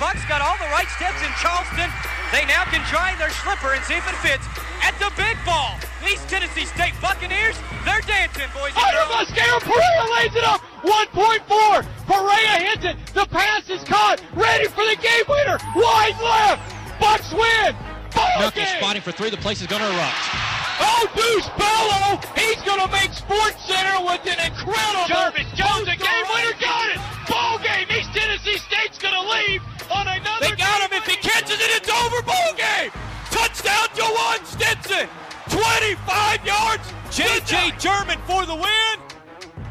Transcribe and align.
Bucks 0.00 0.24
got 0.24 0.40
all 0.40 0.56
the 0.56 0.72
right 0.72 0.88
steps 0.96 1.20
in 1.20 1.28
Charleston. 1.44 1.92
They 2.32 2.48
now 2.48 2.64
can 2.72 2.80
try 2.88 3.12
their 3.20 3.28
slipper 3.44 3.76
and 3.76 3.84
see 3.84 4.00
if 4.00 4.08
it 4.08 4.16
fits 4.24 4.48
at 4.80 4.96
the 4.96 5.12
big 5.12 5.36
ball. 5.44 5.76
These 6.00 6.24
Tennessee 6.24 6.64
State 6.64 6.96
Buccaneers, 7.04 7.60
they're 7.84 8.00
dancing, 8.08 8.48
boys 8.56 8.72
and 8.72 8.80
Under 8.80 9.04
girls. 9.04 9.28
Mascara, 9.28 9.60
Perea 9.60 10.04
lays 10.16 10.34
it 10.34 10.44
up. 10.48 10.64
1.4. 10.80 11.84
Perea 12.08 12.72
hits 12.72 12.84
it. 12.88 12.96
The 13.12 13.26
pass 13.28 13.68
is 13.68 13.84
caught. 13.84 14.24
Ready 14.32 14.68
for 14.72 14.88
the 14.88 14.96
game 14.96 15.28
winner. 15.28 15.58
Wide 15.76 16.16
left. 16.24 16.64
Bucks 16.98 17.30
win. 17.32 17.76
Ball 18.16 18.24
Knuckles 18.40 18.54
game. 18.54 18.80
spotting 18.80 19.02
for 19.02 19.12
three. 19.12 19.28
The 19.28 19.36
place 19.36 19.60
is 19.60 19.66
going 19.66 19.82
to 19.82 19.88
erupt. 19.88 20.39
Oh, 20.80 21.04
Deuce 21.14 21.48
Bello. 21.60 22.20
He's 22.36 22.60
going 22.64 22.80
to 22.80 22.90
make 22.90 23.12
Sports 23.12 23.60
Center 23.68 24.00
with 24.04 24.24
an 24.26 24.40
incredible. 24.40 25.06
Jarvis 25.08 25.46
Jones, 25.54 25.84
post 25.84 25.86
the 25.86 25.96
game 26.00 26.26
winner, 26.32 26.56
Got 26.60 26.88
it. 26.96 27.00
Ball 27.28 27.58
game. 27.60 27.86
East 27.92 28.10
Tennessee 28.14 28.58
State's 28.58 28.98
going 28.98 29.14
to 29.14 29.22
leave 29.22 29.62
on 29.90 30.08
another. 30.08 30.48
They 30.48 30.56
got 30.56 30.80
him. 30.82 30.96
If 30.96 31.06
he 31.06 31.16
catches 31.16 31.60
it, 31.60 31.70
it's 31.76 31.90
over. 31.90 32.22
Ball 32.22 32.52
game. 32.56 32.90
Touchdown, 33.30 33.86
Jawan 33.94 34.40
Stinson. 34.44 35.08
25 35.50 36.46
yards. 36.46 36.84
J.J. 37.10 37.72
German 37.78 38.18
for 38.26 38.46
the 38.46 38.54
win. 38.54 38.96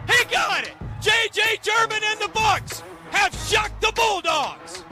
He 0.08 0.26
got 0.26 0.64
it. 0.64 0.74
J.J. 1.02 1.60
German 1.62 2.00
and 2.04 2.20
the 2.20 2.28
Bucks 2.30 2.84
have 3.12 3.34
shocked 3.34 3.82
the 3.82 3.92
Bulldogs. 3.96 4.84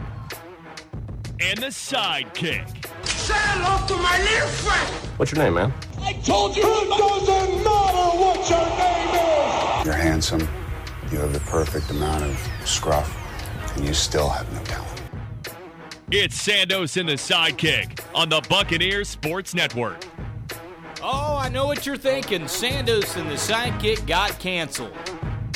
And 1.39 1.59
the 1.59 1.67
sidekick. 1.67 2.67
Say 3.05 3.33
hello 3.37 3.85
to 3.87 3.95
my 4.01 4.17
little 4.19 4.47
friend. 4.47 4.89
What's 5.17 5.31
your 5.31 5.43
name, 5.43 5.53
man? 5.55 5.73
I 6.07 6.13
told 6.13 6.55
you. 6.55 6.63
It 6.65 6.87
doesn't 6.87 7.63
matter 7.65 8.17
what 8.17 8.49
your 8.49 8.65
name 8.79 9.79
is. 9.81 9.85
You're 9.85 9.93
handsome. 9.93 10.47
You 11.11 11.17
have 11.19 11.33
the 11.33 11.41
perfect 11.41 11.91
amount 11.91 12.23
of 12.23 12.49
scruff, 12.63 13.13
and 13.75 13.85
you 13.85 13.93
still 13.93 14.29
have 14.29 14.49
no 14.53 14.63
talent. 14.63 15.01
It's 16.09 16.41
Sandos 16.41 16.95
and 16.95 17.09
the 17.09 17.15
sidekick 17.15 17.99
on 18.15 18.29
the 18.29 18.39
Buccaneers 18.47 19.09
Sports 19.09 19.53
Network. 19.53 20.05
Oh, 21.03 21.35
I 21.35 21.49
know 21.49 21.65
what 21.65 21.85
you're 21.85 21.97
thinking. 21.97 22.43
Sandos 22.43 23.17
and 23.17 23.29
the 23.29 23.35
sidekick 23.35 24.07
got 24.07 24.39
canceled. 24.39 24.95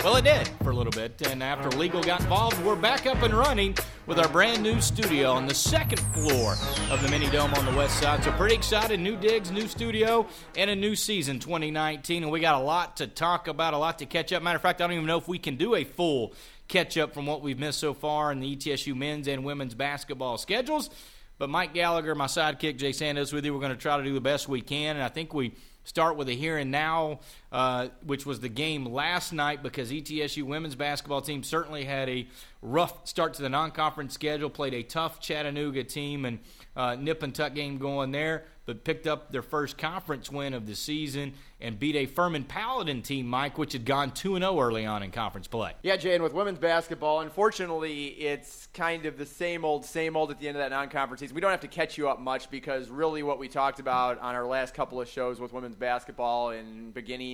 Well, 0.04 0.16
it 0.16 0.24
did 0.24 0.48
for 0.64 0.72
a 0.72 0.76
little 0.76 0.92
bit, 0.92 1.22
and 1.28 1.44
after 1.44 1.70
legal 1.78 2.02
got 2.02 2.22
involved, 2.22 2.60
we're 2.66 2.76
back 2.76 3.06
up 3.06 3.22
and 3.22 3.32
running 3.32 3.78
with 4.08 4.18
our 4.18 4.28
brand 4.28 4.64
new 4.64 4.82
studio 4.82 5.30
on 5.30 5.46
the 5.46 5.54
second 5.54 6.00
floor 6.00 6.56
of 6.90 7.04
the 7.04 7.08
Mini 7.08 7.30
Dome 7.30 7.54
on 7.54 7.66
the 7.68 7.72
west 7.78 8.00
side. 8.00 8.24
So, 8.24 8.32
pretty 8.32 8.56
excited. 8.56 9.00
New 9.00 9.16
digs, 9.16 9.52
new 9.52 9.68
studio, 9.68 10.26
and 10.58 10.72
a 10.72 10.76
new 10.76 10.96
season 10.96 11.38
2019. 11.38 12.24
And 12.24 12.32
we 12.32 12.40
got 12.40 12.56
a 12.56 12.64
lot 12.64 12.98
to 12.98 13.06
talk 13.06 13.48
about, 13.48 13.76
a 13.76 13.78
lot 13.78 14.00
to 14.00 14.08
catch 14.08 14.34
up. 14.34 14.42
Matter 14.42 14.56
of 14.56 14.64
fact, 14.64 14.82
I 14.82 14.86
don't 14.86 14.94
even 14.94 15.06
know 15.06 15.20
if 15.20 15.28
we 15.28 15.38
can 15.38 15.56
do 15.56 15.76
a 15.76 15.84
full 15.84 16.34
catch 16.68 16.98
up 16.98 17.14
from 17.14 17.28
what 17.28 17.44
we've 17.44 17.60
missed 17.60 17.78
so 17.78 17.94
far 17.94 18.32
in 18.32 18.40
the 18.40 18.56
ETSU 18.56 18.96
men's 18.96 19.28
and 19.28 19.44
women's 19.44 19.76
basketball 19.76 20.40
schedules. 20.40 20.90
But 21.38 21.52
Mike 21.52 21.76
Gallagher, 21.76 22.16
my 22.16 22.26
sidekick, 22.26 22.78
Jay 22.78 22.90
Sandos, 22.90 23.32
with 23.32 23.46
you. 23.46 23.54
We're 23.54 23.60
going 23.60 23.72
to 23.72 23.78
try 23.78 23.98
to 23.98 24.04
do 24.04 24.16
the 24.16 24.22
best 24.22 24.50
we 24.50 24.62
can, 24.62 24.96
and 24.96 25.04
I 25.04 25.10
think 25.10 25.32
we 25.36 25.54
start 25.84 26.16
with 26.16 26.30
a 26.30 26.34
here 26.34 26.58
and 26.58 26.72
now, 26.72 27.20
uh, 27.52 27.90
which 28.06 28.26
was 28.26 28.40
the 28.40 28.50
game 28.50 28.86
last 28.86 29.34
night 29.34 29.62
because 29.62 29.92
ETSU 29.92 30.44
women's 30.44 30.76
basketball 30.76 31.22
team 31.22 31.44
certainly 31.44 31.84
had 31.84 32.08
a 32.08 32.28
rough 32.62 33.06
start 33.08 33.34
to 33.34 33.42
the 33.42 33.50
non-conference 33.50 34.14
schedule. 34.14 34.50
Played 34.50 34.74
a 34.74 34.84
tough 34.84 35.20
Chattanooga 35.20 35.84
team 35.84 36.26
and 36.26 36.40
uh, 36.76 36.96
nip 36.96 37.24
and 37.24 37.36
tuck 37.36 37.54
game 37.54 37.78
going 37.78 38.12
there, 38.12 38.46
but 38.66 38.84
picked 38.84 39.08
up 39.08 39.32
their 39.32 39.42
first 39.42 39.78
conference 39.78 40.32
win 40.32 40.54
of 40.54 40.66
the 40.66 40.76
season 40.76 41.34
and 41.60 41.78
beat 41.78 41.96
a 41.96 42.06
Furman 42.06 42.44
Paladin 42.44 43.02
team, 43.02 43.28
Mike, 43.28 43.58
which 43.58 43.74
had 43.74 43.86
gone 43.86 44.12
two 44.12 44.36
and 44.36 44.44
zero 44.44 44.60
early 44.60 44.86
on 44.86 45.04
in 45.04 45.12
conference 45.12 45.48
play. 45.48 45.74
Yeah, 45.84 45.98
Jay, 45.98 46.14
and 46.14 46.24
with 46.24 46.34
women's 46.34 46.60
basketball, 46.60 47.20
unfortunately, 47.20 48.08
it's 48.08 48.68
kind 48.74 49.06
of 49.06 49.18
the 49.18 49.26
same 49.26 49.66
old, 49.66 49.86
same 49.86 50.16
old 50.16 50.32
at 50.32 50.40
the 50.40 50.48
end 50.48 50.56
of 50.58 50.62
that 50.62 50.72
non-conference 50.72 51.20
season. 51.20 51.36
We 51.36 51.42
don't 51.42 51.52
have 51.52 51.60
to 51.62 51.68
catch 51.68 51.98
you 51.98 52.10
up 52.10 52.20
much 52.20 52.50
because 52.50 52.90
really 52.90 53.24
what 53.24 53.38
we 53.38 53.48
talked 53.48 53.80
about 53.80 54.20
on 54.20 54.36
our 54.36 54.48
last 54.48 54.74
couple 54.74 55.02
of 55.02 55.08
shows 55.10 55.40
with 55.40 55.52
women's 55.52 55.76
basketball 55.76 56.52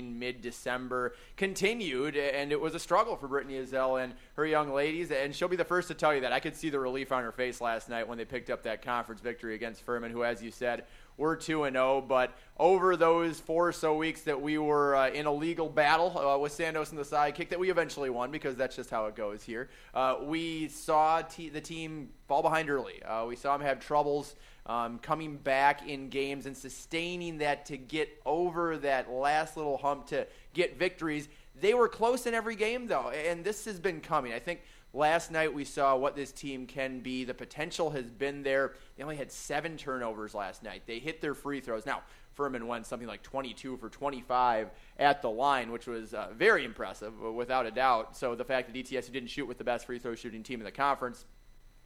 in 0.07 0.19
mid-December 0.19 1.13
continued, 1.35 2.15
and 2.15 2.51
it 2.51 2.59
was 2.59 2.75
a 2.75 2.79
struggle 2.79 3.15
for 3.15 3.27
Brittany 3.27 3.55
Ezell 3.55 4.01
and 4.03 4.13
her 4.35 4.45
young 4.45 4.73
ladies, 4.73 5.11
and 5.11 5.35
she'll 5.35 5.47
be 5.47 5.55
the 5.55 5.65
first 5.65 5.87
to 5.89 5.93
tell 5.93 6.13
you 6.13 6.21
that. 6.21 6.33
I 6.33 6.39
could 6.39 6.55
see 6.55 6.69
the 6.69 6.79
relief 6.79 7.11
on 7.11 7.23
her 7.23 7.31
face 7.31 7.61
last 7.61 7.89
night 7.89 8.07
when 8.07 8.17
they 8.17 8.25
picked 8.25 8.49
up 8.49 8.63
that 8.63 8.81
conference 8.81 9.21
victory 9.21 9.55
against 9.55 9.83
Furman, 9.83 10.11
who, 10.11 10.23
as 10.23 10.41
you 10.41 10.51
said, 10.51 10.85
we're 11.17 11.35
2 11.35 11.63
and 11.63 11.75
0, 11.75 12.05
but 12.07 12.37
over 12.59 12.95
those 12.95 13.39
four 13.39 13.67
or 13.67 13.71
so 13.71 13.95
weeks 13.95 14.21
that 14.21 14.39
we 14.39 14.59
were 14.59 14.95
uh, 14.95 15.09
in 15.09 15.25
a 15.25 15.33
legal 15.33 15.67
battle 15.67 16.15
uh, 16.17 16.37
with 16.37 16.55
Sandos 16.55 16.91
and 16.91 16.99
the 16.99 17.03
sidekick 17.03 17.49
that 17.49 17.59
we 17.59 17.71
eventually 17.71 18.11
won 18.11 18.29
because 18.29 18.55
that's 18.55 18.75
just 18.75 18.91
how 18.91 19.07
it 19.07 19.15
goes 19.15 19.41
here, 19.43 19.69
uh, 19.95 20.17
we 20.21 20.67
saw 20.67 21.23
the 21.23 21.61
team 21.61 22.09
fall 22.27 22.43
behind 22.43 22.69
early. 22.69 23.01
Uh, 23.01 23.25
we 23.25 23.35
saw 23.35 23.57
them 23.57 23.65
have 23.65 23.79
troubles 23.79 24.35
um, 24.67 24.99
coming 24.99 25.37
back 25.37 25.87
in 25.87 26.09
games 26.09 26.45
and 26.45 26.55
sustaining 26.55 27.39
that 27.39 27.65
to 27.67 27.77
get 27.77 28.09
over 28.25 28.77
that 28.77 29.09
last 29.09 29.57
little 29.57 29.77
hump 29.77 30.07
to 30.07 30.27
get 30.53 30.77
victories. 30.77 31.27
They 31.59 31.73
were 31.73 31.87
close 31.87 32.27
in 32.27 32.35
every 32.35 32.55
game, 32.55 32.85
though, 32.87 33.09
and 33.09 33.43
this 33.43 33.65
has 33.65 33.79
been 33.79 34.01
coming. 34.01 34.33
I 34.33 34.39
think 34.39 34.61
Last 34.93 35.31
night 35.31 35.53
we 35.53 35.65
saw 35.65 35.95
what 35.95 36.15
this 36.15 36.31
team 36.31 36.65
can 36.65 37.01
be. 37.01 37.23
The 37.23 37.33
potential 37.33 37.91
has 37.91 38.09
been 38.09 38.41
there. 38.41 38.73
They 38.95 39.03
only 39.03 39.17
had 39.17 39.31
seven 39.31 39.77
turnovers 39.77 40.33
last 40.33 40.63
night. 40.63 40.83
They 40.85 40.99
hit 40.99 41.21
their 41.21 41.33
free 41.33 41.59
throws. 41.59 41.85
Now, 41.85 42.01
Furman 42.33 42.67
went 42.67 42.85
something 42.85 43.07
like 43.07 43.21
22 43.21 43.77
for 43.77 43.89
25 43.89 44.69
at 44.97 45.21
the 45.21 45.29
line, 45.29 45.71
which 45.71 45.87
was 45.87 46.13
uh, 46.13 46.29
very 46.35 46.63
impressive, 46.63 47.13
uh, 47.23 47.31
without 47.31 47.65
a 47.65 47.71
doubt. 47.71 48.15
So 48.15 48.33
the 48.33 48.45
fact 48.45 48.73
that 48.73 48.75
ETSU 48.75 49.11
didn't 49.11 49.29
shoot 49.29 49.45
with 49.45 49.57
the 49.57 49.63
best 49.63 49.85
free 49.85 49.99
throw 49.99 50.15
shooting 50.15 50.41
team 50.41 50.61
in 50.61 50.65
the 50.65 50.71
conference, 50.71 51.25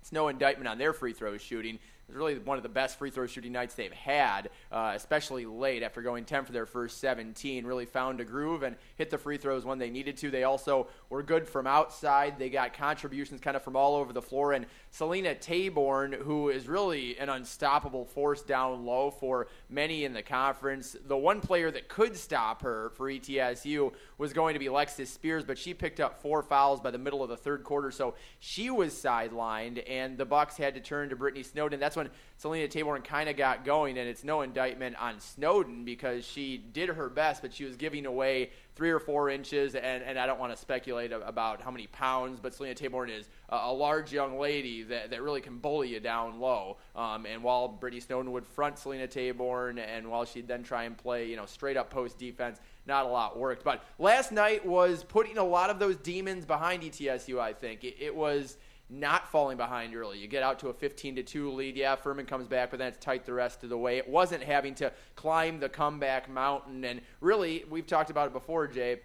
it's 0.01 0.11
no 0.11 0.27
indictment 0.27 0.67
on 0.67 0.77
their 0.77 0.93
free 0.93 1.13
throw 1.13 1.37
shooting. 1.37 1.79
Was 2.11 2.17
really 2.17 2.37
one 2.39 2.57
of 2.57 2.63
the 2.63 2.69
best 2.69 2.99
free 2.99 3.09
throw 3.09 3.25
shooting 3.25 3.53
nights 3.53 3.73
they've 3.73 3.93
had, 3.93 4.49
uh, 4.69 4.91
especially 4.95 5.45
late 5.45 5.81
after 5.81 6.01
going 6.01 6.25
10 6.25 6.43
for 6.43 6.51
their 6.51 6.65
first 6.65 6.99
17. 6.99 7.65
Really 7.65 7.85
found 7.85 8.19
a 8.19 8.25
groove 8.25 8.63
and 8.63 8.75
hit 8.97 9.09
the 9.09 9.17
free 9.17 9.37
throws 9.37 9.63
when 9.63 9.79
they 9.79 9.89
needed 9.89 10.17
to. 10.17 10.29
They 10.29 10.43
also 10.43 10.87
were 11.09 11.23
good 11.23 11.47
from 11.47 11.67
outside. 11.67 12.37
They 12.37 12.49
got 12.49 12.73
contributions 12.73 13.39
kind 13.39 13.55
of 13.55 13.63
from 13.63 13.77
all 13.77 13.95
over 13.95 14.11
the 14.11 14.21
floor. 14.21 14.51
And 14.51 14.65
Selena 14.89 15.35
Taborn, 15.35 16.13
who 16.21 16.49
is 16.49 16.67
really 16.67 17.17
an 17.17 17.29
unstoppable 17.29 18.03
force 18.03 18.41
down 18.41 18.85
low 18.85 19.09
for 19.09 19.47
many 19.69 20.03
in 20.03 20.11
the 20.11 20.21
conference, 20.21 20.97
the 21.07 21.15
one 21.15 21.39
player 21.39 21.71
that 21.71 21.87
could 21.87 22.17
stop 22.17 22.61
her 22.61 22.89
for 22.95 23.09
ETSU 23.09 23.93
was 24.17 24.33
going 24.33 24.53
to 24.53 24.59
be 24.59 24.65
Lexis 24.65 25.07
Spears, 25.07 25.45
but 25.45 25.57
she 25.57 25.73
picked 25.73 26.01
up 26.01 26.21
four 26.21 26.43
fouls 26.43 26.81
by 26.81 26.91
the 26.91 26.97
middle 26.97 27.23
of 27.23 27.29
the 27.29 27.37
third 27.37 27.63
quarter, 27.63 27.89
so 27.89 28.15
she 28.39 28.69
was 28.69 28.93
sidelined, 28.93 29.81
and 29.89 30.17
the 30.17 30.25
Bucks 30.25 30.57
had 30.57 30.73
to 30.73 30.81
turn 30.81 31.09
to 31.09 31.15
Brittany 31.15 31.43
Snowden. 31.43 31.79
That's 31.79 31.95
when 31.95 32.00
Selena 32.37 32.67
Taborn 32.67 33.03
kind 33.03 33.29
of 33.29 33.37
got 33.37 33.63
going, 33.63 33.97
and 33.97 34.09
it's 34.09 34.23
no 34.23 34.41
indictment 34.41 34.95
on 34.99 35.19
Snowden 35.19 35.85
because 35.85 36.25
she 36.25 36.57
did 36.57 36.89
her 36.89 37.07
best, 37.09 37.41
but 37.41 37.53
she 37.53 37.65
was 37.65 37.75
giving 37.75 38.05
away 38.05 38.49
three 38.75 38.89
or 38.89 38.99
four 38.99 39.29
inches, 39.29 39.75
and, 39.75 40.03
and 40.03 40.17
I 40.17 40.25
don't 40.25 40.39
want 40.39 40.51
to 40.51 40.57
speculate 40.57 41.11
about 41.11 41.61
how 41.61 41.69
many 41.69 41.87
pounds, 41.87 42.39
but 42.41 42.53
Selena 42.53 42.73
Taborn 42.73 43.15
is 43.15 43.29
a, 43.49 43.55
a 43.55 43.73
large 43.73 44.11
young 44.11 44.39
lady 44.39 44.81
that, 44.83 45.11
that 45.11 45.21
really 45.21 45.41
can 45.41 45.59
bully 45.59 45.89
you 45.89 45.99
down 45.99 46.39
low. 46.39 46.77
Um, 46.95 47.25
and 47.25 47.43
while 47.43 47.67
Brittany 47.67 47.99
Snowden 47.99 48.31
would 48.31 48.47
front 48.47 48.79
Selena 48.79 49.07
Taborn, 49.07 49.77
and 49.77 50.09
while 50.09 50.25
she'd 50.25 50.47
then 50.47 50.63
try 50.63 50.85
and 50.85 50.97
play, 50.97 51.27
you 51.27 51.35
know, 51.35 51.45
straight 51.45 51.77
up 51.77 51.91
post 51.91 52.17
defense, 52.17 52.59
not 52.87 53.05
a 53.05 53.09
lot 53.09 53.37
worked. 53.37 53.63
But 53.63 53.83
last 53.99 54.31
night 54.31 54.65
was 54.65 55.03
putting 55.03 55.37
a 55.37 55.43
lot 55.43 55.69
of 55.69 55.77
those 55.77 55.97
demons 55.97 56.45
behind 56.45 56.81
ETSU, 56.81 57.39
I 57.39 57.53
think. 57.53 57.83
It, 57.83 57.97
it 57.99 58.15
was 58.15 58.57
not 58.91 59.31
falling 59.31 59.55
behind 59.55 59.95
early. 59.95 60.19
You 60.19 60.27
get 60.27 60.43
out 60.43 60.59
to 60.59 60.67
a 60.67 60.73
15 60.73 61.15
to 61.15 61.23
2 61.23 61.51
lead. 61.51 61.77
Yeah, 61.77 61.95
Furman 61.95 62.25
comes 62.25 62.47
back, 62.47 62.71
but 62.71 62.79
then 62.79 62.89
it's 62.89 62.97
tight 62.97 63.25
the 63.25 63.33
rest 63.33 63.63
of 63.63 63.69
the 63.69 63.77
way. 63.77 63.97
It 63.97 64.07
wasn't 64.07 64.43
having 64.43 64.75
to 64.75 64.91
climb 65.15 65.59
the 65.59 65.69
comeback 65.69 66.29
mountain. 66.29 66.83
And 66.83 67.01
really, 67.21 67.63
we've 67.69 67.87
talked 67.87 68.09
about 68.09 68.27
it 68.27 68.33
before, 68.33 68.67
Jay. 68.67 68.99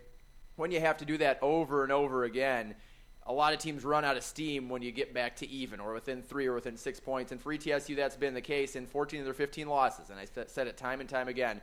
When 0.57 0.73
you 0.73 0.81
have 0.81 0.99
to 0.99 1.05
do 1.05 1.19
that 1.19 1.39
over 1.41 1.85
and 1.85 1.93
over 1.93 2.25
again, 2.25 2.75
a 3.27 3.33
lot 3.33 3.53
of 3.53 3.61
teams 3.61 3.85
run 3.85 4.05
out 4.05 4.17
of 4.17 4.25
steam 4.25 4.69
when 4.69 4.83
you 4.83 4.91
get 4.91 5.15
back 5.15 5.37
to 5.37 5.49
even 5.49 5.79
or 5.79 5.95
within 5.95 6.23
three 6.23 6.47
or 6.47 6.55
within 6.55 6.77
six 6.77 6.99
points. 6.99 7.31
And 7.31 7.41
for 7.41 7.55
ETSU, 7.55 7.95
that's 7.95 8.17
been 8.17 8.35
the 8.35 8.41
case 8.41 8.75
in 8.75 8.87
14 8.87 9.21
of 9.21 9.25
their 9.25 9.35
15 9.35 9.69
losses. 9.69 10.11
And 10.11 10.19
I 10.19 10.27
said 10.47 10.67
it 10.67 10.77
time 10.77 11.01
and 11.01 11.09
time 11.09 11.29
again 11.29 11.61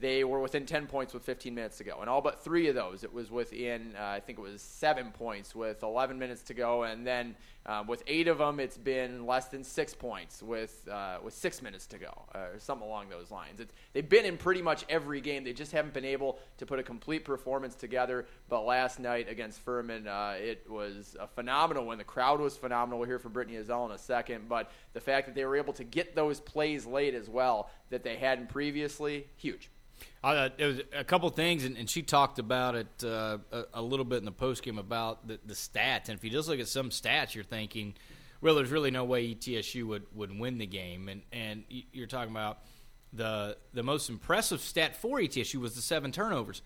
they 0.00 0.24
were 0.24 0.40
within 0.40 0.64
10 0.64 0.86
points 0.86 1.12
with 1.12 1.24
15 1.24 1.54
minutes 1.54 1.78
to 1.78 1.84
go. 1.84 1.98
And 2.00 2.08
all 2.08 2.20
but 2.20 2.42
three 2.42 2.68
of 2.68 2.74
those, 2.74 3.04
it 3.04 3.12
was 3.12 3.30
within, 3.30 3.94
uh, 3.98 4.04
I 4.04 4.20
think 4.20 4.38
it 4.38 4.42
was 4.42 4.62
seven 4.62 5.10
points 5.10 5.54
with 5.54 5.82
11 5.82 6.18
minutes 6.18 6.42
to 6.42 6.54
go. 6.54 6.84
And 6.84 7.06
then 7.06 7.34
um, 7.68 7.86
with 7.86 8.02
eight 8.06 8.28
of 8.28 8.38
them, 8.38 8.60
it's 8.60 8.78
been 8.78 9.26
less 9.26 9.48
than 9.48 9.62
six 9.62 9.94
points 9.94 10.42
with, 10.42 10.88
uh, 10.90 11.18
with 11.22 11.34
six 11.34 11.60
minutes 11.60 11.86
to 11.88 11.98
go, 11.98 12.22
uh, 12.34 12.38
or 12.54 12.58
something 12.58 12.88
along 12.88 13.10
those 13.10 13.30
lines. 13.30 13.60
It's, 13.60 13.74
they've 13.92 14.08
been 14.08 14.24
in 14.24 14.38
pretty 14.38 14.62
much 14.62 14.86
every 14.88 15.20
game. 15.20 15.44
They 15.44 15.52
just 15.52 15.72
haven't 15.72 15.92
been 15.92 16.06
able 16.06 16.38
to 16.56 16.64
put 16.64 16.78
a 16.78 16.82
complete 16.82 17.26
performance 17.26 17.74
together. 17.74 18.24
But 18.48 18.62
last 18.62 18.98
night 18.98 19.28
against 19.28 19.60
Furman, 19.60 20.08
uh, 20.08 20.36
it 20.38 20.64
was 20.66 21.14
a 21.20 21.26
phenomenal 21.26 21.84
win. 21.84 21.98
The 21.98 22.04
crowd 22.04 22.40
was 22.40 22.56
phenomenal. 22.56 23.00
We'll 23.00 23.08
hear 23.08 23.18
from 23.18 23.32
Brittany 23.32 23.58
Ezell 23.58 23.84
in 23.84 23.92
a 23.92 23.98
second. 23.98 24.48
But 24.48 24.70
the 24.94 25.00
fact 25.00 25.26
that 25.26 25.34
they 25.34 25.44
were 25.44 25.56
able 25.56 25.74
to 25.74 25.84
get 25.84 26.14
those 26.14 26.40
plays 26.40 26.86
late 26.86 27.14
as 27.14 27.28
well 27.28 27.68
that 27.90 28.02
they 28.02 28.16
hadn't 28.16 28.48
previously, 28.48 29.26
huge. 29.36 29.68
Uh, 30.22 30.48
it 30.58 30.64
was 30.64 30.80
a 30.96 31.04
couple 31.04 31.28
things, 31.30 31.64
and, 31.64 31.76
and 31.76 31.88
she 31.88 32.02
talked 32.02 32.38
about 32.38 32.74
it 32.74 33.04
uh, 33.04 33.38
a, 33.52 33.64
a 33.74 33.82
little 33.82 34.04
bit 34.04 34.18
in 34.18 34.24
the 34.24 34.32
postgame 34.32 34.78
about 34.78 35.26
the, 35.26 35.38
the 35.46 35.54
stats. 35.54 36.08
And 36.08 36.18
if 36.18 36.24
you 36.24 36.30
just 36.30 36.48
look 36.48 36.60
at 36.60 36.68
some 36.68 36.90
stats, 36.90 37.34
you're 37.34 37.44
thinking, 37.44 37.94
well, 38.40 38.54
there's 38.54 38.70
really 38.70 38.90
no 38.90 39.04
way 39.04 39.34
ETSU 39.34 39.84
would, 39.84 40.06
would 40.14 40.38
win 40.38 40.58
the 40.58 40.66
game. 40.66 41.08
And 41.08 41.22
and 41.32 41.64
you're 41.92 42.06
talking 42.06 42.30
about 42.32 42.58
the 43.12 43.56
the 43.72 43.82
most 43.82 44.08
impressive 44.08 44.60
stat 44.60 44.96
for 44.96 45.18
ETSU 45.18 45.56
was 45.56 45.74
the 45.74 45.82
seven 45.82 46.12
turnovers. 46.12 46.62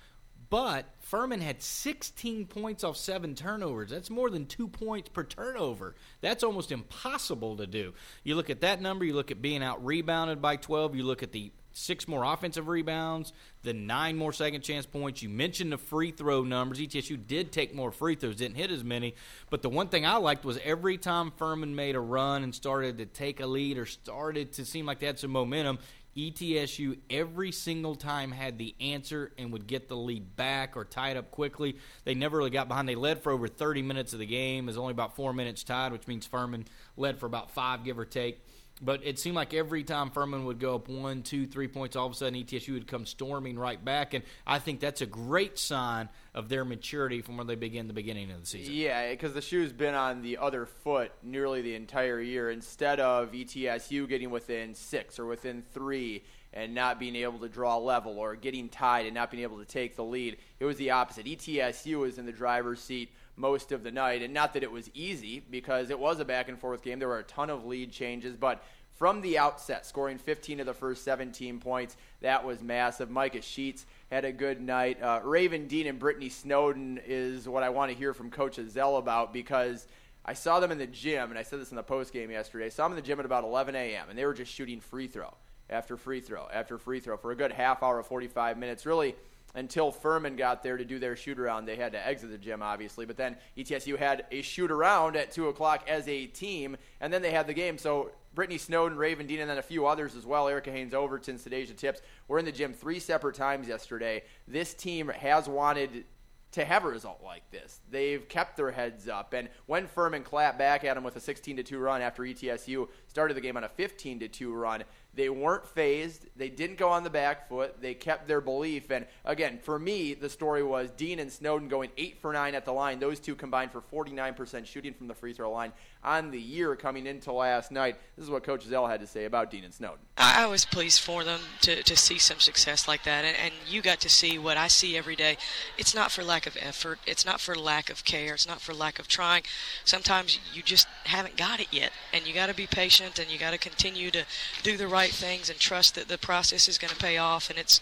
But 0.51 0.85
Furman 1.01 1.41
had 1.41 1.63
16 1.63 2.47
points 2.47 2.85
off 2.85 2.99
seven 2.99 3.35
turnovers. 3.35 3.89
That's 3.89 4.11
more 4.11 4.29
than 4.29 4.45
two 4.45 4.69
points 4.69 5.09
per 5.09 5.25
turnover. 5.25 5.95
That's 6.21 6.45
almost 6.45 6.71
impossible 6.71 7.57
to 7.57 7.67
do. 7.67 7.95
You 8.23 8.35
look 8.35 8.51
at 8.51 8.61
that 8.61 8.83
number, 8.83 9.07
you 9.07 9.15
look 9.15 9.31
at 9.31 9.41
being 9.41 9.63
out 9.63 9.83
rebounded 9.83 10.43
by 10.43 10.57
12, 10.57 10.95
you 10.95 11.05
look 11.05 11.23
at 11.23 11.33
the 11.33 11.53
six 11.73 12.07
more 12.07 12.25
offensive 12.25 12.69
rebounds, 12.69 13.33
the 13.63 13.73
nine 13.73 14.17
more 14.17 14.33
second 14.33 14.63
chance 14.63 14.87
points. 14.87 15.23
You 15.23 15.29
mentioned 15.29 15.73
the 15.73 15.79
free 15.79 16.11
throw 16.11 16.43
numbers. 16.43 16.79
ETSU 16.79 17.27
did 17.27 17.53
take 17.53 17.75
more 17.75 17.93
free 17.93 18.15
throws, 18.15 18.37
didn't 18.37 18.57
hit 18.57 18.71
as 18.71 18.85
many. 18.85 19.15
But 19.51 19.63
the 19.63 19.69
one 19.69 19.89
thing 19.89 20.07
I 20.07 20.17
liked 20.17 20.45
was 20.45 20.59
every 20.65 20.99
time 20.99 21.33
Furman 21.37 21.75
made 21.75 21.97
a 21.97 22.01
run 22.01 22.43
and 22.43 22.55
started 22.55 22.99
to 22.99 23.07
take 23.07 23.41
a 23.41 23.47
lead 23.47 23.79
or 23.79 23.87
started 23.87 24.53
to 24.55 24.65
seem 24.65 24.87
like 24.87 24.99
they 24.99 25.07
had 25.07 25.19
some 25.19 25.31
momentum, 25.31 25.79
ETSU 26.17 26.99
every 27.09 27.53
single 27.53 27.95
time 27.95 28.33
had 28.33 28.59
the 28.59 28.75
answer 28.81 29.33
and 29.39 29.53
would 29.53 29.67
get 29.67 29.89
the 29.89 29.97
lead 29.97 30.37
back 30.37 30.77
or 30.77 30.85
tie 30.85 31.11
it 31.11 31.17
up 31.17 31.31
quickly. 31.31 31.79
They 32.05 32.15
never 32.15 32.37
really 32.37 32.51
got 32.51 32.69
behind. 32.69 32.89
They 32.89 32.95
led 32.95 33.23
for 33.23 33.33
over 33.33 33.49
30 33.49 33.83
minutes 33.83 34.13
of 34.13 34.19
the 34.19 34.27
game. 34.27 34.65
It 34.65 34.67
was 34.67 34.79
only 34.79 34.93
about 34.93 35.17
four 35.17 35.33
minutes 35.33 35.65
tied, 35.65 35.93
which 35.93 36.07
means 36.07 36.27
Furman 36.27 36.67
led 36.97 37.19
for 37.19 37.27
about 37.27 37.51
five, 37.51 37.85
give 37.85 37.99
or 37.99 38.05
take. 38.05 38.45
But 38.85 39.05
it 39.05 39.19
seemed 39.19 39.37
like 39.37 39.55
every 39.55 39.85
time 39.85 40.11
Furman 40.11 40.45
would 40.47 40.59
go 40.59 40.75
up 40.75 40.89
one, 40.89 41.23
two, 41.23 41.47
three 41.47 41.69
points, 41.69 41.95
all 41.95 42.07
of 42.07 42.13
a 42.13 42.15
sudden 42.17 42.35
ETSU 42.35 42.75
would 42.75 42.89
come 42.89 43.07
storming 43.07 43.57
right 43.57 43.83
back. 43.83 44.13
And 44.13 44.25
I 44.45 44.59
think 44.59 44.81
that's 44.81 45.01
a 45.01 45.07
great 45.07 45.57
sign 45.57 46.09
of 46.35 46.49
their 46.49 46.65
maturity 46.65 47.21
from 47.21 47.37
where 47.37 47.45
they 47.45 47.55
begin 47.55 47.87
the 47.87 47.93
beginning 47.93 48.33
of 48.33 48.41
the 48.41 48.47
season. 48.47 48.75
Yeah, 48.75 49.11
because 49.11 49.35
the 49.35 49.41
shoe's 49.41 49.73
been 49.73 49.95
on 49.95 50.23
the 50.23 50.39
other 50.39 50.67
foot 50.67 51.13
nearly 51.23 51.63
the 51.63 51.77
entire 51.77 52.21
year. 52.21 52.51
Instead 52.51 52.99
of 52.99 53.31
ETSU 53.31 54.09
getting 54.09 54.31
within 54.31 54.75
six 54.75 55.19
or 55.19 55.27
within 55.27 55.63
three 55.73 56.25
and 56.53 56.75
not 56.75 56.99
being 56.99 57.15
able 57.17 57.39
to 57.39 57.49
draw 57.49 57.77
level 57.77 58.19
or 58.19 58.35
getting 58.35 58.69
tied 58.69 59.07
and 59.07 59.15
not 59.15 59.31
being 59.31 59.45
able 59.45 59.59
to 59.59 59.65
take 59.65 59.95
the 59.95 60.05
lead, 60.05 60.39
it 60.59 60.65
was 60.65 60.77
the 60.77 60.91
opposite. 60.91 61.27
ETSU 61.27 62.01
was 62.01 62.19
in 62.19 62.27
the 62.27 62.33
driver's 62.33 62.81
seat 62.81 63.13
most 63.37 63.73
of 63.73 63.83
the 63.83 63.91
night. 63.91 64.23
And 64.23 64.35
not 64.35 64.55
that 64.55 64.63
it 64.63 64.71
was 64.71 64.91
easy 64.95 65.41
because 65.51 65.91
it 65.91 65.99
was 65.99 66.21
a 66.21 66.25
back 66.25 66.49
and 66.49 66.59
forth 66.59 66.83
game. 66.83 66.99
There 66.99 67.09
were 67.09 67.19
a 67.19 67.25
ton 67.25 67.51
of 67.51 67.65
lead 67.65 67.93
changes, 67.93 68.37
but 68.37 68.63
from 68.91 69.21
the 69.21 69.39
outset, 69.39 69.85
scoring 69.85 70.19
15 70.19 70.61
of 70.61 70.67
the 70.67 70.75
first 70.75 71.03
17 71.03 71.59
points, 71.59 71.97
that 72.21 72.45
was 72.45 72.63
massive. 72.63 73.11
Micah 73.11 73.43
Sheets 73.43 73.87
had 74.11 74.25
a 74.25 74.33
good 74.33 74.61
night. 74.61 75.03
Uh, 75.03 75.21
Raven 75.25 75.67
Dean 75.67 75.87
and 75.87 75.99
Brittany 75.99 76.29
Snowden 76.29 77.01
is 77.05 77.49
what 77.49 77.63
I 77.63 77.71
want 77.71 77.91
to 77.91 77.97
hear 77.97 78.15
from 78.15 78.31
Coach 78.31 78.59
Ezell 78.59 78.99
about 78.99 79.33
because 79.33 79.87
I 80.25 80.35
saw 80.35 80.61
them 80.61 80.71
in 80.71 80.79
the 80.79 80.87
gym, 80.87 81.31
and 81.31 81.39
I 81.39 81.43
said 81.43 81.61
this 81.61 81.71
in 81.71 81.77
the 81.77 81.83
post 81.83 82.13
game 82.13 82.31
yesterday. 82.31 82.67
I 82.67 82.69
saw 82.69 82.85
them 82.85 82.93
in 82.93 83.03
the 83.03 83.07
gym 83.07 83.19
at 83.19 83.27
about 83.27 83.45
11 83.45 83.75
a.m., 83.75 84.09
and 84.09 84.17
they 84.17 84.25
were 84.25 84.35
just 84.35 84.53
shooting 84.53 84.81
free 84.81 85.09
throw 85.09 85.35
after 85.69 85.97
free 85.97 86.21
throw 86.21 86.47
after 86.53 86.79
free 86.79 87.01
throw 87.01 87.17
for 87.17 87.33
a 87.33 87.37
good 87.37 87.51
half 87.51 87.83
hour, 87.83 88.03
45 88.03 88.59
minutes. 88.59 88.87
Really 88.87 89.17
until 89.55 89.93
Furman 89.93 90.37
got 90.37 90.63
there 90.63 90.77
to 90.77 90.85
do 90.85 90.99
their 90.99 91.17
shoot 91.17 91.39
around. 91.39 91.67
They 91.67 91.77
had 91.77 91.93
to 91.93 92.07
exit 92.07 92.31
the 92.31 92.39
gym, 92.39 92.63
obviously. 92.63 93.05
But 93.05 93.17
then 93.17 93.37
ETSU 93.57 93.99
had 93.99 94.25
a 94.31 94.43
shoot 94.43 94.71
around 94.71 95.17
at 95.17 95.31
2 95.33 95.49
o'clock 95.49 95.85
as 95.89 96.09
a 96.09 96.27
team, 96.27 96.77
and 97.01 97.13
then 97.13 97.23
they 97.23 97.31
had 97.31 97.47
the 97.47 97.55
game. 97.55 97.79
So 97.79 98.13
Brittany 98.35 98.59
Snowden, 98.59 98.97
Raven 98.97 99.27
Dean, 99.27 99.41
and 99.41 99.51
then 99.51 99.59
a 99.59 99.63
few 99.63 99.87
others 99.87 100.15
as 100.17 100.25
well. 100.25 100.49
Erica 100.49 100.71
Haynes 100.71 100.95
Overton, 100.95 101.37
Sadeja 101.37 101.77
Tips 101.77 102.01
were 102.29 102.39
in 102.39 102.45
the 102.45 102.53
gym 102.53 102.73
three 102.73 102.99
separate 102.99 103.35
times 103.35 103.69
yesterday. 103.69 104.23
This 104.49 104.73
team 104.75 105.09
has 105.09 105.49
wanted 105.49 106.05
to 106.53 106.65
have 106.65 106.85
a 106.85 106.89
result 106.89 107.21
like 107.25 107.51
this. 107.51 107.81
They've 107.91 108.27
kept 108.29 108.57
their 108.57 108.71
heads 108.71 109.09
up, 109.09 109.33
and 109.33 109.49
when 109.67 109.87
Furman 109.87 110.23
clapped 110.23 110.59
back 110.59 110.85
at 110.85 110.95
them 110.95 111.05
with 111.05 111.17
a 111.17 111.21
16 111.21 111.63
2 111.65 111.79
run 111.79 112.03
after 112.03 112.23
ETSU 112.23 112.89
started 113.09 113.35
the 113.35 113.41
game 113.41 113.57
on 113.57 113.65
a 113.65 113.69
15 113.69 114.29
2 114.29 114.53
run, 114.53 114.85
they 115.15 115.29
weren't 115.29 115.67
phased. 115.67 116.27
They 116.37 116.49
didn't 116.49 116.79
go 116.79 116.89
on 116.89 117.05
the 117.05 117.11
back 117.11 117.49
foot. 117.49 117.81
They 117.81 117.95
kept 117.95 118.27
their 118.27 118.41
belief. 118.41 118.91
And 118.91 119.07
again, 119.25 119.59
for 119.63 119.79
me, 119.79 120.15
the 120.15 120.31
story 120.31 120.63
was 120.63 120.91
Dean 120.93 121.19
and 121.19 121.31
Snowden 121.31 121.69
going 121.69 121.91
eight 121.99 122.19
for 122.19 122.33
nine 122.33 122.55
at 122.55 122.65
the 122.65 122.73
line. 122.73 122.99
Those 122.99 123.21
two 123.21 123.35
combined 123.35 123.73
for 123.73 123.83
49% 123.83 124.67
shooting 124.67 124.95
from 124.95 125.09
the 125.09 125.15
free 125.15 125.35
throw 125.35 125.51
line 125.51 125.73
on 126.05 126.31
the 126.31 126.41
year 126.41 126.75
coming 126.77 127.07
into 127.07 127.33
last 127.33 127.71
night. 127.71 127.97
This 128.17 128.25
is 128.25 128.31
what 128.31 128.43
Coach 128.43 128.65
Zell 128.65 128.87
had 128.87 129.01
to 129.01 129.07
say 129.07 129.25
about 129.25 129.51
Dean 129.51 129.65
and 129.65 129.73
Snowden. 129.73 129.99
I 130.17 130.47
was 130.47 130.65
pleased 130.65 131.01
for 131.01 131.25
them 131.25 131.41
to, 131.63 131.83
to 131.83 131.97
see 131.97 132.19
some 132.19 132.39
success 132.39 132.89
like 132.89 133.05
that. 133.05 133.25
And, 133.25 133.37
and 133.37 133.55
you 133.67 133.83
got 133.83 134.01
to 134.01 134.09
see 134.09 134.39
what 134.39 134.57
I 134.57 134.69
see 134.69 134.97
every 134.97 135.17
day. 135.17 135.37
It's 135.77 135.95
not 135.95 136.11
for 136.11 136.25
lack 136.25 136.47
of 136.47 136.57
effort, 136.61 136.99
it's 137.07 137.27
not 137.27 137.41
for 137.41 137.55
lack 137.55 137.91
of 137.91 138.05
care, 138.05 138.35
it's 138.35 138.47
not 138.47 138.61
for 138.61 138.73
lack 138.73 138.99
of 138.99 139.09
trying. 139.09 139.43
Sometimes 139.85 140.39
you 140.55 140.63
just 140.63 140.87
haven't 141.05 141.37
got 141.37 141.61
it 141.61 141.69
yet. 141.71 141.93
And 142.13 142.27
you 142.27 142.35
got 142.35 142.47
to 142.47 142.55
be 142.55 142.67
patient 142.67 143.19
and 143.19 143.31
you 143.31 143.39
got 143.39 143.53
to 143.53 143.59
continue 143.59 144.11
to 144.11 144.25
do 144.63 144.77
the 144.77 144.89
right 144.89 145.02
right 145.03 145.11
things 145.11 145.51
and 145.51 145.59
trust 145.59 145.97
that 145.97 146.07
the 146.07 146.19
process 146.19 146.69
is 146.69 146.79
going 146.79 146.93
to 146.93 146.97
pay 146.97 147.19
off. 147.19 147.51
And 147.51 147.59
it's 147.59 147.81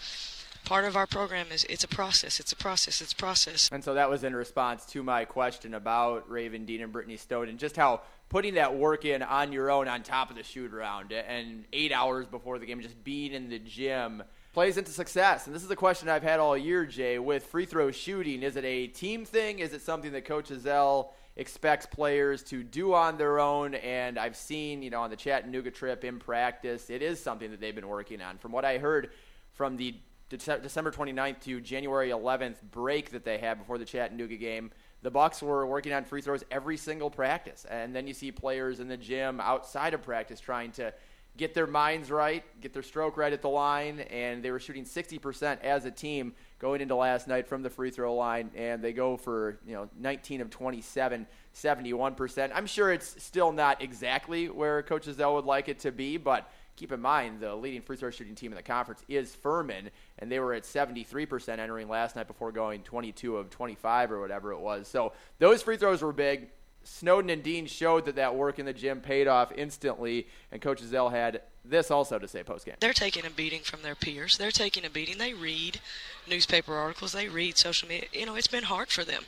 part 0.65 0.85
of 0.85 0.95
our 0.95 1.05
program 1.05 1.47
is 1.51 1.63
it's 1.65 1.83
a 1.83 1.87
process. 1.87 2.39
It's 2.39 2.51
a 2.51 2.55
process. 2.55 2.99
It's 2.99 3.13
a 3.13 3.15
process. 3.15 3.69
And 3.71 3.83
so 3.83 3.93
that 3.93 4.09
was 4.09 4.23
in 4.23 4.35
response 4.35 4.85
to 4.87 5.03
my 5.03 5.25
question 5.25 5.75
about 5.75 6.27
Raven 6.27 6.65
Dean 6.65 6.81
and 6.81 6.91
Brittany 6.91 7.17
Stone 7.17 7.49
and 7.49 7.59
just 7.59 7.75
how 7.75 8.01
putting 8.29 8.55
that 8.55 8.75
work 8.75 9.05
in 9.05 9.21
on 9.21 9.51
your 9.51 9.69
own 9.69 9.87
on 9.87 10.01
top 10.01 10.31
of 10.31 10.35
the 10.35 10.41
shoot 10.41 10.73
around 10.73 11.11
and 11.11 11.65
eight 11.73 11.91
hours 11.91 12.25
before 12.25 12.57
the 12.57 12.65
game, 12.65 12.81
just 12.81 13.03
being 13.03 13.33
in 13.33 13.49
the 13.49 13.59
gym 13.59 14.23
plays 14.53 14.77
into 14.77 14.91
success. 14.91 15.45
And 15.45 15.55
this 15.55 15.63
is 15.63 15.69
a 15.69 15.75
question 15.75 16.09
I've 16.09 16.23
had 16.23 16.39
all 16.39 16.57
year, 16.57 16.85
Jay, 16.87 17.19
with 17.19 17.43
free 17.45 17.65
throw 17.65 17.91
shooting. 17.91 18.41
Is 18.41 18.55
it 18.55 18.65
a 18.65 18.87
team 18.87 19.25
thing? 19.25 19.59
Is 19.59 19.73
it 19.73 19.81
something 19.81 20.11
that 20.13 20.25
Coach 20.25 20.49
Ezell 20.49 21.09
expects 21.35 21.85
players 21.85 22.43
to 22.43 22.63
do 22.63 22.93
on 22.93 23.17
their 23.17 23.39
own. 23.39 23.75
And 23.75 24.19
I've 24.19 24.35
seen, 24.35 24.81
you 24.81 24.89
know, 24.89 25.01
on 25.01 25.09
the 25.09 25.15
Chattanooga 25.15 25.71
trip 25.71 26.03
in 26.03 26.19
practice, 26.19 26.89
it 26.89 27.01
is 27.01 27.21
something 27.21 27.51
that 27.51 27.59
they've 27.59 27.75
been 27.75 27.87
working 27.87 28.21
on. 28.21 28.37
From 28.37 28.51
what 28.51 28.65
I 28.65 28.77
heard 28.77 29.11
from 29.53 29.77
the 29.77 29.95
December 30.29 30.91
29th 30.91 31.41
to 31.41 31.59
January 31.59 32.09
11th 32.09 32.55
break 32.71 33.11
that 33.11 33.25
they 33.25 33.37
had 33.37 33.59
before 33.59 33.77
the 33.77 33.85
Chattanooga 33.85 34.37
game, 34.37 34.71
the 35.01 35.11
Bucks 35.11 35.41
were 35.41 35.65
working 35.65 35.93
on 35.93 36.05
free 36.05 36.21
throws 36.21 36.43
every 36.51 36.77
single 36.77 37.09
practice. 37.09 37.65
And 37.69 37.95
then 37.95 38.07
you 38.07 38.13
see 38.13 38.31
players 38.31 38.79
in 38.79 38.87
the 38.87 38.97
gym 38.97 39.41
outside 39.41 39.93
of 39.93 40.03
practice 40.03 40.39
trying 40.39 40.71
to 40.73 40.93
get 41.37 41.53
their 41.53 41.67
minds 41.67 42.11
right, 42.11 42.43
get 42.61 42.73
their 42.73 42.83
stroke 42.83 43.17
right 43.17 43.33
at 43.33 43.41
the 43.41 43.49
line, 43.49 44.01
and 44.01 44.43
they 44.43 44.51
were 44.51 44.59
shooting 44.59 44.85
60% 44.85 45.61
as 45.61 45.85
a 45.85 45.91
team 45.91 46.33
going 46.61 46.79
into 46.79 46.95
last 46.95 47.27
night 47.27 47.47
from 47.47 47.63
the 47.63 47.69
free 47.71 47.89
throw 47.89 48.13
line, 48.13 48.51
and 48.55 48.83
they 48.83 48.93
go 48.93 49.17
for 49.17 49.57
you 49.65 49.73
know 49.73 49.89
19 49.99 50.41
of 50.41 50.51
27, 50.51 51.25
71%. 51.55 52.51
I'm 52.53 52.67
sure 52.67 52.93
it's 52.93 53.21
still 53.21 53.51
not 53.51 53.81
exactly 53.81 54.47
where 54.47 54.83
Coach 54.83 55.07
Ezell 55.07 55.33
would 55.33 55.45
like 55.45 55.67
it 55.67 55.79
to 55.79 55.91
be, 55.91 56.17
but 56.17 56.49
keep 56.75 56.91
in 56.91 57.01
mind 57.01 57.39
the 57.39 57.55
leading 57.55 57.81
free 57.81 57.97
throw 57.97 58.11
shooting 58.11 58.35
team 58.35 58.51
in 58.51 58.55
the 58.55 58.63
conference 58.63 59.03
is 59.09 59.33
Furman, 59.33 59.89
and 60.19 60.31
they 60.31 60.39
were 60.39 60.53
at 60.53 60.63
73% 60.63 61.57
entering 61.57 61.89
last 61.89 62.15
night 62.15 62.27
before 62.27 62.51
going 62.51 62.83
22 62.83 63.37
of 63.37 63.49
25 63.49 64.11
or 64.11 64.21
whatever 64.21 64.51
it 64.53 64.59
was. 64.59 64.87
So 64.87 65.13
those 65.39 65.63
free 65.63 65.77
throws 65.77 66.03
were 66.03 66.13
big. 66.13 66.49
Snowden 66.83 67.29
and 67.29 67.43
Dean 67.43 67.65
showed 67.67 68.05
that 68.05 68.15
that 68.15 68.35
work 68.35 68.57
in 68.59 68.65
the 68.65 68.73
gym 68.73 69.01
paid 69.01 69.27
off 69.27 69.51
instantly, 69.55 70.27
and 70.51 70.61
Coach 70.61 70.81
Ezell 70.81 71.11
had 71.11 71.41
this 71.63 71.91
also 71.91 72.17
to 72.17 72.27
say 72.27 72.43
post 72.43 72.65
game. 72.65 72.75
They're 72.79 72.93
taking 72.93 73.25
a 73.25 73.29
beating 73.29 73.61
from 73.61 73.83
their 73.83 73.95
peers. 73.95 74.37
They're 74.37 74.51
taking 74.51 74.85
a 74.85 74.89
beating. 74.89 75.17
They 75.17 75.33
read 75.33 75.79
newspaper 76.27 76.75
articles. 76.75 77.11
They 77.11 77.27
read 77.27 77.57
social 77.57 77.87
media. 77.87 78.07
You 78.13 78.25
know, 78.25 78.35
it's 78.35 78.47
been 78.47 78.63
hard 78.63 78.89
for 78.89 79.03
them. 79.03 79.23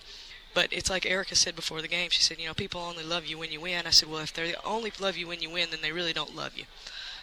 But 0.54 0.72
it's 0.72 0.90
like 0.90 1.06
Erica 1.06 1.36
said 1.36 1.56
before 1.56 1.82
the 1.82 1.88
game. 1.88 2.10
She 2.12 2.22
said, 2.22 2.40
you 2.40 2.48
know, 2.48 2.54
people 2.54 2.80
only 2.80 3.04
love 3.04 3.26
you 3.26 3.38
when 3.40 3.52
you 3.52 3.60
win. 3.60 3.88
I 3.88 3.90
said, 3.90 4.10
well, 4.10 4.22
if 4.22 4.34
they 4.34 4.54
only 4.64 4.92
love 5.00 5.18
you 5.18 5.28
when 5.28 5.42
you 5.42 5.50
win, 5.50 5.70
then 5.72 5.80
they 5.82 5.92
really 5.92 6.14
don't 6.14 6.36
love 6.36 6.56
you. 6.56 6.66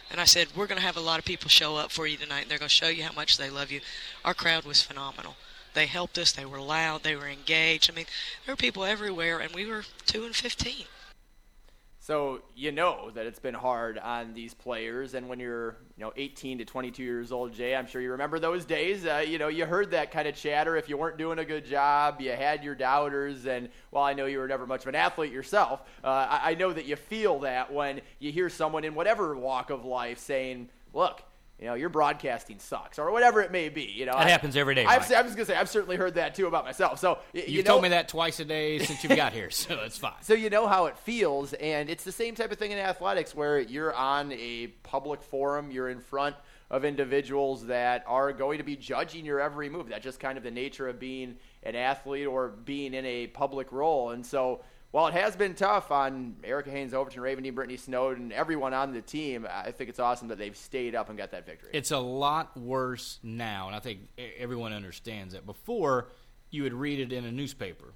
And 0.09 0.19
I 0.19 0.25
said, 0.25 0.49
we're 0.53 0.67
going 0.67 0.79
to 0.79 0.85
have 0.85 0.97
a 0.97 1.01
lot 1.01 1.19
of 1.19 1.25
people 1.25 1.47
show 1.47 1.77
up 1.77 1.91
for 1.91 2.05
you 2.05 2.17
tonight, 2.17 2.41
and 2.41 2.51
they're 2.51 2.57
going 2.57 2.67
to 2.67 2.75
show 2.75 2.89
you 2.89 3.03
how 3.03 3.13
much 3.13 3.37
they 3.37 3.49
love 3.49 3.71
you. 3.71 3.79
Our 4.25 4.33
crowd 4.33 4.65
was 4.65 4.81
phenomenal. 4.81 5.35
They 5.73 5.85
helped 5.85 6.17
us. 6.17 6.33
They 6.33 6.45
were 6.45 6.59
loud. 6.59 7.03
They 7.03 7.15
were 7.15 7.29
engaged. 7.29 7.89
I 7.89 7.95
mean, 7.95 8.07
there 8.45 8.51
were 8.51 8.57
people 8.57 8.83
everywhere, 8.83 9.39
and 9.39 9.55
we 9.55 9.65
were 9.65 9.85
two 10.05 10.25
and 10.25 10.35
fifteen. 10.35 10.85
So 12.03 12.41
you 12.55 12.71
know 12.71 13.11
that 13.13 13.27
it's 13.27 13.37
been 13.37 13.53
hard 13.53 13.99
on 13.99 14.33
these 14.33 14.55
players, 14.55 15.13
and 15.13 15.29
when 15.29 15.39
you're 15.39 15.77
you 15.95 16.03
know 16.03 16.11
18 16.17 16.57
to 16.57 16.65
22 16.65 17.03
years 17.03 17.31
old, 17.31 17.53
Jay, 17.53 17.75
I'm 17.75 17.85
sure 17.85 18.01
you 18.01 18.09
remember 18.09 18.39
those 18.39 18.65
days. 18.65 19.05
Uh, 19.05 19.23
you 19.25 19.37
know, 19.37 19.49
you 19.49 19.67
heard 19.67 19.91
that 19.91 20.09
kind 20.09 20.27
of 20.27 20.35
chatter. 20.35 20.75
If 20.75 20.89
you 20.89 20.97
weren't 20.97 21.19
doing 21.19 21.37
a 21.37 21.45
good 21.45 21.63
job, 21.63 22.19
you 22.19 22.31
had 22.31 22.63
your 22.63 22.73
doubters, 22.73 23.45
and 23.45 23.69
while 23.91 24.03
I 24.03 24.13
know 24.13 24.25
you 24.25 24.39
were 24.39 24.47
never 24.47 24.65
much 24.65 24.81
of 24.81 24.87
an 24.87 24.95
athlete 24.95 25.31
yourself, 25.31 25.81
uh, 26.03 26.07
I, 26.27 26.51
I 26.51 26.53
know 26.55 26.73
that 26.73 26.85
you 26.85 26.95
feel 26.95 27.41
that 27.41 27.71
when 27.71 28.01
you 28.17 28.31
hear 28.31 28.49
someone 28.49 28.83
in 28.83 28.95
whatever 28.95 29.37
walk 29.37 29.69
of 29.69 29.85
life 29.85 30.17
saying, 30.17 30.69
"Look, 30.95 31.21
you 31.61 31.67
know, 31.67 31.75
your 31.75 31.89
broadcasting 31.89 32.57
sucks 32.57 32.97
or 32.97 33.11
whatever 33.11 33.39
it 33.39 33.51
may 33.51 33.69
be. 33.69 33.83
You 33.83 34.07
know, 34.07 34.13
that 34.13 34.25
I, 34.25 34.29
happens 34.29 34.57
every 34.57 34.73
day. 34.73 34.83
I've, 34.83 35.09
I 35.11 35.21
was 35.21 35.35
gonna 35.35 35.45
say 35.45 35.55
I've 35.55 35.69
certainly 35.69 35.95
heard 35.95 36.15
that 36.15 36.33
too 36.33 36.47
about 36.47 36.65
myself. 36.65 36.99
So 36.99 37.19
you've 37.33 37.47
you 37.47 37.63
know, 37.63 37.69
told 37.69 37.83
me 37.83 37.89
that 37.89 38.09
twice 38.09 38.39
a 38.39 38.45
day 38.45 38.79
since 38.79 39.03
you've 39.03 39.15
got 39.15 39.31
here, 39.31 39.49
so 39.51 39.79
it's 39.81 39.97
fine. 39.97 40.13
So 40.21 40.33
you 40.33 40.49
know 40.49 40.67
how 40.67 40.87
it 40.87 40.97
feels, 40.97 41.53
and 41.53 41.89
it's 41.89 42.03
the 42.03 42.11
same 42.11 42.33
type 42.33 42.51
of 42.51 42.57
thing 42.57 42.71
in 42.71 42.79
athletics 42.79 43.35
where 43.35 43.59
you're 43.59 43.93
on 43.93 44.31
a 44.31 44.67
public 44.81 45.21
forum, 45.21 45.69
you're 45.69 45.89
in 45.89 46.01
front 46.01 46.35
of 46.71 46.83
individuals 46.83 47.67
that 47.67 48.03
are 48.07 48.33
going 48.33 48.57
to 48.57 48.63
be 48.63 48.75
judging 48.75 49.23
your 49.23 49.39
every 49.39 49.69
move. 49.69 49.89
That's 49.89 50.03
just 50.03 50.19
kind 50.19 50.37
of 50.39 50.43
the 50.43 50.51
nature 50.51 50.87
of 50.87 50.99
being 50.99 51.35
an 51.63 51.75
athlete 51.75 52.25
or 52.25 52.47
being 52.47 52.95
in 52.95 53.05
a 53.05 53.27
public 53.27 53.71
role, 53.71 54.09
and 54.09 54.25
so 54.25 54.61
while 54.91 55.07
it 55.07 55.13
has 55.13 55.35
been 55.35 55.53
tough 55.53 55.89
on 55.89 56.35
Erica 56.43 56.69
Haynes, 56.69 56.93
Overton, 56.93 57.21
Raven 57.21 57.43
Dean, 57.43 57.55
Brittany 57.55 57.77
Snowden, 57.77 58.31
everyone 58.31 58.73
on 58.73 58.91
the 58.91 59.01
team, 59.01 59.47
I 59.49 59.71
think 59.71 59.89
it's 59.89 59.99
awesome 59.99 60.27
that 60.27 60.37
they've 60.37 60.55
stayed 60.55 60.95
up 60.95 61.09
and 61.09 61.17
got 61.17 61.31
that 61.31 61.45
victory. 61.45 61.69
It's 61.73 61.91
a 61.91 61.97
lot 61.97 62.55
worse 62.57 63.19
now, 63.23 63.67
and 63.67 63.75
I 63.75 63.79
think 63.79 64.01
everyone 64.37 64.73
understands 64.73 65.33
that. 65.33 65.45
Before, 65.45 66.09
you 66.49 66.63
would 66.63 66.73
read 66.73 66.99
it 66.99 67.13
in 67.13 67.23
a 67.25 67.31
newspaper, 67.31 67.93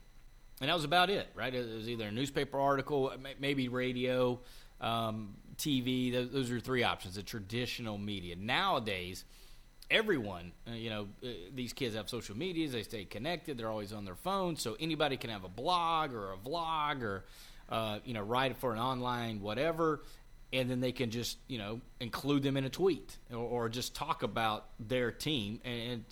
and 0.61 0.69
that 0.69 0.73
was 0.73 0.85
about 0.85 1.09
it, 1.09 1.27
right? 1.35 1.53
It 1.53 1.75
was 1.75 1.89
either 1.89 2.07
a 2.07 2.11
newspaper 2.11 2.57
article, 2.57 3.11
maybe 3.39 3.67
radio, 3.67 4.39
um, 4.79 5.35
TV. 5.57 6.13
Those, 6.13 6.31
those 6.31 6.51
are 6.51 6.61
three 6.61 6.83
options. 6.83 7.15
The 7.15 7.23
traditional 7.23 7.97
media 7.97 8.37
nowadays 8.37 9.25
everyone, 9.89 10.51
uh, 10.68 10.74
you 10.74 10.89
know, 10.89 11.08
uh, 11.24 11.27
these 11.54 11.74
kids 11.74 11.96
have 11.96 12.10
social 12.10 12.36
medias. 12.36 12.72
They 12.72 12.84
stay 12.84 13.06
connected. 13.06 13.58
They're 13.58 13.70
always 13.70 13.94
on 13.94 14.06
their 14.06 14.15
phone, 14.15 14.56
so 14.56 14.75
anybody 14.80 15.18
can 15.18 15.30
have 15.30 15.44
a 15.44 15.50
blog 15.50 16.13
or 16.13 16.34
a 16.34 16.38
vlog 16.38 17.01
or, 17.04 17.25
uh, 17.70 18.00
you 18.06 18.13
know, 18.13 18.22
write 18.22 18.58
for 18.58 18.74
an 18.74 18.80
online 18.80 19.42
whatever, 19.42 20.01
and 20.54 20.70
then 20.70 20.80
they 20.80 20.92
can 20.92 21.12
just, 21.12 21.38
you 21.48 21.58
know, 21.58 21.82
include 22.00 22.44
them 22.44 22.58
in 22.58 22.65
a 22.65 22.70
tweet 22.70 23.18
or, 23.32 23.38
or 23.38 23.70
just 23.70 23.96
talk 23.96 24.24
about 24.24 24.65
their 24.80 25.12
team, 25.12 25.60
and, 25.63 25.92
and 25.92 26.06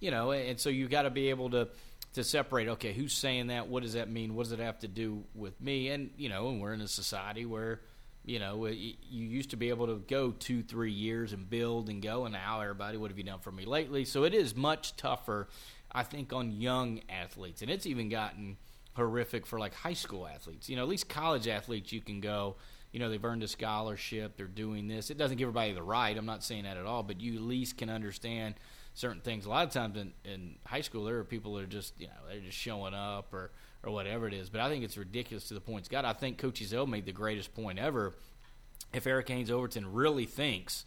you 0.00 0.10
know, 0.10 0.32
and 0.32 0.58
so 0.58 0.70
you 0.70 0.88
got 0.88 1.02
to 1.02 1.10
be 1.10 1.30
able 1.30 1.50
to 1.50 1.68
to 2.14 2.24
separate. 2.24 2.68
Okay, 2.68 2.92
who's 2.92 3.14
saying 3.14 3.48
that? 3.48 3.68
What 3.68 3.82
does 3.82 3.92
that 3.92 4.10
mean? 4.10 4.34
What 4.34 4.44
does 4.44 4.52
it 4.52 4.58
have 4.58 4.78
to 4.80 4.88
do 4.88 5.24
with 5.34 5.60
me? 5.60 5.88
And 5.88 6.10
you 6.16 6.28
know, 6.28 6.48
and 6.48 6.60
we're 6.60 6.72
in 6.72 6.80
a 6.80 6.88
society 6.88 7.44
where 7.44 7.80
you 8.24 8.38
know, 8.38 8.66
you 8.66 8.94
used 9.10 9.50
to 9.50 9.56
be 9.56 9.70
able 9.70 9.86
to 9.86 10.02
go 10.08 10.30
two, 10.30 10.62
three 10.62 10.92
years 10.92 11.32
and 11.32 11.48
build 11.48 11.88
and 11.88 12.02
go, 12.02 12.24
and 12.24 12.34
now 12.34 12.60
everybody, 12.60 12.98
what 12.98 13.10
have 13.10 13.18
you 13.18 13.24
done 13.24 13.40
for 13.40 13.52
me 13.52 13.64
lately? 13.64 14.04
So 14.04 14.24
it 14.24 14.34
is 14.34 14.54
much 14.54 14.96
tougher, 14.96 15.48
I 15.90 16.02
think, 16.02 16.32
on 16.32 16.52
young 16.52 17.00
athletes, 17.08 17.62
and 17.62 17.70
it's 17.70 17.86
even 17.86 18.08
gotten 18.08 18.58
horrific 18.94 19.46
for 19.46 19.58
like 19.58 19.74
high 19.74 19.94
school 19.94 20.26
athletes. 20.26 20.68
You 20.68 20.76
know, 20.76 20.82
at 20.82 20.88
least 20.88 21.08
college 21.08 21.48
athletes, 21.48 21.92
you 21.92 22.00
can 22.00 22.20
go. 22.20 22.56
You 22.92 22.98
know, 22.98 23.08
they've 23.08 23.24
earned 23.24 23.44
a 23.44 23.48
scholarship. 23.48 24.36
They're 24.36 24.46
doing 24.46 24.88
this. 24.88 25.10
It 25.10 25.16
doesn't 25.16 25.36
give 25.36 25.46
everybody 25.46 25.72
the 25.72 25.82
right. 25.82 26.16
I'm 26.16 26.26
not 26.26 26.42
saying 26.42 26.64
that 26.64 26.76
at 26.76 26.86
all, 26.86 27.04
but 27.04 27.20
you 27.20 27.36
at 27.36 27.42
least 27.42 27.78
can 27.78 27.88
understand 27.88 28.56
certain 28.94 29.20
things. 29.20 29.46
A 29.46 29.48
lot 29.48 29.64
of 29.64 29.72
times 29.72 29.96
in, 29.96 30.12
in 30.24 30.56
high 30.66 30.80
school, 30.80 31.04
there 31.04 31.18
are 31.18 31.24
people 31.24 31.54
that 31.54 31.62
are 31.62 31.68
just, 31.68 31.94
you 32.00 32.08
know, 32.08 32.12
they're 32.28 32.40
just 32.40 32.58
showing 32.58 32.92
up 32.92 33.32
or 33.32 33.52
or 33.84 33.92
whatever 33.92 34.26
it 34.26 34.34
is. 34.34 34.50
But 34.50 34.60
I 34.60 34.68
think 34.68 34.84
it's 34.84 34.96
ridiculous 34.96 35.44
to 35.48 35.54
the 35.54 35.60
points 35.60 35.88
got. 35.88 36.04
I 36.04 36.12
think 36.12 36.38
Coach 36.38 36.60
Ezell 36.60 36.88
made 36.88 37.06
the 37.06 37.12
greatest 37.12 37.54
point 37.54 37.78
ever. 37.78 38.12
If 38.92 39.06
Eric 39.06 39.28
Haynes 39.28 39.50
Overton 39.50 39.92
really 39.92 40.26
thinks 40.26 40.84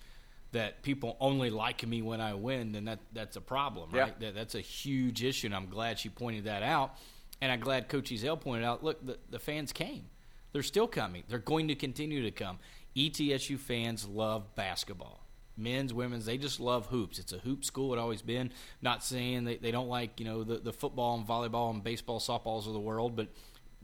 that 0.51 0.83
people 0.83 1.17
only 1.19 1.49
like 1.49 1.85
me 1.87 2.01
when 2.01 2.21
I 2.21 2.33
win, 2.35 2.73
then 2.73 2.85
that 2.85 2.99
that's 3.11 3.35
a 3.35 3.41
problem, 3.41 3.89
right? 3.91 4.13
Yeah. 4.19 4.27
That, 4.27 4.35
that's 4.35 4.55
a 4.55 4.61
huge 4.61 5.23
issue, 5.23 5.47
and 5.47 5.55
I'm 5.55 5.67
glad 5.67 5.99
she 5.99 6.09
pointed 6.09 6.45
that 6.45 6.63
out. 6.63 6.95
And 7.41 7.51
I'm 7.51 7.59
glad 7.59 7.89
Coach 7.89 8.11
Ezell 8.11 8.39
pointed 8.39 8.63
out, 8.63 8.83
look, 8.83 9.05
the, 9.05 9.17
the 9.29 9.39
fans 9.39 9.73
came. 9.73 10.05
They're 10.53 10.63
still 10.63 10.87
coming. 10.87 11.23
They're 11.27 11.39
going 11.39 11.67
to 11.69 11.75
continue 11.75 12.21
to 12.21 12.31
come. 12.31 12.59
ETSU 12.95 13.57
fans 13.57 14.07
love 14.07 14.53
basketball 14.55 15.22
men's, 15.57 15.93
women's. 15.93 16.25
They 16.25 16.37
just 16.37 16.59
love 16.59 16.87
hoops. 16.87 17.19
It's 17.19 17.33
a 17.33 17.37
hoop 17.39 17.65
school. 17.65 17.93
It 17.93 17.99
always 17.99 18.21
been. 18.21 18.51
Not 18.81 19.03
saying 19.03 19.45
they, 19.45 19.57
they 19.57 19.71
don't 19.71 19.89
like 19.89 20.19
you 20.19 20.25
know 20.25 20.43
the 20.43 20.57
the 20.57 20.73
football 20.73 21.15
and 21.15 21.27
volleyball 21.27 21.71
and 21.71 21.83
baseball, 21.83 22.19
softballs 22.19 22.67
of 22.67 22.73
the 22.73 22.79
world, 22.79 23.15
but 23.15 23.27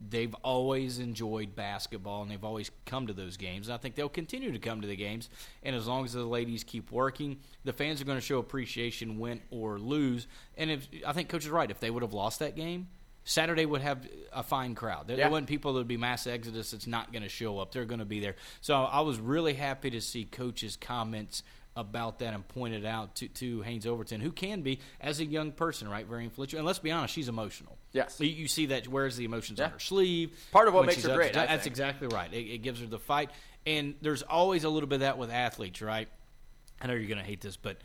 they've 0.09 0.33
always 0.43 0.99
enjoyed 0.99 1.55
basketball 1.55 2.21
and 2.21 2.31
they've 2.31 2.43
always 2.43 2.71
come 2.85 3.07
to 3.07 3.13
those 3.13 3.37
games. 3.37 3.67
And 3.67 3.73
I 3.73 3.77
think 3.77 3.95
they'll 3.95 4.09
continue 4.09 4.51
to 4.51 4.59
come 4.59 4.81
to 4.81 4.87
the 4.87 4.95
games. 4.95 5.29
And 5.63 5.75
as 5.75 5.87
long 5.87 6.05
as 6.05 6.13
the 6.13 6.23
ladies 6.23 6.63
keep 6.63 6.91
working, 6.91 7.39
the 7.65 7.73
fans 7.73 8.01
are 8.01 8.05
going 8.05 8.17
to 8.17 8.25
show 8.25 8.39
appreciation, 8.39 9.19
win 9.19 9.41
or 9.51 9.77
lose. 9.77 10.27
And 10.57 10.71
if 10.71 10.87
I 11.05 11.13
think 11.13 11.29
coach 11.29 11.43
is 11.43 11.49
right, 11.49 11.69
if 11.69 11.79
they 11.79 11.89
would 11.89 12.03
have 12.03 12.13
lost 12.13 12.39
that 12.39 12.55
game. 12.55 12.87
Saturday 13.25 13.65
would 13.65 13.81
have 13.81 14.07
a 14.33 14.41
fine 14.41 14.73
crowd. 14.73 15.07
There, 15.07 15.15
yeah. 15.15 15.25
there 15.25 15.31
wasn't 15.31 15.49
people 15.49 15.73
that 15.73 15.79
would 15.79 15.87
be 15.87 15.97
mass 15.97 16.25
exodus 16.25 16.71
that's 16.71 16.87
not 16.87 17.11
going 17.11 17.21
to 17.21 17.29
show 17.29 17.59
up. 17.59 17.71
They're 17.71 17.85
going 17.85 17.99
to 17.99 18.05
be 18.05 18.19
there. 18.19 18.35
So 18.59 18.73
I 18.75 19.01
was 19.01 19.19
really 19.19 19.53
happy 19.53 19.91
to 19.91 20.01
see 20.01 20.23
coach's 20.23 20.75
comments 20.75 21.43
about 21.75 22.19
that 22.19 22.33
and 22.33 22.47
pointed 22.47 22.85
out 22.85 23.15
to, 23.15 23.27
to 23.27 23.61
Haynes 23.61 23.85
Overton, 23.85 24.21
who 24.21 24.31
can 24.31 24.61
be, 24.61 24.79
as 24.99 25.19
a 25.19 25.25
young 25.25 25.51
person, 25.51 25.87
right, 25.87 26.05
very 26.05 26.23
influential. 26.23 26.59
And 26.59 26.65
let's 26.65 26.79
be 26.79 26.91
honest, 26.91 27.13
she's 27.13 27.29
emotional. 27.29 27.77
Yes. 27.93 28.19
You, 28.19 28.27
you 28.27 28.47
see 28.47 28.67
that, 28.67 28.87
where's 28.87 29.15
the 29.15 29.25
emotions 29.25 29.59
yeah. 29.59 29.65
on 29.65 29.71
her 29.71 29.79
sleeve. 29.79 30.37
Part 30.51 30.67
of 30.67 30.73
what 30.73 30.85
makes 30.85 31.03
her 31.05 31.15
great. 31.15 31.33
That's 31.33 31.65
exactly 31.65 32.07
right. 32.07 32.33
It, 32.33 32.47
it 32.51 32.57
gives 32.59 32.81
her 32.81 32.87
the 32.87 32.99
fight. 32.99 33.29
And 33.65 33.95
there's 34.01 34.23
always 34.23 34.63
a 34.63 34.69
little 34.69 34.89
bit 34.89 34.95
of 34.95 35.01
that 35.01 35.17
with 35.17 35.31
athletes, 35.31 35.81
right? 35.81 36.07
I 36.81 36.87
know 36.87 36.93
you're 36.93 37.07
going 37.07 37.17
to 37.19 37.23
hate 37.23 37.41
this, 37.41 37.57
but 37.57 37.77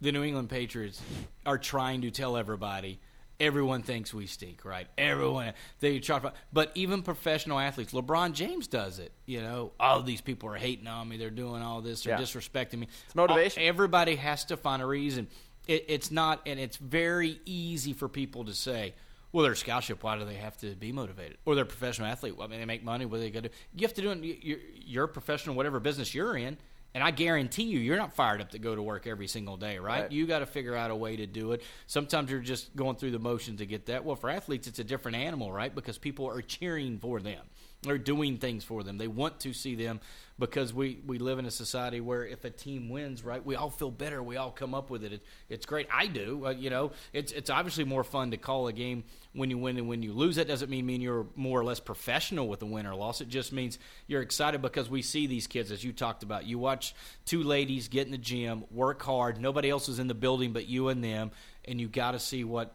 the 0.00 0.12
New 0.12 0.24
England 0.24 0.48
Patriots 0.48 1.00
are 1.46 1.58
trying 1.58 2.02
to 2.02 2.10
tell 2.10 2.36
everybody– 2.36 3.00
everyone 3.40 3.82
thinks 3.82 4.12
we 4.14 4.26
stink, 4.26 4.64
right? 4.64 4.86
Everyone 4.98 5.52
they 5.80 5.98
try, 5.98 6.20
but 6.52 6.70
even 6.74 7.02
professional 7.02 7.58
athletes, 7.58 7.92
LeBron 7.92 8.34
James 8.34 8.68
does 8.68 8.98
it. 8.98 9.12
You 9.26 9.40
know, 9.40 9.72
all 9.80 10.02
these 10.02 10.20
people 10.20 10.50
are 10.50 10.56
hating 10.56 10.86
on 10.86 11.08
me. 11.08 11.16
They're 11.16 11.30
doing 11.30 11.62
all 11.62 11.80
this. 11.80 12.02
They're 12.02 12.18
yeah. 12.18 12.24
disrespecting 12.24 12.78
me. 12.78 12.88
It's 13.06 13.14
motivation. 13.14 13.62
Everybody 13.62 14.16
has 14.16 14.44
to 14.46 14.56
find 14.56 14.82
a 14.82 14.86
reason. 14.86 15.28
It, 15.66 15.86
it's 15.88 16.10
not, 16.10 16.42
and 16.46 16.60
it's 16.60 16.76
very 16.76 17.40
easy 17.44 17.92
for 17.92 18.08
people 18.08 18.44
to 18.44 18.54
say. 18.54 18.94
Well, 19.32 19.44
they're 19.44 19.54
scholarship. 19.54 20.02
Why 20.02 20.18
do 20.18 20.24
they 20.24 20.34
have 20.34 20.56
to 20.58 20.74
be 20.74 20.90
motivated? 20.90 21.38
Or 21.44 21.54
they're 21.54 21.62
a 21.62 21.66
professional 21.66 22.08
athlete. 22.08 22.36
Well, 22.36 22.48
I 22.48 22.50
mean, 22.50 22.58
they 22.58 22.66
make 22.66 22.82
money. 22.82 23.06
What 23.06 23.18
are 23.18 23.20
they 23.20 23.30
going 23.30 23.44
to 23.44 23.48
do? 23.48 23.54
You 23.76 23.86
have 23.86 23.94
to 23.94 24.02
do 24.02 24.10
it. 24.10 24.38
You're, 24.42 24.58
you're 24.74 25.06
professional, 25.06 25.54
whatever 25.54 25.78
business 25.78 26.12
you're 26.14 26.36
in. 26.36 26.58
And 26.94 27.04
I 27.04 27.12
guarantee 27.12 27.64
you, 27.64 27.78
you're 27.78 27.96
not 27.96 28.14
fired 28.14 28.40
up 28.40 28.50
to 28.50 28.58
go 28.58 28.74
to 28.74 28.82
work 28.82 29.06
every 29.06 29.28
single 29.28 29.56
day, 29.56 29.78
right? 29.78 30.02
right. 30.02 30.12
You 30.12 30.26
got 30.26 30.40
to 30.40 30.46
figure 30.46 30.74
out 30.74 30.90
a 30.90 30.96
way 30.96 31.16
to 31.16 31.26
do 31.26 31.52
it. 31.52 31.62
Sometimes 31.86 32.30
you're 32.30 32.40
just 32.40 32.74
going 32.74 32.96
through 32.96 33.12
the 33.12 33.18
motions 33.20 33.58
to 33.58 33.66
get 33.66 33.86
that. 33.86 34.04
Well, 34.04 34.16
for 34.16 34.28
athletes, 34.28 34.66
it's 34.66 34.80
a 34.80 34.84
different 34.84 35.16
animal, 35.16 35.52
right? 35.52 35.72
Because 35.72 35.98
people 35.98 36.28
are 36.28 36.42
cheering 36.42 36.98
for 36.98 37.20
them. 37.20 37.42
They're 37.82 37.98
doing 37.98 38.36
things 38.36 38.62
for 38.62 38.82
them. 38.82 38.98
They 38.98 39.08
want 39.08 39.40
to 39.40 39.54
see 39.54 39.74
them 39.74 40.00
because 40.38 40.72
we, 40.72 40.98
we 41.06 41.18
live 41.18 41.38
in 41.38 41.46
a 41.46 41.50
society 41.50 42.00
where 42.00 42.26
if 42.26 42.44
a 42.44 42.50
team 42.50 42.88
wins, 42.88 43.24
right, 43.24 43.44
we 43.44 43.56
all 43.56 43.70
feel 43.70 43.90
better. 43.90 44.22
We 44.22 44.36
all 44.36 44.50
come 44.50 44.74
up 44.74 44.90
with 44.90 45.02
it. 45.02 45.12
it 45.12 45.22
it's 45.48 45.64
great. 45.64 45.86
I 45.92 46.06
do. 46.06 46.46
Uh, 46.46 46.50
you 46.50 46.68
know, 46.68 46.92
it's 47.12 47.32
it's 47.32 47.48
obviously 47.48 47.84
more 47.84 48.04
fun 48.04 48.32
to 48.32 48.36
call 48.36 48.66
a 48.66 48.72
game 48.72 49.04
when 49.32 49.48
you 49.48 49.56
win 49.56 49.78
and 49.78 49.88
when 49.88 50.02
you 50.02 50.12
lose. 50.12 50.36
That 50.36 50.46
doesn't 50.46 50.70
mean 50.70 50.84
mean 50.84 51.00
you're 51.00 51.26
more 51.36 51.58
or 51.58 51.64
less 51.64 51.80
professional 51.80 52.48
with 52.48 52.60
a 52.62 52.66
win 52.66 52.86
or 52.86 52.94
loss. 52.94 53.22
It 53.22 53.28
just 53.28 53.52
means 53.52 53.78
you're 54.06 54.22
excited 54.22 54.60
because 54.60 54.90
we 54.90 55.00
see 55.00 55.26
these 55.26 55.46
kids 55.46 55.70
as 55.70 55.82
you 55.82 55.92
talked 55.92 56.22
about. 56.22 56.44
You 56.44 56.58
watch 56.58 56.94
two 57.24 57.42
ladies 57.42 57.88
get 57.88 58.06
in 58.06 58.12
the 58.12 58.18
gym, 58.18 58.64
work 58.70 59.02
hard. 59.02 59.40
Nobody 59.40 59.70
else 59.70 59.88
is 59.88 59.98
in 59.98 60.06
the 60.06 60.14
building 60.14 60.52
but 60.52 60.66
you 60.66 60.88
and 60.88 61.04
them, 61.04 61.30
and 61.66 61.80
you 61.80 61.88
got 61.88 62.12
to 62.12 62.18
see 62.18 62.44
what 62.44 62.74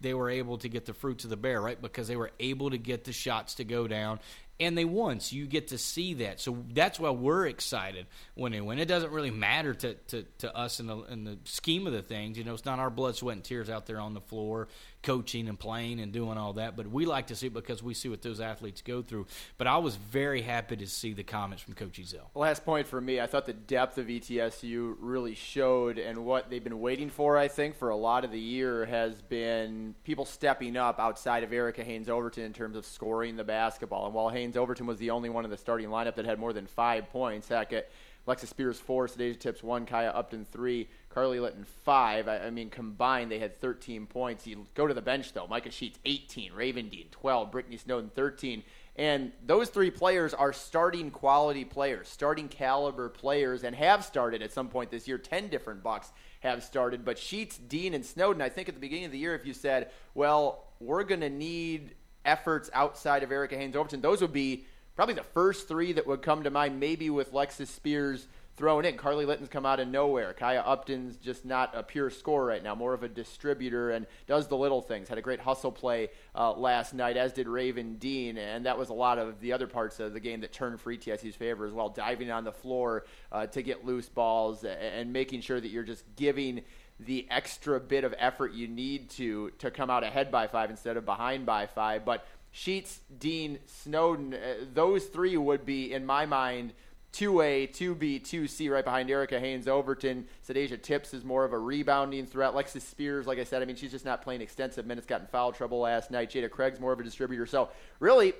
they 0.00 0.14
were 0.14 0.30
able 0.30 0.58
to 0.58 0.68
get 0.68 0.86
the 0.86 0.94
fruits 0.94 1.24
of 1.24 1.30
the 1.30 1.36
bear, 1.36 1.60
right? 1.60 1.80
Because 1.80 2.08
they 2.08 2.16
were 2.16 2.30
able 2.40 2.70
to 2.70 2.78
get 2.78 3.04
the 3.04 3.12
shots 3.12 3.54
to 3.54 3.64
go 3.64 3.86
down 3.86 4.18
and 4.58 4.76
they 4.76 4.84
won. 4.84 5.20
So 5.20 5.36
you 5.36 5.46
get 5.46 5.68
to 5.68 5.78
see 5.78 6.14
that. 6.14 6.40
So 6.40 6.64
that's 6.72 6.98
why 6.98 7.10
we're 7.10 7.46
excited 7.46 8.06
when 8.34 8.52
they 8.52 8.60
win. 8.60 8.78
It 8.78 8.86
doesn't 8.86 9.12
really 9.12 9.30
matter 9.30 9.74
to, 9.74 9.94
to, 9.94 10.22
to 10.38 10.56
us 10.56 10.80
in 10.80 10.86
the, 10.86 10.98
in 11.04 11.24
the 11.24 11.38
scheme 11.44 11.86
of 11.86 11.92
the 11.92 12.02
things. 12.02 12.38
You 12.38 12.44
know, 12.44 12.54
it's 12.54 12.64
not 12.64 12.78
our 12.78 12.90
blood, 12.90 13.16
sweat, 13.16 13.36
and 13.36 13.44
tears 13.44 13.68
out 13.68 13.86
there 13.86 14.00
on 14.00 14.14
the 14.14 14.20
floor 14.20 14.68
coaching 15.06 15.48
and 15.48 15.56
playing 15.56 16.00
and 16.00 16.12
doing 16.12 16.36
all 16.36 16.54
that. 16.54 16.76
But 16.76 16.88
we 16.88 17.06
like 17.06 17.28
to 17.28 17.36
see 17.36 17.46
it 17.46 17.54
because 17.54 17.80
we 17.80 17.94
see 17.94 18.08
what 18.08 18.22
those 18.22 18.40
athletes 18.40 18.82
go 18.82 19.02
through. 19.02 19.26
But 19.56 19.68
I 19.68 19.78
was 19.78 19.94
very 19.94 20.42
happy 20.42 20.76
to 20.76 20.86
see 20.88 21.12
the 21.12 21.22
comments 21.22 21.62
from 21.62 21.74
Coach 21.74 22.00
Ezell. 22.00 22.26
Last 22.34 22.64
point 22.64 22.88
for 22.88 23.00
me, 23.00 23.20
I 23.20 23.26
thought 23.26 23.46
the 23.46 23.52
depth 23.52 23.98
of 23.98 24.08
ETSU 24.08 24.96
really 24.98 25.36
showed, 25.36 25.98
and 25.98 26.24
what 26.24 26.50
they've 26.50 26.62
been 26.62 26.80
waiting 26.80 27.08
for, 27.08 27.38
I 27.38 27.46
think, 27.46 27.76
for 27.76 27.90
a 27.90 27.96
lot 27.96 28.24
of 28.24 28.32
the 28.32 28.40
year 28.40 28.84
has 28.86 29.22
been 29.22 29.94
people 30.02 30.24
stepping 30.24 30.76
up 30.76 30.98
outside 30.98 31.44
of 31.44 31.52
Erica 31.52 31.84
Haynes 31.84 32.08
Overton 32.08 32.42
in 32.42 32.52
terms 32.52 32.76
of 32.76 32.84
scoring 32.84 33.36
the 33.36 33.44
basketball. 33.44 34.06
And 34.06 34.14
while 34.14 34.30
Haynes 34.30 34.56
Overton 34.56 34.86
was 34.86 34.98
the 34.98 35.10
only 35.10 35.28
one 35.28 35.44
in 35.44 35.50
the 35.52 35.56
starting 35.56 35.88
lineup 35.88 36.16
that 36.16 36.24
had 36.24 36.40
more 36.40 36.52
than 36.52 36.66
five 36.66 37.08
points, 37.10 37.48
heck, 37.48 37.72
it, 37.72 37.92
Alexis 38.26 38.50
Spears 38.50 38.80
four, 38.80 39.06
Sadasia 39.06 39.38
Tips 39.38 39.62
one, 39.62 39.86
Kaya 39.86 40.10
Upton 40.10 40.44
three, 40.44 40.88
Carly 41.16 41.40
Litton 41.40 41.64
five. 41.82 42.28
I, 42.28 42.40
I, 42.40 42.50
mean, 42.50 42.68
combined 42.68 43.30
they 43.30 43.38
had 43.38 43.58
13 43.58 44.04
points. 44.06 44.46
You 44.46 44.66
go 44.74 44.86
to 44.86 44.92
the 44.92 45.00
bench 45.00 45.32
though. 45.32 45.46
Micah 45.46 45.70
Sheets 45.70 45.98
18, 46.04 46.52
Raven 46.52 46.90
Dean 46.90 47.06
12, 47.10 47.50
Brittany 47.50 47.78
Snowden 47.78 48.10
13. 48.14 48.62
And 48.96 49.32
those 49.46 49.70
three 49.70 49.90
players 49.90 50.34
are 50.34 50.52
starting 50.52 51.10
quality 51.10 51.64
players, 51.64 52.10
starting 52.10 52.48
caliber 52.48 53.08
players, 53.08 53.64
and 53.64 53.74
have 53.74 54.04
started 54.04 54.42
at 54.42 54.52
some 54.52 54.68
point 54.68 54.90
this 54.90 55.08
year. 55.08 55.16
10 55.16 55.48
different 55.48 55.82
Bucks 55.82 56.12
have 56.40 56.62
started. 56.62 57.02
But 57.02 57.18
Sheets, 57.18 57.56
Dean, 57.56 57.94
and 57.94 58.04
Snowden, 58.04 58.42
I 58.42 58.50
think 58.50 58.68
at 58.68 58.74
the 58.74 58.80
beginning 58.82 59.06
of 59.06 59.12
the 59.12 59.18
year, 59.18 59.34
if 59.34 59.46
you 59.46 59.54
said, 59.54 59.92
well, 60.12 60.64
we're 60.80 61.04
going 61.04 61.22
to 61.22 61.30
need 61.30 61.94
efforts 62.26 62.68
outside 62.74 63.22
of 63.22 63.32
Erica 63.32 63.56
Haynes 63.56 63.74
Overton, 63.74 64.02
those 64.02 64.20
would 64.20 64.34
be 64.34 64.66
probably 64.94 65.14
the 65.14 65.22
first 65.22 65.66
three 65.66 65.94
that 65.94 66.06
would 66.06 66.20
come 66.20 66.42
to 66.42 66.50
mind, 66.50 66.78
maybe 66.78 67.08
with 67.08 67.32
Lexus 67.32 67.68
Spears 67.68 68.26
thrown 68.56 68.84
in. 68.84 68.96
Carly 68.96 69.26
Litton's 69.26 69.48
come 69.48 69.66
out 69.66 69.80
of 69.80 69.88
nowhere. 69.88 70.32
Kaya 70.32 70.62
Upton's 70.62 71.16
just 71.16 71.44
not 71.44 71.70
a 71.74 71.82
pure 71.82 72.08
scorer 72.10 72.46
right 72.46 72.62
now, 72.62 72.74
more 72.74 72.94
of 72.94 73.02
a 73.02 73.08
distributor 73.08 73.90
and 73.90 74.06
does 74.26 74.48
the 74.48 74.56
little 74.56 74.80
things. 74.80 75.08
Had 75.08 75.18
a 75.18 75.22
great 75.22 75.40
hustle 75.40 75.70
play 75.70 76.08
uh, 76.34 76.52
last 76.52 76.94
night, 76.94 77.16
as 77.16 77.32
did 77.32 77.48
Raven 77.48 77.96
Dean, 77.96 78.38
and 78.38 78.64
that 78.66 78.78
was 78.78 78.88
a 78.88 78.94
lot 78.94 79.18
of 79.18 79.40
the 79.40 79.52
other 79.52 79.66
parts 79.66 80.00
of 80.00 80.14
the 80.14 80.20
game 80.20 80.40
that 80.40 80.52
turned 80.52 80.80
for 80.80 80.92
ETSU's 80.92 81.36
favor 81.36 81.66
as 81.66 81.72
well, 81.72 81.90
diving 81.90 82.30
on 82.30 82.44
the 82.44 82.52
floor 82.52 83.04
uh, 83.30 83.46
to 83.46 83.62
get 83.62 83.84
loose 83.84 84.08
balls 84.08 84.64
and 84.64 85.12
making 85.12 85.42
sure 85.42 85.60
that 85.60 85.68
you're 85.68 85.82
just 85.84 86.04
giving 86.16 86.62
the 86.98 87.26
extra 87.30 87.78
bit 87.78 88.04
of 88.04 88.14
effort 88.18 88.54
you 88.54 88.66
need 88.66 89.10
to 89.10 89.50
to 89.58 89.70
come 89.70 89.90
out 89.90 90.02
ahead 90.02 90.30
by 90.30 90.46
five 90.46 90.70
instead 90.70 90.96
of 90.96 91.04
behind 91.04 91.44
by 91.44 91.66
five. 91.66 92.06
But 92.06 92.26
Sheets, 92.52 93.00
Dean, 93.18 93.58
Snowden, 93.66 94.32
uh, 94.32 94.64
those 94.72 95.04
three 95.04 95.36
would 95.36 95.66
be, 95.66 95.92
in 95.92 96.06
my 96.06 96.24
mind, 96.24 96.72
2A, 97.16 97.70
2B, 97.70 98.20
2C 98.20 98.70
right 98.70 98.84
behind 98.84 99.10
Erica 99.10 99.40
Haynes 99.40 99.66
Overton. 99.66 100.26
Sadasia 100.46 100.80
Tips 100.80 101.14
is 101.14 101.24
more 101.24 101.46
of 101.46 101.54
a 101.54 101.58
rebounding 101.58 102.26
threat. 102.26 102.52
Lexus 102.52 102.82
Spears, 102.82 103.26
like 103.26 103.38
I 103.38 103.44
said, 103.44 103.62
I 103.62 103.64
mean, 103.64 103.74
she's 103.74 103.90
just 103.90 104.04
not 104.04 104.20
playing 104.20 104.42
extensive 104.42 104.84
minutes, 104.84 105.06
got 105.06 105.22
in 105.22 105.26
foul 105.28 105.50
trouble 105.50 105.80
last 105.80 106.10
night. 106.10 106.30
Jada 106.30 106.50
Craig's 106.50 106.78
more 106.78 106.92
of 106.92 107.00
a 107.00 107.02
distributor. 107.02 107.46
So, 107.46 107.70
really, 108.00 108.34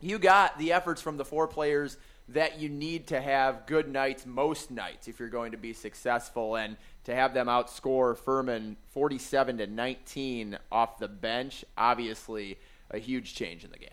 you 0.00 0.18
got 0.18 0.58
the 0.58 0.72
efforts 0.72 1.00
from 1.00 1.16
the 1.16 1.24
four 1.24 1.48
players 1.48 1.96
that 2.28 2.60
you 2.60 2.68
need 2.68 3.06
to 3.06 3.18
have 3.22 3.64
good 3.64 3.88
nights 3.88 4.26
most 4.26 4.70
nights 4.70 5.08
if 5.08 5.18
you're 5.18 5.30
going 5.30 5.52
to 5.52 5.58
be 5.58 5.72
successful. 5.72 6.56
And 6.56 6.76
to 7.04 7.14
have 7.14 7.32
them 7.32 7.46
outscore 7.46 8.18
Furman 8.18 8.76
47 8.90 9.56
to 9.56 9.66
19 9.66 10.58
off 10.70 10.98
the 10.98 11.08
bench, 11.08 11.64
obviously 11.78 12.58
a 12.90 12.98
huge 12.98 13.34
change 13.34 13.64
in 13.64 13.70
the 13.70 13.78
game. 13.78 13.88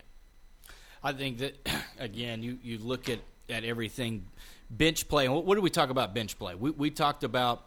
I 1.02 1.14
think 1.14 1.38
that 1.38 1.66
again, 1.98 2.42
you, 2.42 2.58
you 2.62 2.76
look 2.76 3.08
at, 3.08 3.20
at 3.48 3.64
everything 3.64 4.26
bench 4.70 5.08
play. 5.08 5.28
What, 5.28 5.44
what 5.44 5.54
did 5.54 5.64
we 5.64 5.70
talk 5.70 5.90
about 5.90 6.14
bench 6.14 6.38
play? 6.38 6.54
We, 6.54 6.70
we 6.70 6.90
talked 6.90 7.24
about 7.24 7.64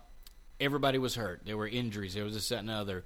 everybody 0.60 0.98
was 0.98 1.16
hurt. 1.16 1.42
There 1.46 1.58
were 1.58 1.68
injuries. 1.68 2.14
There 2.14 2.24
was 2.24 2.36
a 2.36 2.42
set 2.42 2.60
and 2.60 2.70
other 2.70 3.04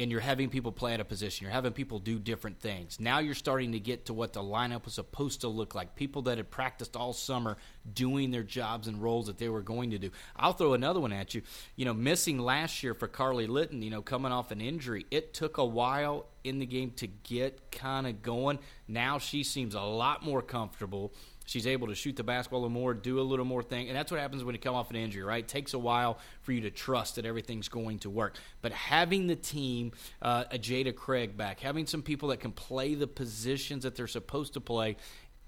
and 0.00 0.10
you're 0.10 0.20
having 0.20 0.48
people 0.48 0.72
play 0.72 0.94
at 0.94 1.00
a 1.00 1.04
position. 1.04 1.44
You're 1.44 1.52
having 1.52 1.72
people 1.72 1.98
do 1.98 2.18
different 2.18 2.58
things. 2.60 2.98
Now 2.98 3.18
you're 3.18 3.34
starting 3.34 3.72
to 3.72 3.80
get 3.80 4.06
to 4.06 4.14
what 4.14 4.32
the 4.32 4.40
lineup 4.40 4.86
was 4.86 4.94
supposed 4.94 5.42
to 5.42 5.48
look 5.48 5.74
like. 5.74 5.94
People 5.94 6.22
that 6.22 6.38
had 6.38 6.50
practiced 6.50 6.96
all 6.96 7.12
summer 7.12 7.58
doing 7.92 8.30
their 8.30 8.42
jobs 8.42 8.88
and 8.88 9.02
roles 9.02 9.26
that 9.26 9.36
they 9.36 9.50
were 9.50 9.60
going 9.60 9.90
to 9.90 9.98
do. 9.98 10.10
I'll 10.36 10.54
throw 10.54 10.72
another 10.72 11.00
one 11.00 11.12
at 11.12 11.34
you. 11.34 11.42
You 11.76 11.84
know, 11.84 11.92
missing 11.92 12.38
last 12.38 12.82
year 12.82 12.94
for 12.94 13.08
Carly 13.08 13.46
Litton, 13.46 13.82
you 13.82 13.90
know, 13.90 14.00
coming 14.00 14.32
off 14.32 14.50
an 14.50 14.62
injury, 14.62 15.04
it 15.10 15.34
took 15.34 15.58
a 15.58 15.64
while 15.64 16.26
in 16.44 16.60
the 16.60 16.66
game 16.66 16.92
to 16.92 17.06
get 17.06 17.70
kind 17.70 18.06
of 18.06 18.22
going. 18.22 18.58
Now 18.88 19.18
she 19.18 19.44
seems 19.44 19.74
a 19.74 19.82
lot 19.82 20.24
more 20.24 20.40
comfortable 20.40 21.12
She's 21.50 21.66
able 21.66 21.88
to 21.88 21.96
shoot 21.96 22.14
the 22.14 22.22
basketball 22.22 22.60
a 22.60 22.62
little 22.62 22.80
more, 22.80 22.94
do 22.94 23.18
a 23.18 23.22
little 23.22 23.44
more 23.44 23.60
thing, 23.60 23.88
and 23.88 23.96
that's 23.96 24.12
what 24.12 24.20
happens 24.20 24.44
when 24.44 24.54
you 24.54 24.60
come 24.60 24.76
off 24.76 24.88
an 24.90 24.94
injury, 24.94 25.24
right? 25.24 25.42
It 25.42 25.48
takes 25.48 25.74
a 25.74 25.80
while 25.80 26.20
for 26.42 26.52
you 26.52 26.60
to 26.60 26.70
trust 26.70 27.16
that 27.16 27.26
everything's 27.26 27.68
going 27.68 27.98
to 28.00 28.10
work. 28.10 28.36
But 28.62 28.70
having 28.70 29.26
the 29.26 29.34
team, 29.34 29.90
uh, 30.22 30.44
a 30.52 30.58
Jada 30.60 30.94
Craig 30.94 31.36
back, 31.36 31.58
having 31.58 31.88
some 31.88 32.02
people 32.02 32.28
that 32.28 32.36
can 32.36 32.52
play 32.52 32.94
the 32.94 33.08
positions 33.08 33.82
that 33.82 33.96
they're 33.96 34.06
supposed 34.06 34.52
to 34.52 34.60
play, 34.60 34.96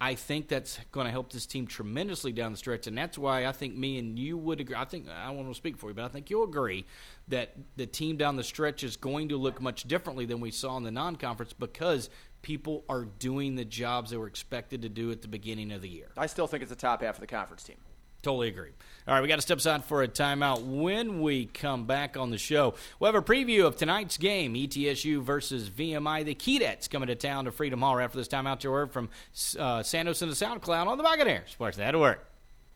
I 0.00 0.16
think 0.16 0.49
that's 0.49 0.80
going 0.90 1.04
to 1.04 1.12
help 1.12 1.32
this 1.32 1.47
team 1.47 1.68
tremendously 1.68 2.32
down 2.32 2.50
the 2.50 2.59
stretch, 2.59 2.88
and 2.88 2.99
that's 2.99 3.16
why 3.16 3.47
I 3.47 3.52
think 3.52 3.76
me 3.76 4.00
and 4.00 4.18
you 4.18 4.37
would 4.37 4.59
agree. 4.59 4.75
I 4.75 4.85
think 4.85 5.06
I 5.09 5.30
want 5.30 5.47
to 5.47 5.54
speak 5.54 5.76
for 5.76 5.90
you, 5.90 5.94
but 5.94 6.04
I 6.04 6.09
think 6.09 6.30
you'll 6.30 6.42
agree 6.42 6.85
that 7.28 7.54
the 7.76 7.87
team 7.87 8.16
down 8.16 8.35
the 8.35 8.42
stretch 8.42 8.82
is 8.82 8.97
going 8.97 9.28
to 9.28 9.37
look 9.37 9.62
much 9.62 9.85
differently 9.85 10.26
than 10.26 10.40
we 10.40 10.50
saw 10.50 10.76
in 10.78 10.82
the 10.82 10.90
non-conference 10.90 11.52
because 11.52 12.11
people 12.42 12.84
are 12.88 13.04
doing 13.04 13.54
the 13.54 13.64
jobs 13.64 14.11
they 14.11 14.16
were 14.16 14.26
expected 14.26 14.82
to 14.82 14.88
do 14.88 15.11
at 15.11 15.22
the 15.22 15.28
beginning 15.28 15.72
of 15.72 15.80
the 15.80 15.88
year. 15.88 16.08
I 16.16 16.26
still 16.26 16.46
think 16.46 16.62
it's 16.62 16.70
the 16.70 16.76
top 16.76 17.02
half 17.02 17.14
of 17.14 17.20
the 17.20 17.26
conference 17.26 17.62
team. 17.62 17.76
Totally 18.22 18.49
agree. 18.49 18.70
All 19.08 19.14
right, 19.14 19.20
we 19.20 19.26
got 19.26 19.37
to 19.37 19.42
step 19.42 19.58
aside 19.58 19.84
for 19.84 20.02
a 20.02 20.08
timeout. 20.08 20.62
When 20.62 21.22
we 21.22 21.46
come 21.46 21.87
back 21.87 22.16
on 22.16 22.30
the 22.30 22.38
show, 22.38 22.75
we'll 23.00 23.12
have 23.12 23.20
a 23.20 23.25
preview 23.25 23.66
of 23.66 23.75
tonight's 23.76 24.16
game, 24.16 24.54
ETSU 24.54 25.20
versus 25.20 25.68
VMI. 25.68 26.25
The 26.25 26.37
Keydets 26.37 26.88
coming 26.88 27.08
to 27.08 27.16
town 27.16 27.46
to 27.46 27.50
Freedom 27.52 27.80
Hall 27.80 27.99
after 27.99 28.18
this 28.18 28.28
timeout 28.28 28.62
Your 28.62 28.75
word 28.75 28.92
from 28.92 29.08
uh, 29.58 29.80
Sandos 29.80 30.22
and 30.22 30.30
the 30.30 30.37
SoundCloud 30.37 30.87
on 30.87 30.99
the 30.99 31.04
Buccaneers. 31.04 31.50
Sports 31.50 31.78
that 31.78 31.99
work. 31.99 32.25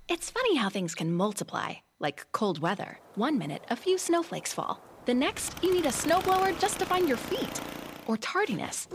It's 0.08 0.30
funny 0.30 0.56
how 0.56 0.68
things 0.68 0.96
can 0.96 1.12
multiply, 1.12 1.74
like 2.00 2.26
cold 2.32 2.58
weather. 2.58 2.98
One 3.14 3.38
minute, 3.38 3.64
a 3.70 3.76
few 3.76 3.98
snowflakes 3.98 4.52
fall. 4.52 4.80
The 5.04 5.14
next, 5.14 5.54
you 5.62 5.72
need 5.72 5.86
a 5.86 5.90
snowblower 5.90 6.58
just 6.58 6.80
to 6.80 6.86
find 6.86 7.06
your 7.06 7.18
feet 7.18 7.60
or 8.06 8.16
tardiness. 8.16 8.88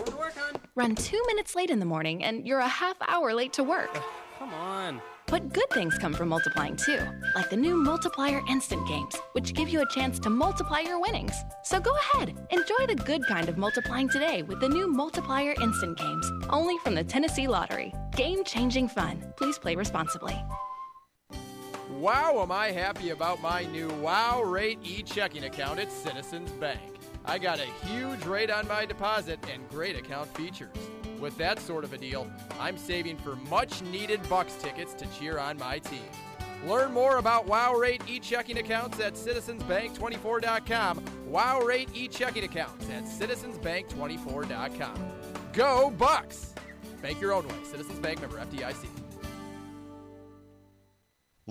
Run 0.76 0.96
two 0.96 1.22
minutes 1.28 1.56
late 1.56 1.70
in 1.70 1.80
the 1.80 1.86
morning 1.86 2.24
and 2.24 2.48
you're 2.48 2.60
a 2.60 2.68
half 2.68 2.96
hour 3.08 3.34
late 3.34 3.54
to 3.54 3.64
work. 3.64 3.96
Uh, 3.96 4.02
come 4.40 4.54
on. 4.54 5.02
But 5.28 5.54
good 5.54 5.70
things 5.70 5.98
come 5.98 6.14
from 6.14 6.28
multiplying 6.28 6.76
too, 6.76 7.00
like 7.36 7.50
the 7.50 7.56
new 7.56 7.78
Multiplier 7.78 8.42
Instant 8.50 8.86
Games, 8.86 9.16
which 9.32 9.54
give 9.54 9.70
you 9.70 9.82
a 9.82 9.90
chance 9.90 10.20
to 10.20 10.30
multiply 10.30 10.82
your 10.82 11.00
winnings. 11.00 11.34
So 11.64 11.80
go 11.80 11.96
ahead, 11.96 12.38
enjoy 12.50 12.86
the 12.86 13.02
good 13.06 13.26
kind 13.26 13.48
of 13.48 13.58
multiplying 13.58 14.10
today 14.10 14.44
with 14.44 14.60
the 14.60 14.68
new 14.68 14.90
Multiplier 14.90 15.56
Instant 15.62 15.98
Games, 15.98 16.30
only 16.50 16.78
from 16.80 16.96
the 16.96 17.04
Tennessee 17.06 17.48
Lottery. 17.48 17.94
Game 18.14 18.44
changing 18.44 18.90
fun. 18.90 19.24
Please 19.38 19.58
play 19.58 19.76
responsibly. 19.76 20.36
Wow, 21.98 22.42
am 22.42 22.52
I 22.52 22.72
happy 22.72 23.12
about 23.12 23.42
my 23.42 23.64
new 23.64 23.88
Wow 24.02 24.42
Rate 24.42 24.80
e 24.84 25.02
checking 25.02 25.46
account 25.46 25.80
at 25.80 25.92
Citizens 25.92 26.52
Bank. 26.52 26.91
I 27.26 27.38
got 27.38 27.60
a 27.60 27.88
huge 27.88 28.26
rate 28.26 28.50
on 28.50 28.68
my 28.68 28.86
deposit 28.86 29.40
and 29.52 29.68
great 29.70 29.96
account 29.96 30.36
features. 30.36 30.76
With 31.20 31.38
that 31.38 31.60
sort 31.60 31.84
of 31.84 31.94
a 31.94 31.98
deal, 31.98 32.30
I'm 32.60 32.78
saving 32.78 33.18
for 33.18 33.36
much 33.36 33.82
needed 33.84 34.28
Bucks 34.28 34.56
tickets 34.56 34.94
to 34.96 35.06
cheer 35.18 35.38
on 35.38 35.58
my 35.58 35.80
team. 35.80 36.04
Learn 36.66 36.92
more 36.92 37.18
about 37.18 37.48
Wow 37.48 37.76
Rate 37.76 38.02
e-checking 38.08 38.58
accounts 38.58 39.00
at 39.00 39.14
citizensbank24.com. 39.14 41.06
Wow 41.28 41.62
Rate 41.62 41.90
e-checking 41.94 42.44
accounts 42.44 42.90
at 42.90 43.06
citizensbank24.com. 43.06 45.12
Go 45.54 45.92
Bucks! 45.92 46.54
Bank 47.02 47.20
your 47.20 47.34
own 47.34 47.48
way. 47.48 47.56
Citizens 47.64 48.00
Bank 48.00 48.22
member 48.22 48.38
FDIC. 48.38 49.01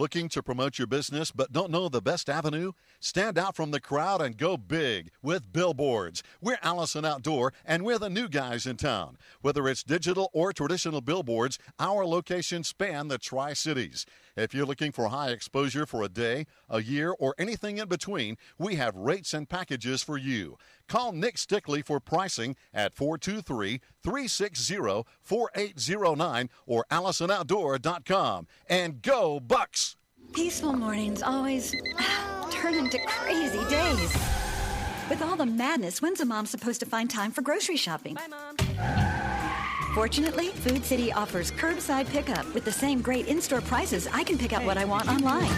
Looking 0.00 0.30
to 0.30 0.42
promote 0.42 0.78
your 0.78 0.86
business 0.86 1.30
but 1.30 1.52
don't 1.52 1.70
know 1.70 1.90
the 1.90 2.00
best 2.00 2.30
avenue? 2.30 2.72
Stand 3.00 3.36
out 3.36 3.54
from 3.54 3.70
the 3.70 3.82
crowd 3.82 4.22
and 4.22 4.34
go 4.34 4.56
big 4.56 5.10
with 5.22 5.52
billboards. 5.52 6.22
We're 6.40 6.56
Allison 6.62 7.04
Outdoor 7.04 7.52
and 7.66 7.84
we're 7.84 7.98
the 7.98 8.08
new 8.08 8.26
guys 8.26 8.64
in 8.64 8.78
town. 8.78 9.18
Whether 9.42 9.68
it's 9.68 9.82
digital 9.82 10.30
or 10.32 10.54
traditional 10.54 11.02
billboards, 11.02 11.58
our 11.78 12.06
locations 12.06 12.66
span 12.66 13.08
the 13.08 13.18
Tri 13.18 13.52
Cities. 13.52 14.06
If 14.40 14.54
you're 14.54 14.64
looking 14.64 14.90
for 14.90 15.08
high 15.08 15.30
exposure 15.30 15.84
for 15.84 16.02
a 16.02 16.08
day, 16.08 16.46
a 16.70 16.82
year, 16.82 17.10
or 17.18 17.34
anything 17.38 17.76
in 17.76 17.88
between, 17.88 18.38
we 18.58 18.76
have 18.76 18.96
rates 18.96 19.34
and 19.34 19.46
packages 19.46 20.02
for 20.02 20.16
you. 20.16 20.56
Call 20.88 21.12
Nick 21.12 21.36
Stickley 21.36 21.84
for 21.84 22.00
pricing 22.00 22.56
at 22.72 22.94
423 22.94 23.82
360 24.02 25.04
4809 25.22 26.48
or 26.66 26.86
AllisonOutdoor.com. 26.90 28.46
And 28.66 29.02
go, 29.02 29.40
Bucks! 29.40 29.96
Peaceful 30.32 30.72
mornings 30.72 31.22
always 31.22 31.74
ah, 31.98 32.48
turn 32.50 32.74
into 32.74 32.98
crazy 33.06 33.62
days. 33.68 34.16
With 35.10 35.20
all 35.22 35.36
the 35.36 35.44
madness, 35.44 36.00
when's 36.00 36.20
a 36.20 36.24
mom 36.24 36.46
supposed 36.46 36.80
to 36.80 36.86
find 36.86 37.10
time 37.10 37.32
for 37.32 37.42
grocery 37.42 37.76
shopping? 37.76 38.14
Bye, 38.14 38.28
Mom. 38.30 39.36
Fortunately, 39.94 40.50
Food 40.50 40.84
City 40.84 41.12
offers 41.12 41.50
curbside 41.50 42.08
pickup 42.08 42.46
with 42.54 42.64
the 42.64 42.70
same 42.70 43.02
great 43.02 43.26
in 43.26 43.40
store 43.40 43.60
prices 43.60 44.06
I 44.12 44.22
can 44.22 44.38
pick 44.38 44.52
up 44.52 44.62
what 44.62 44.78
I 44.78 44.84
want 44.84 45.08
online. 45.08 45.50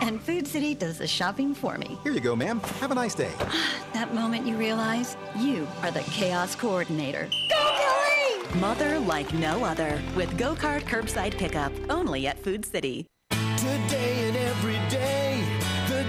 And 0.00 0.22
Food 0.22 0.46
City 0.46 0.74
does 0.74 0.98
the 0.98 1.06
shopping 1.06 1.54
for 1.54 1.76
me. 1.76 1.98
Here 2.04 2.12
you 2.12 2.20
go, 2.20 2.36
ma'am. 2.36 2.60
Have 2.80 2.92
a 2.92 2.94
nice 2.94 3.16
day. 3.16 3.32
that 3.94 4.14
moment 4.14 4.46
you 4.46 4.56
realize 4.56 5.16
you 5.36 5.66
are 5.82 5.90
the 5.90 6.02
chaos 6.02 6.54
coordinator. 6.54 7.28
Go, 7.50 7.56
Kelly! 7.56 8.60
Mother 8.60 9.00
like 9.00 9.34
no 9.34 9.64
other 9.64 10.00
with 10.14 10.38
GoCart 10.38 10.82
Curbside 10.82 11.36
Pickup 11.36 11.72
only 11.90 12.28
at 12.28 12.38
Food 12.38 12.64
City. 12.64 13.06
Today 13.30 14.28
and 14.28 14.36
every 14.36 14.78
day, 14.88 15.42
the 15.88 16.08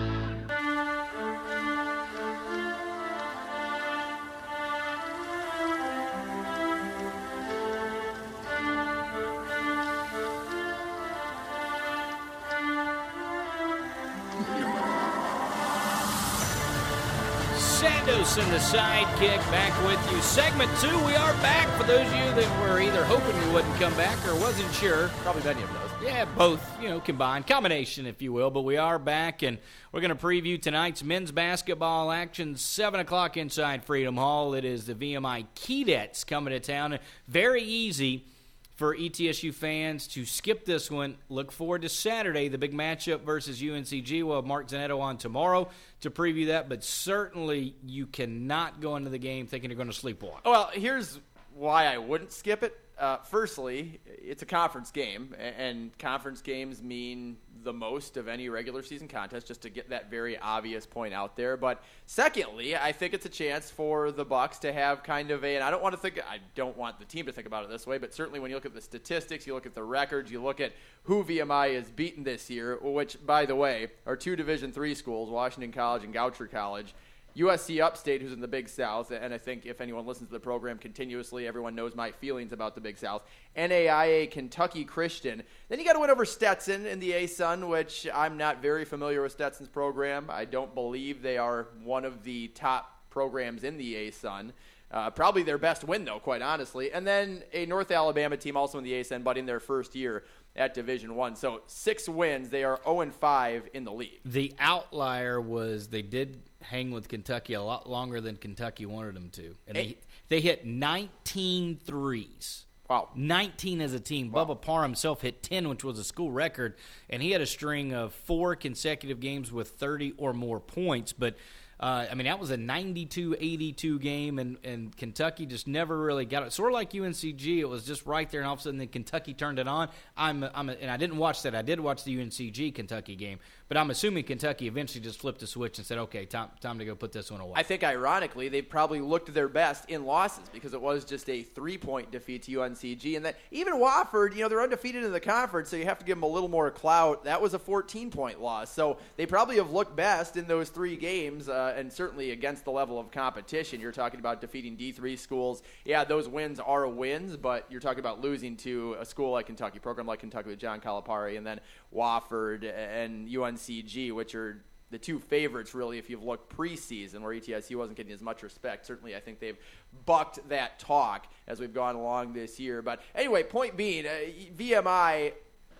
Sandos 18.31 18.43
and 18.43 18.53
the 18.53 18.57
Sidekick 18.57 19.37
back 19.51 19.85
with 19.85 20.11
you. 20.11 20.21
Segment 20.21 20.69
two, 20.79 20.97
we 21.05 21.15
are 21.15 21.33
back. 21.35 21.67
For 21.77 21.83
those 21.83 22.07
of 22.07 22.15
you 22.15 22.33
that 22.33 22.61
were 22.61 22.79
either 22.79 23.03
hoping 23.03 23.37
we 23.47 23.53
wouldn't 23.53 23.75
come 23.75 23.93
back 23.95 24.17
or 24.27 24.35
wasn't 24.35 24.73
sure. 24.73 25.09
Probably 25.23 25.43
many 25.43 25.61
of 25.61 25.73
those. 25.73 25.89
Yeah, 26.03 26.25
both, 26.25 26.81
you 26.81 26.89
know, 26.89 26.99
combined. 26.99 27.47
Combination, 27.47 28.05
if 28.05 28.21
you 28.21 28.31
will. 28.31 28.49
But 28.49 28.61
we 28.61 28.77
are 28.77 28.99
back, 28.99 29.41
and 29.41 29.57
we're 29.91 30.01
going 30.01 30.15
to 30.15 30.23
preview 30.23 30.61
tonight's 30.61 31.03
men's 31.03 31.31
basketball 31.31 32.11
action. 32.11 32.55
7 32.55 32.99
o'clock 32.99 33.37
inside 33.37 33.83
Freedom 33.83 34.15
Hall. 34.17 34.53
It 34.53 34.65
is 34.65 34.85
the 34.85 34.95
VMI 34.95 35.47
Keydets 35.55 36.25
coming 36.25 36.51
to 36.51 36.59
town. 36.59 36.99
Very 37.27 37.63
easy 37.63 38.25
for 38.75 38.95
ETSU 38.95 39.53
fans 39.53 40.07
to 40.07 40.25
skip 40.25 40.65
this 40.65 40.89
one. 40.89 41.17
Look 41.29 41.51
forward 41.51 41.83
to 41.83 41.89
Saturday, 41.89 42.47
the 42.47 42.57
big 42.57 42.73
matchup 42.73 43.21
versus 43.21 43.61
UNCG. 43.61 44.23
We'll 44.23 44.37
have 44.37 44.45
Mark 44.45 44.67
Zanetto 44.69 44.99
on 44.99 45.17
tomorrow 45.17 45.69
to 46.01 46.09
preview 46.09 46.47
that, 46.47 46.69
but 46.69 46.83
certainly 46.83 47.75
you 47.85 48.07
cannot 48.07 48.81
go 48.81 48.95
into 48.95 49.09
the 49.09 49.19
game 49.19 49.47
thinking 49.47 49.69
you're 49.69 49.77
going 49.77 49.91
to 49.91 49.99
sleepwalk. 49.99 50.45
Well, 50.45 50.69
here's 50.73 51.19
why 51.53 51.93
I 51.93 51.97
wouldn't 51.97 52.31
skip 52.31 52.63
it. 52.63 52.77
Uh, 52.97 53.17
firstly, 53.17 53.99
it's 54.05 54.43
a 54.43 54.45
conference 54.45 54.91
game, 54.91 55.35
and 55.39 55.97
conference 55.97 56.41
games 56.41 56.83
mean 56.83 57.37
the 57.63 57.73
most 57.73 58.17
of 58.17 58.27
any 58.27 58.49
regular 58.49 58.83
season 58.83 59.07
contest, 59.07 59.47
just 59.47 59.61
to 59.61 59.69
get 59.69 59.89
that 59.89 60.09
very 60.09 60.37
obvious 60.37 60.85
point 60.85 61.13
out 61.13 61.35
there. 61.35 61.57
But 61.57 61.83
secondly, 62.05 62.75
I 62.75 62.91
think 62.91 63.13
it's 63.13 63.25
a 63.25 63.29
chance 63.29 63.69
for 63.69 64.11
the 64.11 64.25
Bucks 64.25 64.59
to 64.59 64.73
have 64.73 65.03
kind 65.03 65.31
of 65.31 65.43
a, 65.43 65.55
and 65.55 65.63
I 65.63 65.71
don't 65.71 65.83
want 65.83 65.93
to 65.93 66.01
think, 66.01 66.19
I 66.19 66.39
don't 66.55 66.77
want 66.77 66.99
the 66.99 67.05
team 67.05 67.25
to 67.25 67.31
think 67.31 67.47
about 67.47 67.63
it 67.63 67.69
this 67.69 67.85
way, 67.85 67.97
but 67.97 68.13
certainly 68.13 68.39
when 68.39 68.51
you 68.51 68.57
look 68.57 68.65
at 68.65 68.73
the 68.73 68.81
statistics, 68.81 69.45
you 69.45 69.53
look 69.53 69.65
at 69.65 69.75
the 69.75 69.83
records, 69.83 70.31
you 70.31 70.41
look 70.41 70.59
at 70.59 70.73
who 71.03 71.23
VMI 71.23 71.75
has 71.75 71.89
beaten 71.89 72.23
this 72.23 72.49
year, 72.49 72.77
which, 72.81 73.17
by 73.25 73.45
the 73.45 73.55
way, 73.55 73.87
are 74.05 74.15
two 74.15 74.35
Division 74.35 74.71
three 74.71 74.95
schools, 74.95 75.29
Washington 75.29 75.71
College 75.71 76.03
and 76.03 76.13
Goucher 76.13 76.49
College. 76.49 76.93
USC 77.37 77.81
Upstate, 77.81 78.21
who's 78.21 78.33
in 78.33 78.41
the 78.41 78.47
Big 78.47 78.67
South, 78.67 79.11
and 79.11 79.33
I 79.33 79.37
think 79.37 79.65
if 79.65 79.79
anyone 79.79 80.05
listens 80.05 80.29
to 80.29 80.33
the 80.33 80.39
program 80.39 80.77
continuously, 80.77 81.47
everyone 81.47 81.75
knows 81.75 81.95
my 81.95 82.11
feelings 82.11 82.51
about 82.51 82.75
the 82.75 82.81
Big 82.81 82.97
South. 82.97 83.23
NAIA 83.55 84.29
Kentucky 84.29 84.83
Christian. 84.83 85.43
Then 85.69 85.79
you 85.79 85.85
got 85.85 85.93
to 85.93 85.99
win 85.99 86.09
over 86.09 86.25
Stetson 86.25 86.85
in 86.85 86.99
the 86.99 87.11
ASUN, 87.11 87.69
which 87.69 88.07
I'm 88.13 88.37
not 88.37 88.61
very 88.61 88.83
familiar 88.83 89.21
with 89.21 89.31
Stetson's 89.31 89.69
program. 89.69 90.25
I 90.29 90.45
don't 90.45 90.75
believe 90.75 91.21
they 91.21 91.37
are 91.37 91.67
one 91.83 92.03
of 92.03 92.23
the 92.23 92.49
top 92.49 92.99
programs 93.09 93.63
in 93.63 93.77
the 93.77 93.95
ASUN. 93.95 94.51
Uh, 94.91 95.09
probably 95.09 95.43
their 95.43 95.57
best 95.57 95.85
win, 95.85 96.03
though, 96.03 96.19
quite 96.19 96.41
honestly. 96.41 96.91
And 96.91 97.07
then 97.07 97.43
a 97.53 97.65
North 97.65 97.91
Alabama 97.91 98.35
team, 98.35 98.57
also 98.57 98.77
in 98.77 98.83
the 98.83 98.91
ASUN, 98.91 99.23
but 99.23 99.37
in 99.37 99.45
their 99.45 99.61
first 99.61 99.95
year 99.95 100.25
at 100.55 100.73
Division 100.73 101.15
One. 101.15 101.37
So 101.37 101.61
six 101.67 102.09
wins. 102.09 102.49
They 102.49 102.65
are 102.65 102.79
0 102.83 103.01
and 103.01 103.15
5 103.15 103.69
in 103.73 103.85
the 103.85 103.93
league. 103.93 104.19
The 104.25 104.53
outlier 104.59 105.39
was 105.39 105.87
they 105.87 106.01
did 106.01 106.41
hang 106.61 106.91
with 106.91 107.07
Kentucky 107.07 107.53
a 107.53 107.61
lot 107.61 107.89
longer 107.89 108.21
than 108.21 108.37
Kentucky 108.37 108.85
wanted 108.85 109.15
them 109.15 109.29
to, 109.31 109.55
and 109.67 109.75
they 109.75 109.97
they 110.29 110.41
hit 110.41 110.65
19 110.65 111.77
threes. 111.83 112.65
Wow. 112.89 113.07
19 113.15 113.79
as 113.79 113.93
a 113.93 114.01
team. 114.01 114.31
Wow. 114.31 114.45
Bubba 114.45 114.61
Parham 114.61 114.91
himself 114.91 115.21
hit 115.21 115.41
10, 115.43 115.69
which 115.69 115.83
was 115.83 115.97
a 115.97 116.03
school 116.03 116.29
record, 116.29 116.75
and 117.09 117.23
he 117.23 117.31
had 117.31 117.39
a 117.39 117.45
string 117.45 117.93
of 117.93 118.13
four 118.13 118.55
consecutive 118.57 119.21
games 119.21 119.49
with 119.49 119.69
30 119.69 120.15
or 120.17 120.33
more 120.33 120.59
points. 120.59 121.13
But 121.13 121.37
uh, 121.81 122.05
I 122.11 122.13
mean, 122.13 122.25
that 122.25 122.39
was 122.39 122.51
a 122.51 122.57
92-82 122.57 123.99
game, 123.99 124.37
and, 124.37 124.57
and 124.63 124.95
Kentucky 124.95 125.47
just 125.47 125.67
never 125.67 125.97
really 125.97 126.25
got 126.25 126.43
it. 126.43 126.53
Sort 126.53 126.71
of 126.71 126.75
like 126.75 126.91
UNCG, 126.91 127.57
it 127.57 127.65
was 127.65 127.83
just 127.83 128.05
right 128.05 128.29
there, 128.29 128.41
and 128.41 128.47
all 128.47 128.53
of 128.53 128.59
a 128.59 128.61
sudden, 128.61 128.77
then 128.77 128.87
Kentucky 128.87 129.33
turned 129.33 129.57
it 129.57 129.67
on. 129.67 129.89
I'm, 130.15 130.45
I'm, 130.53 130.69
a, 130.69 130.73
and 130.73 130.91
I 130.91 130.97
didn't 130.97 131.17
watch 131.17 131.41
that. 131.41 131.55
I 131.55 131.63
did 131.63 131.79
watch 131.79 132.03
the 132.03 132.15
UNCG 132.15 132.75
Kentucky 132.75 133.15
game, 133.15 133.39
but 133.67 133.77
I'm 133.77 133.89
assuming 133.89 134.25
Kentucky 134.25 134.67
eventually 134.67 135.03
just 135.03 135.19
flipped 135.19 135.39
the 135.39 135.47
switch 135.47 135.79
and 135.79 135.87
said, 135.87 135.97
"Okay, 135.97 136.25
time, 136.25 136.49
time 136.59 136.77
to 136.77 136.85
go 136.85 136.93
put 136.93 137.11
this 137.13 137.31
one 137.31 137.41
away." 137.41 137.53
I 137.55 137.63
think, 137.63 137.83
ironically, 137.83 138.47
they 138.47 138.61
probably 138.61 139.01
looked 139.01 139.33
their 139.33 139.49
best 139.49 139.89
in 139.89 140.05
losses 140.05 140.49
because 140.53 140.75
it 140.75 140.81
was 140.81 141.03
just 141.03 141.27
a 141.31 141.41
three-point 141.41 142.11
defeat 142.11 142.43
to 142.43 142.51
UNCG, 142.51 143.15
and 143.15 143.25
that 143.25 143.37
even 143.49 143.73
Wofford, 143.73 144.35
you 144.35 144.41
know, 144.41 144.49
they're 144.49 144.61
undefeated 144.61 145.03
in 145.03 145.11
the 145.11 145.19
conference, 145.19 145.69
so 145.69 145.77
you 145.77 145.85
have 145.85 145.97
to 145.97 146.05
give 146.05 146.17
them 146.17 146.23
a 146.23 146.27
little 146.31 146.49
more 146.49 146.69
clout. 146.69 147.23
That 147.23 147.41
was 147.41 147.55
a 147.55 147.59
14-point 147.59 148.39
loss, 148.39 148.71
so 148.71 148.99
they 149.17 149.25
probably 149.25 149.55
have 149.55 149.71
looked 149.71 149.95
best 149.95 150.37
in 150.37 150.47
those 150.47 150.69
three 150.69 150.95
games. 150.95 151.49
Uh, 151.49 151.70
and 151.75 151.91
certainly 151.91 152.31
against 152.31 152.65
the 152.65 152.71
level 152.71 152.99
of 152.99 153.11
competition. 153.11 153.79
You're 153.79 153.91
talking 153.91 154.19
about 154.19 154.41
defeating 154.41 154.77
D3 154.77 155.17
schools. 155.17 155.63
Yeah, 155.85 156.03
those 156.03 156.27
wins 156.27 156.59
are 156.59 156.87
wins, 156.87 157.37
but 157.37 157.65
you're 157.69 157.81
talking 157.81 157.99
about 157.99 158.21
losing 158.21 158.57
to 158.57 158.95
a 158.99 159.05
school 159.05 159.31
like 159.31 159.47
Kentucky, 159.47 159.79
program 159.79 160.07
like 160.07 160.19
Kentucky 160.19 160.49
with 160.49 160.59
John 160.59 160.79
Calipari, 160.79 161.37
and 161.37 161.45
then 161.45 161.59
Wofford 161.93 162.63
and 162.63 163.27
UNCG, 163.27 164.11
which 164.13 164.35
are 164.35 164.63
the 164.91 164.97
two 164.97 165.19
favorites, 165.19 165.73
really, 165.73 165.97
if 165.97 166.09
you've 166.09 166.23
looked 166.23 166.55
preseason, 166.55 167.21
where 167.21 167.33
ETSU 167.33 167.77
wasn't 167.77 167.95
getting 167.95 168.11
as 168.11 168.21
much 168.21 168.43
respect. 168.43 168.85
Certainly, 168.85 169.15
I 169.15 169.21
think 169.21 169.39
they've 169.39 169.57
bucked 170.05 170.47
that 170.49 170.79
talk 170.79 171.27
as 171.47 171.59
we've 171.59 171.73
gone 171.73 171.95
along 171.95 172.33
this 172.33 172.59
year. 172.59 172.81
But 172.81 173.01
anyway, 173.15 173.43
point 173.43 173.77
being, 173.77 174.05
uh, 174.05 174.09
VMI, 174.57 175.31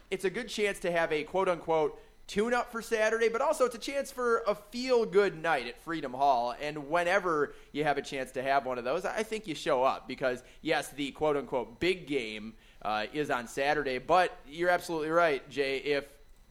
it's 0.10 0.26
a 0.26 0.30
good 0.30 0.48
chance 0.48 0.80
to 0.80 0.92
have 0.92 1.12
a 1.12 1.24
quote 1.24 1.50
unquote 1.50 2.00
tune 2.32 2.54
up 2.54 2.72
for 2.72 2.82
Saturday, 2.82 3.28
but 3.28 3.42
also 3.42 3.66
it's 3.66 3.76
a 3.76 3.80
chance 3.80 4.10
for 4.10 4.42
a 4.48 4.56
feel 4.56 5.06
good 5.06 5.38
night 5.44 5.68
at 5.68 5.78
Freedom 5.82 6.14
Hall. 6.14 6.56
And 6.62 6.88
whenever 6.90 7.54
you 7.74 7.84
have 7.84 7.98
a 7.98 8.02
chance 8.02 8.32
to 8.32 8.42
have 8.42 8.66
one 8.66 8.78
of 8.78 8.86
those, 8.86 9.04
I 9.04 9.22
think 9.24 9.48
you 9.48 9.56
show 9.56 9.84
up 9.84 10.08
because, 10.08 10.42
yes, 10.62 10.88
the 10.92 11.12
quote 11.12 11.36
unquote 11.36 11.82
big 11.82 12.08
game 12.08 12.54
uh, 12.84 13.08
is 13.12 13.30
on 13.30 13.50
Saturday, 13.50 13.98
but 13.98 14.34
you're 14.48 14.70
absolutely 14.70 15.10
right, 15.10 15.48
Jay. 15.50 15.80
If 15.80 16.06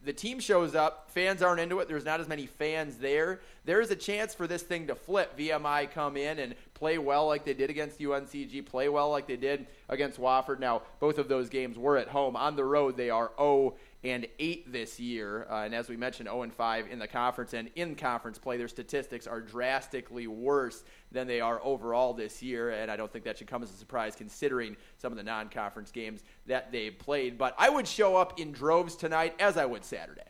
the 0.05 0.13
team 0.13 0.39
shows 0.39 0.75
up, 0.75 1.09
fans 1.11 1.41
aren't 1.41 1.59
into 1.59 1.79
it, 1.79 1.87
there's 1.87 2.05
not 2.05 2.19
as 2.19 2.27
many 2.27 2.45
fans 2.45 2.97
there, 2.97 3.41
there 3.65 3.81
is 3.81 3.89
a 3.89 3.95
chance 3.95 4.35
for 4.35 4.45
this 4.45 4.61
thing 4.61 4.87
to 4.87 4.95
flip. 4.95 5.37
VMI 5.37 5.91
come 5.91 6.15
in 6.15 6.39
and 6.39 6.55
play 6.75 6.99
well 6.99 7.27
like 7.27 7.43
they 7.43 7.53
did 7.53 7.69
against 7.69 7.99
UNCG, 7.99 8.65
play 8.65 8.87
well 8.87 9.09
like 9.09 9.27
they 9.27 9.35
did 9.35 9.67
against 9.89 10.19
Wofford. 10.19 10.59
Now, 10.59 10.83
both 10.99 11.17
of 11.17 11.27
those 11.27 11.49
games 11.49 11.77
were 11.77 11.97
at 11.97 12.07
home. 12.07 12.35
On 12.35 12.55
the 12.55 12.65
road, 12.65 12.97
they 12.97 13.09
are 13.09 13.31
0 13.37 13.75
and 14.03 14.27
eight 14.39 14.71
this 14.71 14.99
year. 14.99 15.45
Uh, 15.49 15.63
and 15.63 15.75
as 15.75 15.87
we 15.87 15.95
mentioned, 15.95 16.27
0 16.27 16.43
and 16.43 16.53
5 16.53 16.87
in 16.89 16.99
the 16.99 17.07
conference. 17.07 17.53
And 17.53 17.69
in 17.75 17.95
conference 17.95 18.37
play, 18.37 18.57
their 18.57 18.67
statistics 18.67 19.27
are 19.27 19.41
drastically 19.41 20.27
worse 20.27 20.83
than 21.11 21.27
they 21.27 21.41
are 21.41 21.61
overall 21.63 22.13
this 22.13 22.41
year. 22.41 22.71
And 22.71 22.89
I 22.89 22.95
don't 22.95 23.11
think 23.11 23.25
that 23.25 23.37
should 23.37 23.47
come 23.47 23.61
as 23.61 23.69
a 23.71 23.75
surprise 23.75 24.15
considering 24.15 24.75
some 24.97 25.11
of 25.11 25.17
the 25.17 25.23
non 25.23 25.49
conference 25.49 25.91
games 25.91 26.23
that 26.47 26.71
they 26.71 26.89
played. 26.89 27.37
But 27.37 27.55
I 27.57 27.69
would 27.69 27.87
show 27.87 28.15
up 28.15 28.39
in 28.39 28.51
droves 28.51 28.95
tonight 28.95 29.35
as 29.39 29.57
I 29.57 29.65
would 29.65 29.85
Saturday. 29.85 30.21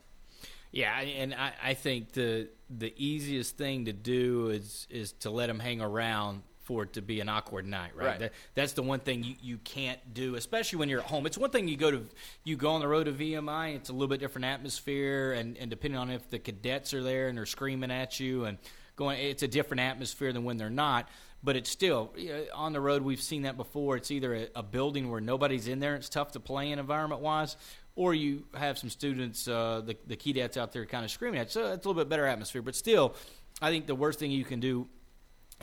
Yeah, 0.71 0.97
and 0.99 1.33
I, 1.33 1.51
I 1.61 1.73
think 1.73 2.13
the 2.13 2.47
the 2.69 2.93
easiest 2.95 3.57
thing 3.57 3.85
to 3.85 3.93
do 3.93 4.49
is 4.49 4.87
is 4.89 5.11
to 5.19 5.29
let 5.29 5.47
them 5.47 5.59
hang 5.59 5.81
around 5.81 6.43
for 6.63 6.83
it 6.83 6.93
to 6.93 7.01
be 7.01 7.19
an 7.19 7.29
awkward 7.29 7.67
night, 7.67 7.91
right? 7.95 8.05
right. 8.05 8.19
That, 8.19 8.33
that's 8.53 8.73
the 8.73 8.83
one 8.83 8.99
thing 8.99 9.23
you, 9.23 9.35
you 9.41 9.57
can't 9.57 9.99
do, 10.13 10.35
especially 10.35 10.79
when 10.79 10.89
you're 10.89 10.99
at 10.99 11.07
home. 11.07 11.25
It's 11.25 11.37
one 11.37 11.49
thing 11.49 11.67
you 11.67 11.77
go 11.77 11.91
to 11.91 12.05
you 12.43 12.55
go 12.55 12.71
on 12.71 12.81
the 12.81 12.87
road 12.87 13.05
to 13.05 13.11
VMI. 13.11 13.75
It's 13.75 13.89
a 13.89 13.93
little 13.93 14.07
bit 14.07 14.19
different 14.19 14.45
atmosphere, 14.45 15.33
and, 15.33 15.57
and 15.57 15.69
depending 15.69 15.99
on 15.99 16.09
if 16.11 16.29
the 16.29 16.39
cadets 16.39 16.93
are 16.93 17.03
there 17.03 17.27
and 17.27 17.37
they're 17.37 17.45
screaming 17.45 17.91
at 17.91 18.19
you 18.19 18.45
and 18.45 18.57
going, 18.95 19.19
it's 19.19 19.43
a 19.43 19.47
different 19.47 19.81
atmosphere 19.81 20.31
than 20.31 20.43
when 20.43 20.57
they're 20.57 20.69
not. 20.69 21.09
But 21.43 21.55
it's 21.55 21.71
still 21.71 22.13
you 22.15 22.29
know, 22.29 22.45
on 22.53 22.71
the 22.71 22.79
road. 22.79 23.01
We've 23.01 23.21
seen 23.21 23.43
that 23.43 23.57
before. 23.57 23.97
It's 23.97 24.11
either 24.11 24.35
a, 24.35 24.47
a 24.57 24.63
building 24.63 25.09
where 25.09 25.19
nobody's 25.19 25.67
in 25.67 25.79
there. 25.79 25.95
It's 25.95 26.09
tough 26.09 26.33
to 26.33 26.39
play 26.39 26.69
in 26.69 26.77
environment 26.77 27.21
wise, 27.21 27.57
or 27.95 28.13
you 28.13 28.43
have 28.53 28.77
some 28.77 28.91
students, 28.91 29.47
uh, 29.47 29.81
the 29.83 29.97
the 30.05 30.15
cadets 30.15 30.55
out 30.55 30.71
there, 30.71 30.85
kind 30.85 31.03
of 31.03 31.09
screaming 31.09 31.39
at. 31.39 31.47
You. 31.47 31.51
So 31.63 31.73
it's 31.73 31.83
a 31.83 31.89
little 31.89 31.95
bit 31.95 32.09
better 32.09 32.27
atmosphere. 32.27 32.61
But 32.61 32.75
still, 32.75 33.15
I 33.59 33.71
think 33.71 33.87
the 33.87 33.95
worst 33.95 34.19
thing 34.19 34.29
you 34.29 34.45
can 34.45 34.59
do 34.59 34.87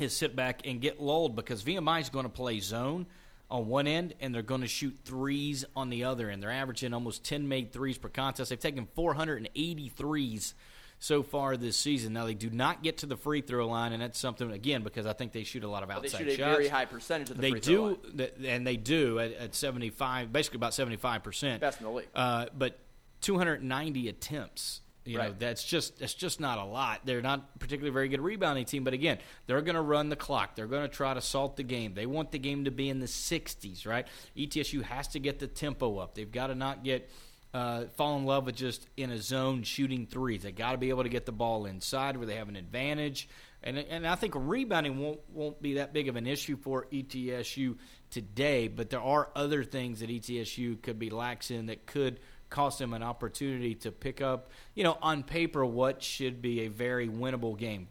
is 0.01 0.17
sit 0.17 0.35
back 0.35 0.67
and 0.67 0.81
get 0.81 1.01
lulled 1.01 1.37
because 1.37 1.63
VMI 1.63 2.01
is 2.01 2.11
going 2.11 2.25
to 2.25 2.31
play 2.31 2.61
zone 2.61 3.07
on 3.51 3.67
one 3.69 3.87
end 3.87 4.15
and 4.21 4.35
they're 4.35 4.43
going 4.43 4.61
to 4.61 4.69
shoot 4.69 4.97
threes 5.05 5.65
on 5.75 5.91
the 5.91 6.05
other 6.05 6.31
end. 6.31 6.43
They're 6.43 6.51
averaging 6.51 6.93
almost 6.93 7.25
10 7.25 7.49
made 7.49 7.73
threes 7.73 7.99
per 7.99 8.09
contest. 8.09 8.51
They've 8.51 8.59
taken 8.59 8.89
480 8.95 9.89
threes 9.91 10.55
so 10.99 11.23
far 11.23 11.57
this 11.57 11.77
season. 11.77 12.13
Now 12.13 12.27
they 12.27 12.35
do 12.35 12.51
not 12.51 12.83
get 12.83 12.99
to 12.99 13.07
the 13.07 13.17
free 13.17 13.41
throw 13.41 13.69
line, 13.69 13.93
and 13.93 14.03
that's 14.03 14.19
something 14.19 14.51
again 14.51 14.83
because 14.83 15.07
I 15.07 15.13
think 15.13 15.33
they 15.33 15.45
shoot 15.45 15.65
a 15.65 15.69
lot 15.69 15.83
of 15.83 15.91
outside 15.91 16.13
well, 16.13 16.25
they 16.25 16.31
shoot 16.31 16.39
shots. 16.39 16.53
a 16.53 16.55
very 16.57 16.69
high 16.69 16.85
percentage 16.85 17.31
of 17.31 17.37
the 17.37 17.43
they 17.43 17.51
free 17.53 17.61
do, 17.61 17.99
throw 18.05 18.19
line. 18.19 18.31
and 18.45 18.67
they 18.67 18.77
do 18.77 19.19
at, 19.19 19.33
at 19.35 19.55
75, 19.55 20.33
basically 20.33 20.57
about 20.57 20.75
75 20.75 21.23
percent. 21.23 21.61
Best 21.61 21.81
in 21.81 21.87
the 21.87 21.93
league. 21.93 22.09
Uh, 22.15 22.47
but 22.57 22.79
290 23.21 24.09
attempts 24.09 24.81
you 25.09 25.19
right. 25.19 25.31
know, 25.31 25.35
that's 25.39 25.65
just 25.65 25.99
that's 25.99 26.13
just 26.13 26.39
not 26.39 26.59
a 26.59 26.65
lot. 26.65 27.01
They're 27.05 27.23
not 27.23 27.59
particularly 27.59 27.93
very 27.93 28.09
good 28.09 28.21
rebounding 28.21 28.67
team, 28.67 28.85
but 28.85 28.93
again, 28.93 29.19
they're 29.47 29.63
going 29.63 29.75
to 29.75 29.81
run 29.81 30.11
the 30.11 30.17
clock. 30.17 30.55
They're 30.55 30.67
going 30.67 30.83
to 30.83 30.95
try 30.95 31.15
to 31.15 31.23
salt 31.23 31.57
the 31.57 31.63
game. 31.63 31.95
They 31.95 32.05
want 32.05 32.31
the 32.31 32.39
game 32.39 32.67
to 32.67 32.71
be 32.71 32.91
in 32.91 33.01
the 33.01 33.07
60s, 33.07 33.87
right? 33.87 34.07
ETSU 34.37 34.83
has 34.83 35.09
to 35.09 35.19
get 35.19 35.39
the 35.39 35.47
tempo 35.47 35.97
up. 35.97 36.15
They've 36.15 36.31
got 36.31 36.49
to 36.49 36.55
not 36.55 36.85
get 36.85 37.11
uh, 37.55 37.85
fall 37.97 38.19
in 38.19 38.27
love 38.27 38.45
with 38.45 38.57
just 38.57 38.87
in 38.99 39.11
a 39.11 39.19
zone 39.19 39.63
shooting 39.63 40.07
threes. 40.07 40.43
They 40.43 40.53
got 40.53 40.73
to 40.73 40.79
be 40.79 40.91
able 40.91 41.05
to 41.05 41.09
get 41.09 41.25
the 41.25 41.33
ball 41.33 41.65
inside 41.65 42.19
where 42.19 42.27
they 42.27 42.37
have 42.37 42.51
an 42.51 42.57
advantage. 42.57 43.31
And 43.63 43.79
and 43.79 44.07
I 44.07 44.15
think 44.15 44.35
rebounding 44.37 45.01
won't 45.01 45.21
won't 45.33 45.61
be 45.61 45.75
that 45.75 45.95
big 45.95 46.09
of 46.09 46.17
an 46.17 46.27
issue 46.27 46.57
for 46.57 46.87
ETSU 46.93 47.77
today, 48.11 48.69
but 48.69 48.91
there 48.91 49.01
are 49.01 49.31
other 49.35 49.65
things 49.65 50.01
that 50.01 50.11
ETSU 50.11 50.83
could 50.83 50.99
be 50.99 51.11
lax 51.11 51.51
in 51.51 51.67
that 51.67 51.87
could 51.87 52.21
cost 52.51 52.81
him 52.81 52.95
an 52.95 53.03
opportunity 53.03 53.75
to 53.77 53.93
pick 53.93 54.21
up, 54.21 54.51
you 54.75 54.85
know, 54.85 54.99
on 55.03 55.23
paper 55.23 55.65
what 55.65 56.03
should 56.03 56.41
be 56.41 56.63
a 56.63 56.69
very 56.69 57.09
winnable 57.09 57.57
game. 57.59 57.89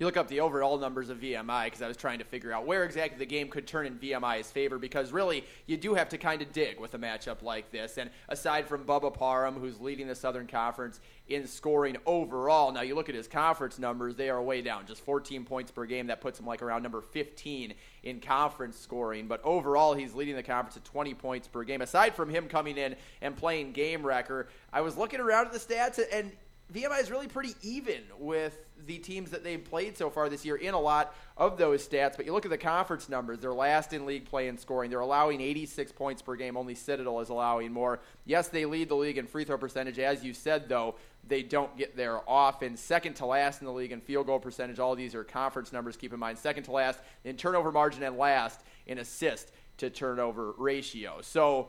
You 0.00 0.06
look 0.06 0.16
up 0.16 0.28
the 0.28 0.40
overall 0.40 0.78
numbers 0.78 1.10
of 1.10 1.20
VMI 1.20 1.66
because 1.66 1.82
I 1.82 1.86
was 1.86 1.96
trying 1.98 2.20
to 2.20 2.24
figure 2.24 2.52
out 2.52 2.64
where 2.64 2.84
exactly 2.84 3.18
the 3.18 3.26
game 3.26 3.48
could 3.48 3.66
turn 3.66 3.84
in 3.84 3.98
VMI's 3.98 4.50
favor 4.50 4.78
because 4.78 5.12
really 5.12 5.44
you 5.66 5.76
do 5.76 5.92
have 5.92 6.08
to 6.08 6.18
kind 6.18 6.40
of 6.40 6.50
dig 6.54 6.80
with 6.80 6.94
a 6.94 6.98
matchup 6.98 7.42
like 7.42 7.70
this. 7.70 7.98
And 7.98 8.08
aside 8.30 8.66
from 8.66 8.84
Bubba 8.84 9.12
Parham, 9.12 9.56
who's 9.56 9.78
leading 9.78 10.08
the 10.08 10.14
Southern 10.14 10.46
Conference 10.46 11.00
in 11.28 11.46
scoring 11.46 11.98
overall, 12.06 12.72
now 12.72 12.80
you 12.80 12.94
look 12.94 13.10
at 13.10 13.14
his 13.14 13.28
conference 13.28 13.78
numbers, 13.78 14.16
they 14.16 14.30
are 14.30 14.42
way 14.42 14.62
down, 14.62 14.86
just 14.86 15.04
14 15.04 15.44
points 15.44 15.70
per 15.70 15.84
game. 15.84 16.06
That 16.06 16.22
puts 16.22 16.40
him 16.40 16.46
like 16.46 16.62
around 16.62 16.82
number 16.82 17.02
15 17.02 17.74
in 18.02 18.20
conference 18.20 18.78
scoring. 18.78 19.28
But 19.28 19.44
overall, 19.44 19.92
he's 19.92 20.14
leading 20.14 20.34
the 20.34 20.42
conference 20.42 20.78
at 20.78 20.84
20 20.86 21.12
points 21.12 21.46
per 21.46 21.62
game. 21.62 21.82
Aside 21.82 22.14
from 22.14 22.30
him 22.30 22.48
coming 22.48 22.78
in 22.78 22.96
and 23.20 23.36
playing 23.36 23.72
game 23.72 24.02
wrecker, 24.02 24.48
I 24.72 24.80
was 24.80 24.96
looking 24.96 25.20
around 25.20 25.44
at 25.48 25.52
the 25.52 25.58
stats 25.58 26.00
and 26.10 26.32
VMI 26.72 27.00
is 27.00 27.10
really 27.10 27.26
pretty 27.26 27.54
even 27.62 28.00
with 28.18 28.56
the 28.86 28.98
teams 28.98 29.30
that 29.30 29.42
they've 29.42 29.62
played 29.62 29.96
so 29.96 30.08
far 30.08 30.28
this 30.28 30.44
year 30.44 30.56
in 30.56 30.74
a 30.74 30.80
lot 30.80 31.14
of 31.36 31.58
those 31.58 31.86
stats. 31.86 32.16
But 32.16 32.26
you 32.26 32.32
look 32.32 32.44
at 32.44 32.50
the 32.50 32.58
conference 32.58 33.08
numbers, 33.08 33.40
they're 33.40 33.52
last 33.52 33.92
in 33.92 34.06
league 34.06 34.26
play 34.26 34.48
and 34.48 34.58
scoring. 34.58 34.90
They're 34.90 35.00
allowing 35.00 35.40
86 35.40 35.92
points 35.92 36.22
per 36.22 36.36
game. 36.36 36.56
Only 36.56 36.74
Citadel 36.74 37.20
is 37.20 37.28
allowing 37.28 37.72
more. 37.72 38.00
Yes, 38.24 38.48
they 38.48 38.64
lead 38.64 38.88
the 38.88 38.94
league 38.94 39.18
in 39.18 39.26
free 39.26 39.44
throw 39.44 39.58
percentage. 39.58 39.98
As 39.98 40.24
you 40.24 40.32
said, 40.32 40.68
though, 40.68 40.94
they 41.26 41.42
don't 41.42 41.76
get 41.76 41.96
there 41.96 42.20
often. 42.28 42.76
Second 42.76 43.14
to 43.16 43.26
last 43.26 43.60
in 43.60 43.66
the 43.66 43.72
league 43.72 43.92
in 43.92 44.00
field 44.00 44.26
goal 44.26 44.38
percentage. 44.38 44.78
All 44.78 44.94
these 44.94 45.14
are 45.14 45.24
conference 45.24 45.72
numbers, 45.72 45.96
keep 45.96 46.12
in 46.12 46.20
mind. 46.20 46.38
Second 46.38 46.64
to 46.64 46.72
last 46.72 47.00
in 47.24 47.36
turnover 47.36 47.72
margin 47.72 48.02
and 48.02 48.16
last 48.16 48.60
in 48.86 48.98
assist 48.98 49.50
to 49.78 49.90
turnover 49.90 50.54
ratio. 50.56 51.20
So, 51.22 51.68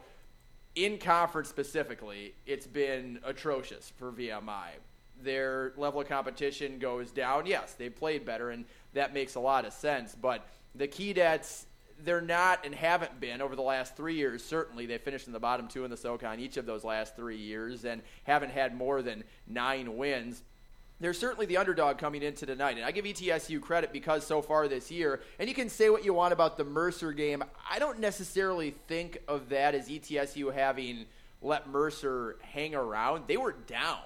in 0.74 0.98
conference 0.98 1.50
specifically, 1.50 2.34
it's 2.46 2.66
been 2.66 3.20
atrocious 3.26 3.92
for 3.98 4.12
VMI 4.12 4.70
their 5.24 5.74
level 5.78 6.02
of 6.02 6.08
competition 6.08 6.80
goes 6.80 7.12
down. 7.12 7.46
Yes, 7.46 7.74
they 7.74 7.90
played 7.90 8.26
better, 8.26 8.50
and 8.52 8.66
that 8.94 9.14
makes 9.14 9.36
a 9.36 9.40
lot 9.40 9.66
of 9.66 9.74
sense. 9.74 10.16
But 10.16 10.48
the 10.76 10.88
Keydets, 10.88 11.66
they're 12.04 12.22
not 12.22 12.66
and 12.66 12.74
haven't 12.74 13.20
been 13.20 13.42
over 13.42 13.56
the 13.56 13.62
last 13.62 13.96
three 13.96 14.16
years. 14.16 14.44
Certainly, 14.44 14.88
they 14.88 14.98
finished 14.98 15.28
in 15.28 15.34
the 15.34 15.40
bottom 15.40 15.68
two 15.68 15.86
in 15.86 15.92
the 15.92 15.98
SoCon 15.98 16.40
each 16.40 16.58
of 16.58 16.66
those 16.66 16.84
last 16.84 17.16
three 17.16 17.38
years, 17.38 17.86
and 17.86 18.02
haven't 18.24 18.52
had 18.52 18.76
more 18.76 19.02
than 19.02 19.24
nine 19.48 19.98
wins. 19.98 20.44
They're 21.00 21.14
certainly 21.14 21.48
the 21.48 21.58
underdog 21.58 21.98
coming 21.98 22.22
into 22.22 22.46
tonight, 22.46 22.78
and 22.78 22.86
I 22.86 22.92
give 22.92 23.06
ETSU 23.06 23.60
credit 23.60 23.92
because 23.92 24.24
so 24.24 24.44
far 24.44 24.68
this 24.68 24.92
year, 24.92 25.22
and 25.40 25.50
you 25.50 25.56
can 25.56 25.68
say 25.68 25.90
what 25.90 26.06
you 26.06 26.14
want 26.14 26.32
about 26.32 26.58
the 26.58 26.64
Mercer 26.64 27.12
game. 27.12 27.44
I 27.68 27.80
don't 27.80 28.00
necessarily 28.00 28.76
think 28.88 29.18
of 29.28 29.50
that 29.50 29.74
as 29.74 29.90
ETSU 29.90 30.54
having 30.54 31.06
let 31.42 31.68
Mercer 31.68 32.38
hang 32.42 32.76
around. 32.76 33.24
They 33.28 33.38
were 33.38 33.54
down 33.54 33.98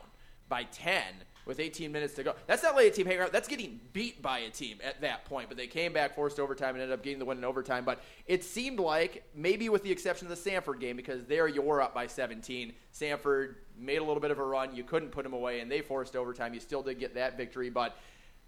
by 0.50 0.64
10 0.64 1.02
with 1.46 1.60
18 1.60 1.92
minutes 1.92 2.16
to 2.16 2.24
go. 2.24 2.34
That's 2.48 2.64
not 2.64 2.76
letting 2.76 2.92
a 2.92 2.96
team 2.96 3.06
hang 3.06 3.20
around. 3.20 3.32
That's 3.32 3.48
getting 3.48 3.80
beat 3.94 4.22
by 4.22 4.40
a 4.40 4.50
team 4.50 4.80
at 4.84 5.02
that 5.02 5.26
point. 5.26 5.48
But 5.48 5.58
they 5.58 5.68
came 5.68 5.94
back, 5.94 6.16
forced 6.16 6.40
overtime, 6.40 6.76
and 6.76 6.82
ended 6.82 6.98
up 6.98 7.04
getting 7.04 7.20
the 7.20 7.26
win 7.26 7.38
in 7.38 7.44
overtime. 7.44 7.86
But 7.86 8.02
it 8.26 8.44
seemed 8.44 8.80
like, 8.80 9.24
maybe 9.36 9.70
with 9.70 9.84
the 9.84 9.92
exception 9.92 10.28
of 10.28 10.44
the 10.44 10.50
Samford 10.50 10.80
game, 10.80 10.98
because 10.98 11.24
there 11.26 11.48
you 11.48 11.62
were 11.62 11.82
up 11.82 11.94
by 11.94 12.08
17. 12.08 12.74
Samford 12.94 13.56
made 13.78 13.98
a 13.98 14.04
little 14.04 14.22
bit 14.22 14.32
of 14.32 14.40
a 14.40 14.44
run. 14.44 14.76
You 14.76 14.84
couldn't 14.84 15.10
put 15.10 15.24
them 15.24 15.34
away, 15.34 15.60
and 15.60 15.72
they 15.72 15.82
forced 15.82 16.16
overtime. 16.16 16.54
You 16.54 16.60
still 16.60 16.82
did 16.82 17.00
get 17.00 17.14
that 17.16 17.38
victory. 17.38 17.70
But 17.70 17.96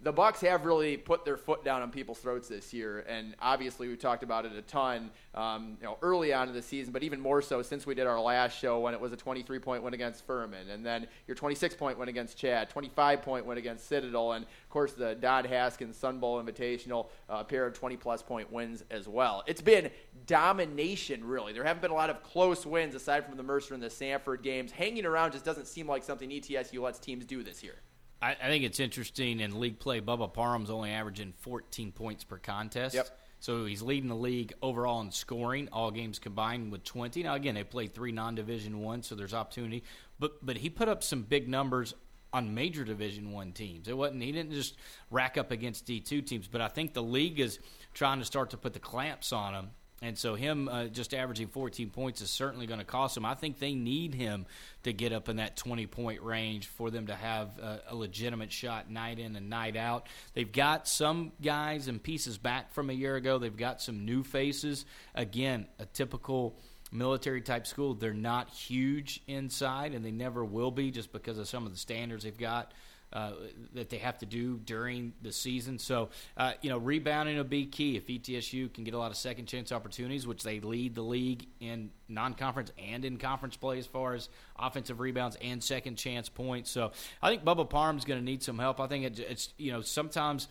the 0.00 0.12
Bucks 0.12 0.40
have 0.42 0.64
really 0.64 0.96
put 0.96 1.24
their 1.24 1.36
foot 1.36 1.64
down 1.64 1.82
on 1.82 1.90
people's 1.90 2.20
throats 2.20 2.46
this 2.46 2.72
year, 2.72 3.04
and 3.08 3.34
obviously 3.40 3.88
we 3.88 3.96
talked 3.96 4.22
about 4.22 4.46
it 4.46 4.52
a 4.52 4.62
ton, 4.62 5.10
um, 5.34 5.76
you 5.80 5.86
know, 5.86 5.98
early 6.02 6.32
on 6.32 6.48
in 6.48 6.54
the 6.54 6.62
season, 6.62 6.92
but 6.92 7.02
even 7.02 7.20
more 7.20 7.42
so 7.42 7.62
since 7.62 7.84
we 7.84 7.96
did 7.96 8.06
our 8.06 8.20
last 8.20 8.56
show 8.56 8.78
when 8.78 8.94
it 8.94 9.00
was 9.00 9.12
a 9.12 9.16
23-point 9.16 9.82
win 9.82 9.94
against 9.94 10.24
Furman, 10.24 10.70
and 10.70 10.86
then 10.86 11.08
your 11.26 11.36
26-point 11.36 11.98
win 11.98 12.08
against 12.08 12.38
Chad, 12.38 12.70
25-point 12.70 13.44
win 13.44 13.58
against 13.58 13.88
Citadel, 13.88 14.32
and 14.32 14.44
of 14.44 14.70
course 14.70 14.92
the 14.92 15.16
Don 15.16 15.44
Haskins 15.44 15.96
Sun 15.96 16.20
Bowl 16.20 16.40
Invitational, 16.40 17.08
uh, 17.28 17.42
pair 17.42 17.66
of 17.66 17.74
20-plus 17.74 18.22
point 18.22 18.52
wins 18.52 18.84
as 18.92 19.08
well. 19.08 19.42
It's 19.48 19.62
been 19.62 19.90
domination, 20.26 21.24
really. 21.24 21.52
There 21.52 21.64
haven't 21.64 21.82
been 21.82 21.90
a 21.90 21.94
lot 21.94 22.08
of 22.08 22.22
close 22.22 22.64
wins 22.64 22.94
aside 22.94 23.26
from 23.26 23.36
the 23.36 23.42
Mercer 23.42 23.74
and 23.74 23.82
the 23.82 23.88
Samford 23.88 24.42
games. 24.42 24.70
Hanging 24.70 25.04
around 25.04 25.32
just 25.32 25.44
doesn't 25.44 25.66
seem 25.66 25.88
like 25.88 26.04
something 26.04 26.30
ETSU 26.30 26.80
lets 26.80 27.00
teams 27.00 27.24
do 27.24 27.42
this 27.42 27.64
year. 27.64 27.74
I, 28.20 28.32
I, 28.32 28.46
think 28.48 28.64
it's 28.64 28.80
interesting 28.80 29.40
in 29.40 29.60
league 29.60 29.78
play. 29.78 30.00
Bubba 30.00 30.32
Parham's 30.32 30.70
only 30.70 30.90
averaging 30.90 31.32
14 31.38 31.92
points 31.92 32.24
per 32.24 32.38
contest. 32.38 32.94
Yep. 32.94 33.08
So 33.40 33.66
he's 33.66 33.82
leading 33.82 34.08
the 34.08 34.16
league 34.16 34.52
overall 34.62 35.00
in 35.00 35.12
scoring, 35.12 35.68
all 35.72 35.92
games 35.92 36.18
combined 36.18 36.72
with 36.72 36.82
20. 36.82 37.22
Now 37.22 37.34
again, 37.34 37.54
they 37.54 37.64
played 37.64 37.94
three 37.94 38.10
non-division 38.10 38.80
one, 38.80 39.02
so 39.02 39.14
there's 39.14 39.34
opportunity. 39.34 39.84
But 40.18 40.44
but 40.44 40.56
he 40.56 40.70
put 40.70 40.88
up 40.88 41.04
some 41.04 41.22
big 41.22 41.48
numbers 41.48 41.94
on 42.32 42.54
major 42.54 42.84
Division 42.84 43.32
one 43.32 43.52
teams. 43.52 43.88
It 43.88 43.96
wasn't 43.96 44.22
he 44.22 44.32
didn't 44.32 44.52
just 44.52 44.76
rack 45.10 45.38
up 45.38 45.50
against 45.50 45.86
D 45.86 46.00
two 46.00 46.20
teams, 46.20 46.48
but 46.48 46.60
I 46.60 46.68
think 46.68 46.94
the 46.94 47.02
league 47.02 47.38
is 47.38 47.60
trying 47.94 48.18
to 48.18 48.24
start 48.24 48.50
to 48.50 48.56
put 48.56 48.72
the 48.72 48.80
clamps 48.80 49.32
on 49.32 49.54
him 49.54 49.70
and 50.00 50.16
so, 50.16 50.36
him 50.36 50.68
uh, 50.68 50.84
just 50.84 51.12
averaging 51.12 51.48
14 51.48 51.90
points 51.90 52.20
is 52.20 52.30
certainly 52.30 52.66
going 52.66 52.78
to 52.78 52.86
cost 52.86 53.16
them. 53.16 53.24
I 53.24 53.34
think 53.34 53.58
they 53.58 53.74
need 53.74 54.14
him 54.14 54.46
to 54.84 54.92
get 54.92 55.12
up 55.12 55.28
in 55.28 55.36
that 55.36 55.56
20 55.56 55.86
point 55.86 56.22
range 56.22 56.68
for 56.68 56.90
them 56.90 57.08
to 57.08 57.16
have 57.16 57.58
a, 57.58 57.80
a, 57.88 57.96
legitimate 57.96 58.52
shot 58.52 58.88
night 58.88 59.18
in 59.18 59.34
and 59.34 59.50
night 59.50 59.76
out. 59.76 60.06
They've 60.34 60.50
got 60.50 60.86
some 60.86 61.32
guys 61.42 61.88
and 61.88 62.00
pieces 62.00 62.38
back 62.38 62.72
from 62.72 62.90
a 62.90 62.92
year 62.92 63.16
ago, 63.16 63.38
they've 63.38 63.56
got 63.56 63.82
some 63.82 64.04
new 64.04 64.22
faces. 64.22 64.84
Again, 65.16 65.66
a 65.80 65.86
typical 65.86 66.56
military 66.92 67.42
type 67.42 67.66
school. 67.66 67.94
They're 67.94 68.14
not 68.14 68.50
huge 68.50 69.20
inside, 69.26 69.94
and 69.94 70.04
they 70.04 70.12
never 70.12 70.44
will 70.44 70.70
be 70.70 70.92
just 70.92 71.12
because 71.12 71.38
of 71.38 71.48
some 71.48 71.66
of 71.66 71.72
the 71.72 71.78
standards 71.78 72.22
they've 72.22 72.38
got 72.38 72.72
uh, 73.12 73.32
that 73.74 73.88
they 73.88 73.98
have 73.98 74.18
to 74.18 74.26
do 74.26 74.58
during 74.58 75.12
the 75.22 75.32
season. 75.32 75.78
So, 75.78 76.10
uh, 76.36 76.52
you 76.60 76.70
know, 76.70 76.78
rebounding 76.78 77.36
will 77.36 77.44
be 77.44 77.66
key. 77.66 77.96
If 77.96 78.06
ETSU 78.06 78.72
can 78.72 78.84
get 78.84 78.94
a 78.94 78.98
lot 78.98 79.10
of 79.10 79.16
second 79.16 79.46
chance 79.46 79.72
opportunities, 79.72 80.26
which 80.26 80.42
they 80.42 80.60
lead 80.60 80.94
the 80.94 81.02
league 81.02 81.46
in 81.60 81.90
non 82.08 82.34
conference 82.34 82.72
and 82.78 83.04
in 83.04 83.16
conference 83.16 83.56
play 83.56 83.78
as 83.78 83.86
far 83.86 84.14
as 84.14 84.28
offensive 84.58 85.00
rebounds 85.00 85.36
and 85.40 85.62
second 85.62 85.96
chance 85.96 86.28
points. 86.28 86.70
So, 86.70 86.92
I 87.22 87.30
think 87.30 87.44
Bubba 87.44 87.68
Parham's 87.68 88.04
going 88.04 88.20
to 88.20 88.24
need 88.24 88.42
some 88.42 88.58
help. 88.58 88.80
I 88.80 88.86
think 88.86 89.04
it, 89.04 89.18
it's, 89.20 89.52
you 89.56 89.72
know, 89.72 89.80
sometimes 89.80 90.48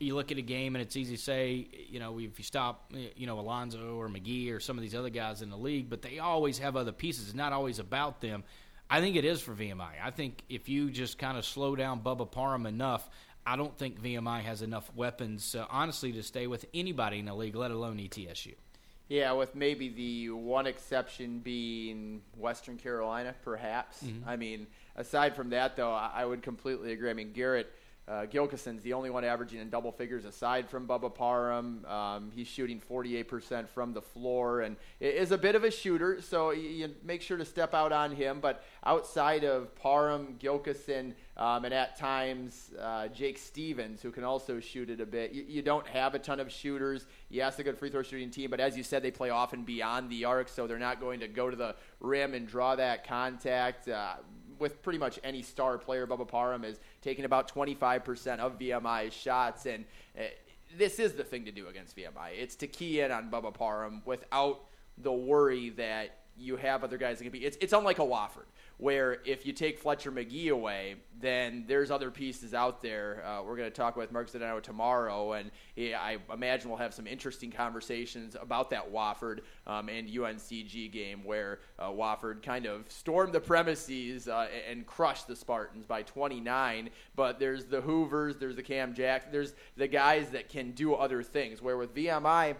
you 0.00 0.14
look 0.14 0.32
at 0.32 0.38
a 0.38 0.42
game 0.42 0.74
and 0.74 0.82
it's 0.82 0.96
easy 0.96 1.16
to 1.16 1.22
say, 1.22 1.68
you 1.88 2.00
know, 2.00 2.18
if 2.18 2.38
you 2.38 2.44
stop, 2.44 2.92
you 3.16 3.26
know, 3.26 3.38
Alonzo 3.38 3.96
or 3.96 4.08
Magee 4.08 4.50
or 4.50 4.60
some 4.60 4.76
of 4.76 4.82
these 4.82 4.94
other 4.94 5.10
guys 5.10 5.40
in 5.40 5.50
the 5.50 5.56
league, 5.56 5.88
but 5.88 6.02
they 6.02 6.18
always 6.18 6.58
have 6.58 6.76
other 6.76 6.92
pieces. 6.92 7.26
It's 7.26 7.34
not 7.34 7.52
always 7.52 7.78
about 7.78 8.20
them. 8.20 8.44
I 8.90 9.00
think 9.00 9.16
it 9.16 9.24
is 9.24 9.40
for 9.40 9.52
VMI. 9.52 9.92
I 10.02 10.10
think 10.10 10.42
if 10.48 10.68
you 10.68 10.90
just 10.90 11.18
kind 11.18 11.38
of 11.38 11.44
slow 11.44 11.74
down 11.74 12.00
Bubba 12.00 12.30
Parham 12.30 12.66
enough, 12.66 13.08
I 13.46 13.56
don't 13.56 13.76
think 13.76 14.00
VMI 14.00 14.42
has 14.42 14.62
enough 14.62 14.90
weapons, 14.94 15.54
uh, 15.54 15.66
honestly, 15.70 16.12
to 16.12 16.22
stay 16.22 16.46
with 16.46 16.64
anybody 16.72 17.18
in 17.18 17.26
the 17.26 17.34
league, 17.34 17.56
let 17.56 17.70
alone 17.70 17.98
ETSU. 17.98 18.54
Yeah, 19.08 19.32
with 19.32 19.54
maybe 19.54 19.90
the 19.90 20.30
one 20.30 20.66
exception 20.66 21.40
being 21.40 22.22
Western 22.36 22.78
Carolina, 22.78 23.34
perhaps. 23.44 24.02
Mm-hmm. 24.02 24.28
I 24.28 24.36
mean, 24.36 24.66
aside 24.96 25.36
from 25.36 25.50
that, 25.50 25.76
though, 25.76 25.92
I 25.92 26.24
would 26.24 26.42
completely 26.42 26.92
agree. 26.92 27.10
I 27.10 27.14
mean, 27.14 27.32
Garrett– 27.32 27.72
uh, 28.06 28.26
Gilkeson's 28.26 28.82
the 28.82 28.92
only 28.92 29.08
one 29.08 29.24
averaging 29.24 29.60
in 29.60 29.70
double 29.70 29.90
figures 29.90 30.26
aside 30.26 30.68
from 30.68 30.86
Bubba 30.86 31.14
Parham. 31.14 31.86
Um, 31.86 32.30
he's 32.34 32.46
shooting 32.46 32.80
48% 32.80 33.66
from 33.68 33.94
the 33.94 34.02
floor 34.02 34.60
and 34.60 34.76
is 35.00 35.32
a 35.32 35.38
bit 35.38 35.54
of 35.54 35.64
a 35.64 35.70
shooter, 35.70 36.20
so 36.20 36.50
you, 36.50 36.90
make 37.02 37.22
sure 37.22 37.38
to 37.38 37.46
step 37.46 37.72
out 37.72 37.92
on 37.92 38.12
him. 38.14 38.40
But 38.40 38.62
outside 38.84 39.44
of 39.44 39.74
Parham, 39.76 40.36
Gilkison, 40.38 41.14
um, 41.38 41.64
and 41.64 41.72
at 41.72 41.96
times 41.96 42.72
uh, 42.78 43.08
Jake 43.08 43.38
Stephens, 43.38 44.02
who 44.02 44.10
can 44.10 44.22
also 44.22 44.60
shoot 44.60 44.90
it 44.90 45.00
a 45.00 45.06
bit, 45.06 45.32
you, 45.32 45.44
you, 45.48 45.62
don't 45.62 45.86
have 45.86 46.14
a 46.14 46.18
ton 46.18 46.40
of 46.40 46.52
shooters. 46.52 47.06
Yes, 47.30 47.58
a 47.58 47.64
good 47.64 47.78
free 47.78 47.88
throw 47.88 48.02
shooting 48.02 48.30
team, 48.30 48.50
but 48.50 48.60
as 48.60 48.76
you 48.76 48.82
said, 48.82 49.02
they 49.02 49.10
play 49.10 49.30
often 49.30 49.64
beyond 49.64 50.10
the 50.10 50.26
arc, 50.26 50.48
so 50.50 50.66
they're 50.66 50.78
not 50.78 51.00
going 51.00 51.20
to 51.20 51.28
go 51.28 51.48
to 51.48 51.56
the 51.56 51.74
rim 52.00 52.34
and 52.34 52.46
draw 52.46 52.76
that 52.76 53.06
contact. 53.06 53.88
Uh, 53.88 54.16
with 54.58 54.82
pretty 54.82 54.98
much 54.98 55.18
any 55.24 55.42
star 55.42 55.78
player, 55.78 56.06
Bubba 56.06 56.26
Parham 56.26 56.64
is 56.64 56.78
taking 57.04 57.26
about 57.26 57.52
25% 57.52 58.38
of 58.38 58.58
VMI's 58.58 59.12
shots. 59.12 59.66
And 59.66 59.84
uh, 60.18 60.22
this 60.76 60.98
is 60.98 61.12
the 61.12 61.22
thing 61.22 61.44
to 61.44 61.52
do 61.52 61.68
against 61.68 61.96
VMI. 61.96 62.30
It's 62.36 62.56
to 62.56 62.66
key 62.66 63.00
in 63.00 63.12
on 63.12 63.30
Bubba 63.30 63.52
Parham 63.52 64.02
without 64.04 64.62
the 64.98 65.12
worry 65.12 65.70
that 65.70 66.18
you 66.36 66.56
have 66.56 66.82
other 66.82 66.98
guys 66.98 67.18
that 67.18 67.24
can 67.24 67.32
be. 67.32 67.44
It's, 67.44 67.58
it's 67.60 67.72
unlike 67.72 67.98
a 67.98 68.02
Wofford 68.02 68.46
where 68.78 69.18
if 69.24 69.46
you 69.46 69.52
take 69.52 69.78
Fletcher 69.78 70.10
Magee 70.10 70.48
away, 70.48 70.96
then 71.20 71.64
there's 71.66 71.90
other 71.90 72.10
pieces 72.10 72.54
out 72.54 72.82
there. 72.82 73.24
Uh, 73.24 73.42
we're 73.42 73.56
going 73.56 73.70
to 73.70 73.74
talk 73.74 73.96
with 73.96 74.10
Mark 74.12 74.30
Zdeno 74.30 74.60
tomorrow, 74.60 75.32
and 75.32 75.50
I 75.78 76.18
imagine 76.32 76.68
we'll 76.68 76.78
have 76.78 76.92
some 76.92 77.06
interesting 77.06 77.50
conversations 77.50 78.36
about 78.40 78.70
that 78.70 78.92
Wofford 78.92 79.40
um, 79.66 79.88
and 79.88 80.08
UNCG 80.08 80.90
game 80.90 81.24
where 81.24 81.60
uh, 81.78 81.88
Wofford 81.88 82.42
kind 82.42 82.66
of 82.66 82.90
stormed 82.90 83.32
the 83.32 83.40
premises 83.40 84.28
uh, 84.28 84.48
and 84.68 84.86
crushed 84.86 85.28
the 85.28 85.36
Spartans 85.36 85.86
by 85.86 86.02
29. 86.02 86.90
But 87.14 87.38
there's 87.38 87.66
the 87.66 87.80
Hoovers, 87.80 88.36
there's 88.36 88.56
the 88.56 88.62
Cam 88.62 88.94
Jack, 88.94 89.30
there's 89.30 89.54
the 89.76 89.88
guys 89.88 90.30
that 90.30 90.48
can 90.48 90.72
do 90.72 90.94
other 90.94 91.22
things. 91.22 91.62
Where 91.62 91.76
with 91.76 91.94
VMI, 91.94 92.56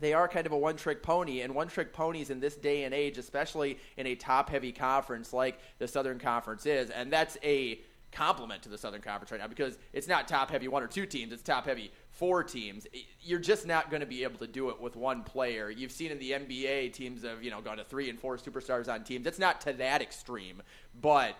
they 0.00 0.14
are 0.14 0.26
kind 0.26 0.46
of 0.46 0.52
a 0.52 0.58
one 0.58 0.76
trick 0.76 1.02
pony, 1.02 1.42
and 1.42 1.54
one 1.54 1.68
trick 1.68 1.92
ponies 1.92 2.30
in 2.30 2.40
this 2.40 2.56
day 2.56 2.84
and 2.84 2.94
age, 2.94 3.18
especially 3.18 3.78
in 3.96 4.06
a 4.06 4.14
top 4.14 4.50
heavy 4.50 4.72
conference 4.72 5.32
like 5.32 5.58
the 5.78 5.86
Southern 5.86 6.18
Conference 6.18 6.66
is, 6.66 6.90
and 6.90 7.12
that's 7.12 7.36
a 7.44 7.80
compliment 8.12 8.62
to 8.62 8.68
the 8.68 8.78
Southern 8.78 9.00
Conference 9.00 9.30
right 9.30 9.40
now 9.40 9.46
because 9.46 9.78
it's 9.92 10.08
not 10.08 10.26
top 10.26 10.50
heavy 10.50 10.68
one 10.68 10.82
or 10.82 10.86
two 10.86 11.06
teams, 11.06 11.32
it's 11.32 11.42
top 11.42 11.66
heavy 11.66 11.92
four 12.10 12.42
teams. 12.42 12.86
You're 13.20 13.38
just 13.38 13.66
not 13.66 13.90
going 13.90 14.00
to 14.00 14.06
be 14.06 14.24
able 14.24 14.38
to 14.38 14.46
do 14.46 14.70
it 14.70 14.80
with 14.80 14.96
one 14.96 15.22
player. 15.22 15.70
You've 15.70 15.92
seen 15.92 16.10
in 16.10 16.18
the 16.18 16.32
NBA 16.32 16.92
teams 16.92 17.22
have, 17.22 17.42
you 17.42 17.50
know, 17.50 17.60
gone 17.60 17.76
to 17.76 17.84
three 17.84 18.10
and 18.10 18.18
four 18.18 18.36
superstars 18.36 18.92
on 18.92 19.04
teams. 19.04 19.26
It's 19.26 19.38
not 19.38 19.60
to 19.62 19.72
that 19.74 20.02
extreme, 20.02 20.62
but 21.00 21.36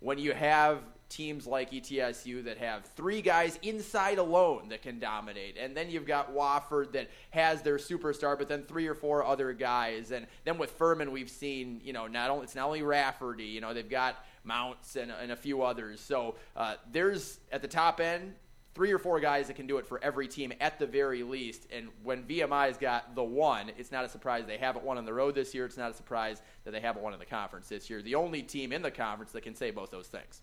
when 0.00 0.18
you 0.18 0.32
have 0.32 0.78
teams 1.14 1.46
like 1.46 1.70
ETSU 1.70 2.44
that 2.44 2.58
have 2.58 2.84
three 2.96 3.22
guys 3.22 3.58
inside 3.62 4.18
alone 4.18 4.68
that 4.68 4.82
can 4.82 4.98
dominate, 4.98 5.56
and 5.56 5.76
then 5.76 5.90
you've 5.90 6.06
got 6.06 6.34
Wofford 6.34 6.92
that 6.92 7.08
has 7.30 7.62
their 7.62 7.76
superstar, 7.76 8.36
but 8.36 8.48
then 8.48 8.62
three 8.64 8.86
or 8.86 8.94
four 8.94 9.24
other 9.24 9.52
guys, 9.52 10.10
and 10.10 10.26
then 10.44 10.58
with 10.58 10.70
Furman 10.70 11.12
we've 11.12 11.30
seen 11.30 11.80
you 11.84 11.92
know 11.92 12.06
not 12.06 12.30
only 12.30 12.44
it's 12.44 12.54
not 12.54 12.66
only 12.66 12.82
Rafferty, 12.82 13.44
you 13.44 13.60
know 13.60 13.72
they've 13.72 13.88
got 13.88 14.24
Mounts 14.44 14.96
and, 14.96 15.10
and 15.10 15.32
a 15.32 15.36
few 15.36 15.62
others. 15.62 16.00
So 16.00 16.34
uh, 16.54 16.74
there's 16.92 17.40
at 17.50 17.62
the 17.62 17.68
top 17.68 18.00
end 18.00 18.34
three 18.74 18.92
or 18.92 18.98
four 18.98 19.20
guys 19.20 19.46
that 19.46 19.54
can 19.54 19.66
do 19.66 19.78
it 19.78 19.86
for 19.86 20.02
every 20.02 20.26
team 20.26 20.52
at 20.60 20.78
the 20.78 20.86
very 20.86 21.22
least. 21.22 21.66
And 21.72 21.88
when 22.02 22.24
VMI's 22.24 22.76
got 22.76 23.14
the 23.14 23.22
one, 23.22 23.70
it's 23.78 23.92
not 23.92 24.04
a 24.04 24.08
surprise 24.08 24.44
they 24.46 24.58
haven't 24.58 24.84
won 24.84 24.98
on 24.98 25.04
the 25.04 25.14
road 25.14 25.34
this 25.34 25.54
year. 25.54 25.64
It's 25.64 25.76
not 25.76 25.92
a 25.92 25.94
surprise 25.94 26.42
that 26.64 26.72
they 26.72 26.80
haven't 26.80 27.02
won 27.02 27.12
in 27.12 27.20
the 27.20 27.24
conference 27.24 27.68
this 27.68 27.88
year. 27.88 28.02
The 28.02 28.16
only 28.16 28.42
team 28.42 28.72
in 28.72 28.82
the 28.82 28.90
conference 28.90 29.32
that 29.32 29.42
can 29.42 29.54
say 29.54 29.70
both 29.70 29.90
those 29.90 30.08
things. 30.08 30.42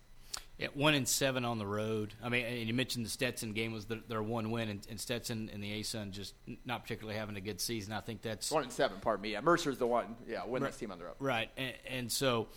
Yeah, 0.58 0.68
one 0.74 0.94
and 0.94 1.08
seven 1.08 1.44
on 1.44 1.58
the 1.58 1.66
road. 1.66 2.14
I 2.22 2.28
mean, 2.28 2.44
and 2.44 2.68
you 2.68 2.74
mentioned 2.74 3.04
the 3.04 3.10
Stetson 3.10 3.52
game 3.52 3.72
was 3.72 3.86
their 4.08 4.22
one 4.22 4.50
win, 4.50 4.68
and, 4.68 4.86
and 4.90 5.00
Stetson 5.00 5.50
and 5.52 5.62
the 5.62 5.80
ASUN 5.80 6.10
just 6.10 6.34
not 6.64 6.82
particularly 6.82 7.18
having 7.18 7.36
a 7.36 7.40
good 7.40 7.60
season. 7.60 7.92
I 7.92 8.00
think 8.00 8.22
that's 8.22 8.50
one 8.50 8.62
and 8.62 8.72
seven. 8.72 8.98
Pardon 9.00 9.22
me. 9.22 9.32
Yeah, 9.32 9.40
Mercer's 9.40 9.78
the 9.78 9.86
one. 9.86 10.14
Yeah, 10.28 10.44
win 10.46 10.62
right, 10.62 10.70
this 10.70 10.78
team 10.78 10.92
on 10.92 10.98
the 10.98 11.04
road. 11.04 11.14
Right, 11.18 11.50
and, 11.56 11.74
and 11.88 12.12
so 12.12 12.48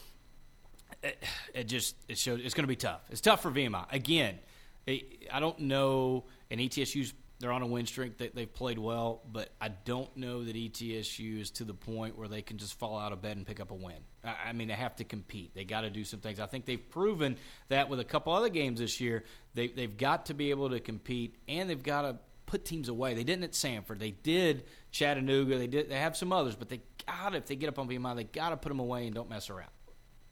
it, 1.01 1.23
it, 1.53 1.63
just 1.63 1.95
it 2.08 2.17
shows 2.17 2.41
it's 2.43 2.53
going 2.53 2.63
to 2.63 2.67
be 2.67 2.75
tough. 2.75 3.01
It's 3.10 3.21
tough 3.21 3.41
for 3.41 3.51
VMI 3.51 3.91
again. 3.91 4.39
It, 4.86 5.27
I 5.31 5.39
don't 5.39 5.60
know, 5.60 6.25
and 6.51 6.60
ETSU's 6.60 7.13
they're 7.39 7.51
on 7.51 7.61
a 7.61 7.67
win 7.67 7.85
streak. 7.85 8.17
They, 8.17 8.29
they've 8.29 8.51
played 8.51 8.79
well, 8.79 9.21
but 9.29 9.49
I 9.59 9.69
don't 9.69 10.15
know 10.15 10.43
that 10.43 10.55
ETSU 10.55 11.41
is 11.41 11.51
to 11.51 11.65
the 11.65 11.73
point 11.73 12.17
where 12.17 12.27
they 12.27 12.41
can 12.41 12.57
just 12.57 12.79
fall 12.79 12.97
out 12.97 13.11
of 13.11 13.21
bed 13.21 13.37
and 13.37 13.45
pick 13.45 13.59
up 13.59 13.71
a 13.71 13.75
win. 13.75 13.97
I, 14.23 14.35
I 14.47 14.53
mean, 14.53 14.69
they 14.69 14.75
have 14.75 14.95
to 14.97 15.03
compete. 15.03 15.53
They 15.53 15.65
got 15.65 15.81
to 15.81 15.89
do 15.89 16.03
some 16.03 16.21
things. 16.21 16.39
I 16.39 16.45
think 16.45 16.65
they've 16.65 16.89
proven 16.89 17.37
that 17.69 17.89
with 17.89 17.99
a 17.99 18.05
couple 18.05 18.33
other 18.33 18.49
games 18.49 18.79
this 18.79 19.01
year. 19.01 19.23
They, 19.53 19.67
they've 19.67 19.95
got 19.95 20.27
to 20.27 20.33
be 20.33 20.49
able 20.51 20.69
to 20.69 20.79
compete, 20.79 21.35
and 21.47 21.69
they've 21.69 21.81
got 21.81 22.03
to 22.03 22.17
put 22.45 22.63
teams 22.63 22.89
away. 22.89 23.13
They 23.15 23.23
didn't 23.23 23.43
at 23.43 23.51
Samford. 23.51 23.99
They 23.99 24.11
did 24.11 24.63
Chattanooga. 24.91 25.57
They 25.57 25.67
did. 25.67 25.89
They 25.89 25.99
have 25.99 26.15
some 26.15 26.31
others, 26.31 26.55
but 26.55 26.69
they 26.69 26.81
got 27.05 27.35
if 27.35 27.45
they 27.47 27.55
get 27.55 27.69
up 27.69 27.79
on 27.79 27.89
VMI, 27.89 28.15
they 28.15 28.23
got 28.23 28.49
to 28.49 28.57
put 28.57 28.69
them 28.69 28.79
away 28.79 29.05
and 29.05 29.15
don't 29.15 29.29
mess 29.29 29.49
around. 29.49 29.69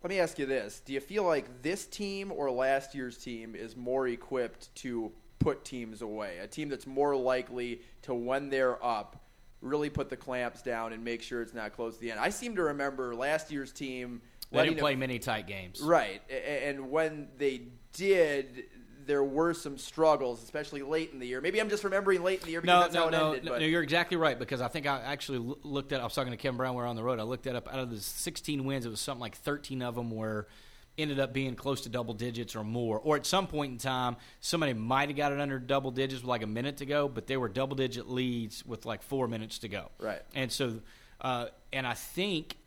Let 0.01 0.09
me 0.09 0.19
ask 0.19 0.37
you 0.37 0.45
this: 0.45 0.81
Do 0.85 0.93
you 0.93 0.99
feel 0.99 1.23
like 1.23 1.61
this 1.61 1.85
team 1.85 2.31
or 2.31 2.51
last 2.51 2.93
year's 2.93 3.17
team 3.17 3.55
is 3.55 3.75
more 3.75 4.07
equipped 4.07 4.73
to 4.75 5.11
put 5.43 5.65
teams 5.65 6.01
away. 6.01 6.37
A 6.39 6.47
team 6.47 6.69
that's 6.69 6.87
more 6.87 7.15
likely 7.15 7.81
to, 8.03 8.13
when 8.13 8.49
they're 8.49 8.83
up, 8.83 9.21
really 9.61 9.89
put 9.89 10.09
the 10.09 10.17
clamps 10.17 10.61
down 10.61 10.93
and 10.93 11.03
make 11.03 11.21
sure 11.21 11.41
it's 11.41 11.53
not 11.53 11.73
close 11.73 11.95
to 11.95 12.01
the 12.01 12.11
end. 12.11 12.19
I 12.19 12.29
seem 12.29 12.55
to 12.55 12.63
remember 12.63 13.13
last 13.15 13.51
year's 13.51 13.71
team. 13.71 14.21
They 14.51 14.63
didn't 14.65 14.79
play 14.79 14.95
many 14.95 15.19
tight 15.19 15.47
games. 15.47 15.81
Right. 15.81 16.21
And 16.31 16.91
when 16.91 17.27
they 17.37 17.63
did, 17.93 18.65
there 19.05 19.23
were 19.23 19.53
some 19.53 19.77
struggles, 19.77 20.43
especially 20.43 20.83
late 20.83 21.11
in 21.11 21.19
the 21.19 21.27
year. 21.27 21.41
Maybe 21.41 21.59
I'm 21.59 21.69
just 21.69 21.83
remembering 21.83 22.23
late 22.23 22.39
in 22.39 22.45
the 22.45 22.51
year 22.51 22.61
because 22.61 22.75
no, 22.75 22.81
that's 22.81 22.93
no, 22.93 23.01
how 23.01 23.07
it 23.07 23.35
ended. 23.35 23.45
No, 23.45 23.57
no, 23.57 23.65
you're 23.65 23.81
exactly 23.81 24.17
right 24.17 24.37
because 24.37 24.61
I 24.61 24.67
think 24.67 24.85
I 24.85 25.01
actually 25.01 25.55
looked 25.63 25.91
at. 25.91 26.01
I 26.01 26.03
was 26.03 26.13
talking 26.13 26.31
to 26.31 26.37
Kevin 26.37 26.57
Brown. 26.57 26.75
We 26.75 26.83
are 26.83 26.87
on 26.87 26.95
the 26.95 27.03
road. 27.03 27.19
I 27.19 27.23
looked 27.23 27.43
that 27.45 27.55
up. 27.55 27.67
Out 27.73 27.79
of 27.79 27.89
the 27.89 27.99
16 27.99 28.63
wins, 28.63 28.85
it 28.85 28.89
was 28.89 28.99
something 28.99 29.21
like 29.21 29.35
13 29.35 29.81
of 29.81 29.95
them 29.95 30.11
were– 30.11 30.47
ended 30.97 31.19
up 31.19 31.33
being 31.33 31.55
close 31.55 31.81
to 31.81 31.89
double 31.89 32.13
digits 32.13 32.55
or 32.55 32.63
more. 32.63 32.99
Or 32.99 33.15
at 33.15 33.25
some 33.25 33.47
point 33.47 33.71
in 33.71 33.77
time, 33.77 34.15
somebody 34.41 34.73
might 34.73 35.09
have 35.09 35.17
got 35.17 35.31
it 35.31 35.39
under 35.39 35.59
double 35.59 35.91
digits 35.91 36.21
with 36.21 36.29
like 36.29 36.43
a 36.43 36.47
minute 36.47 36.77
to 36.77 36.85
go, 36.85 37.07
but 37.07 37.27
they 37.27 37.37
were 37.37 37.49
double 37.49 37.75
digit 37.75 38.09
leads 38.09 38.65
with 38.65 38.85
like 38.85 39.01
four 39.01 39.27
minutes 39.27 39.59
to 39.59 39.69
go. 39.69 39.89
Right. 39.99 40.21
And 40.35 40.51
so, 40.51 40.79
uh, 41.21 41.47
and 41.71 41.87
I 41.87 41.93
think 41.93 42.57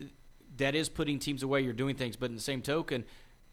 that 0.57 0.75
is 0.75 0.89
putting 0.89 1.19
teams 1.19 1.43
away. 1.43 1.61
You're 1.61 1.73
doing 1.73 1.97
things, 1.97 2.17
but 2.17 2.31
in 2.31 2.37
the 2.37 2.43
same 2.43 2.63
token, 2.63 3.05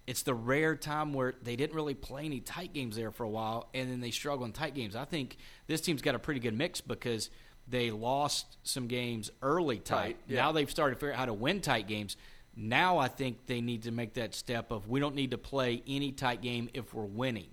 it's 0.08 0.24
the 0.24 0.34
rare 0.34 0.76
time 0.76 1.14
where 1.14 1.36
they 1.44 1.56
didn't 1.56 1.76
really 1.76 1.94
play 1.94 2.26
any 2.26 2.40
tight 2.40 2.74
games 2.74 2.96
there 2.96 3.12
for 3.12 3.24
a 3.24 3.30
while, 3.30 3.70
and 3.74 3.90
then 3.90 4.02
they 4.02 4.12
struggle 4.12 4.46
in 4.46 4.52
tight 4.52 4.74
games. 4.74 4.96
I 4.96 5.06
think 5.06 5.38
this 5.68 5.82
team's 5.82 6.02
got 6.02 6.16
a 6.16 6.20
pretty 6.20 6.40
good 6.40 6.58
mix 6.58 6.82
because 6.82 7.30
they 7.68 7.92
lost 7.92 8.58
some 8.64 8.88
games 8.88 9.32
early 9.42 9.78
tight. 9.78 10.18
yeah. 10.28 10.42
Now 10.42 10.52
they've 10.52 10.70
started 10.70 10.96
to 10.96 11.00
figure 11.00 11.14
out 11.14 11.20
how 11.20 11.26
to 11.26 11.34
win 11.34 11.62
tight 11.62 11.88
games. 11.88 12.18
Now 12.56 12.98
I 12.98 13.08
think 13.08 13.48
they 13.48 13.62
need 13.62 13.84
to 13.84 13.92
make 13.92 14.14
that 14.14 14.36
step 14.36 14.72
of 14.72 14.88
we 14.88 15.00
don't 15.00 15.16
need 15.16 15.32
to 15.32 15.38
play 15.38 15.82
any 15.88 16.12
tight 16.12 16.42
game 16.42 16.70
if 16.74 16.94
we're 16.94 17.04
winning. 17.04 17.50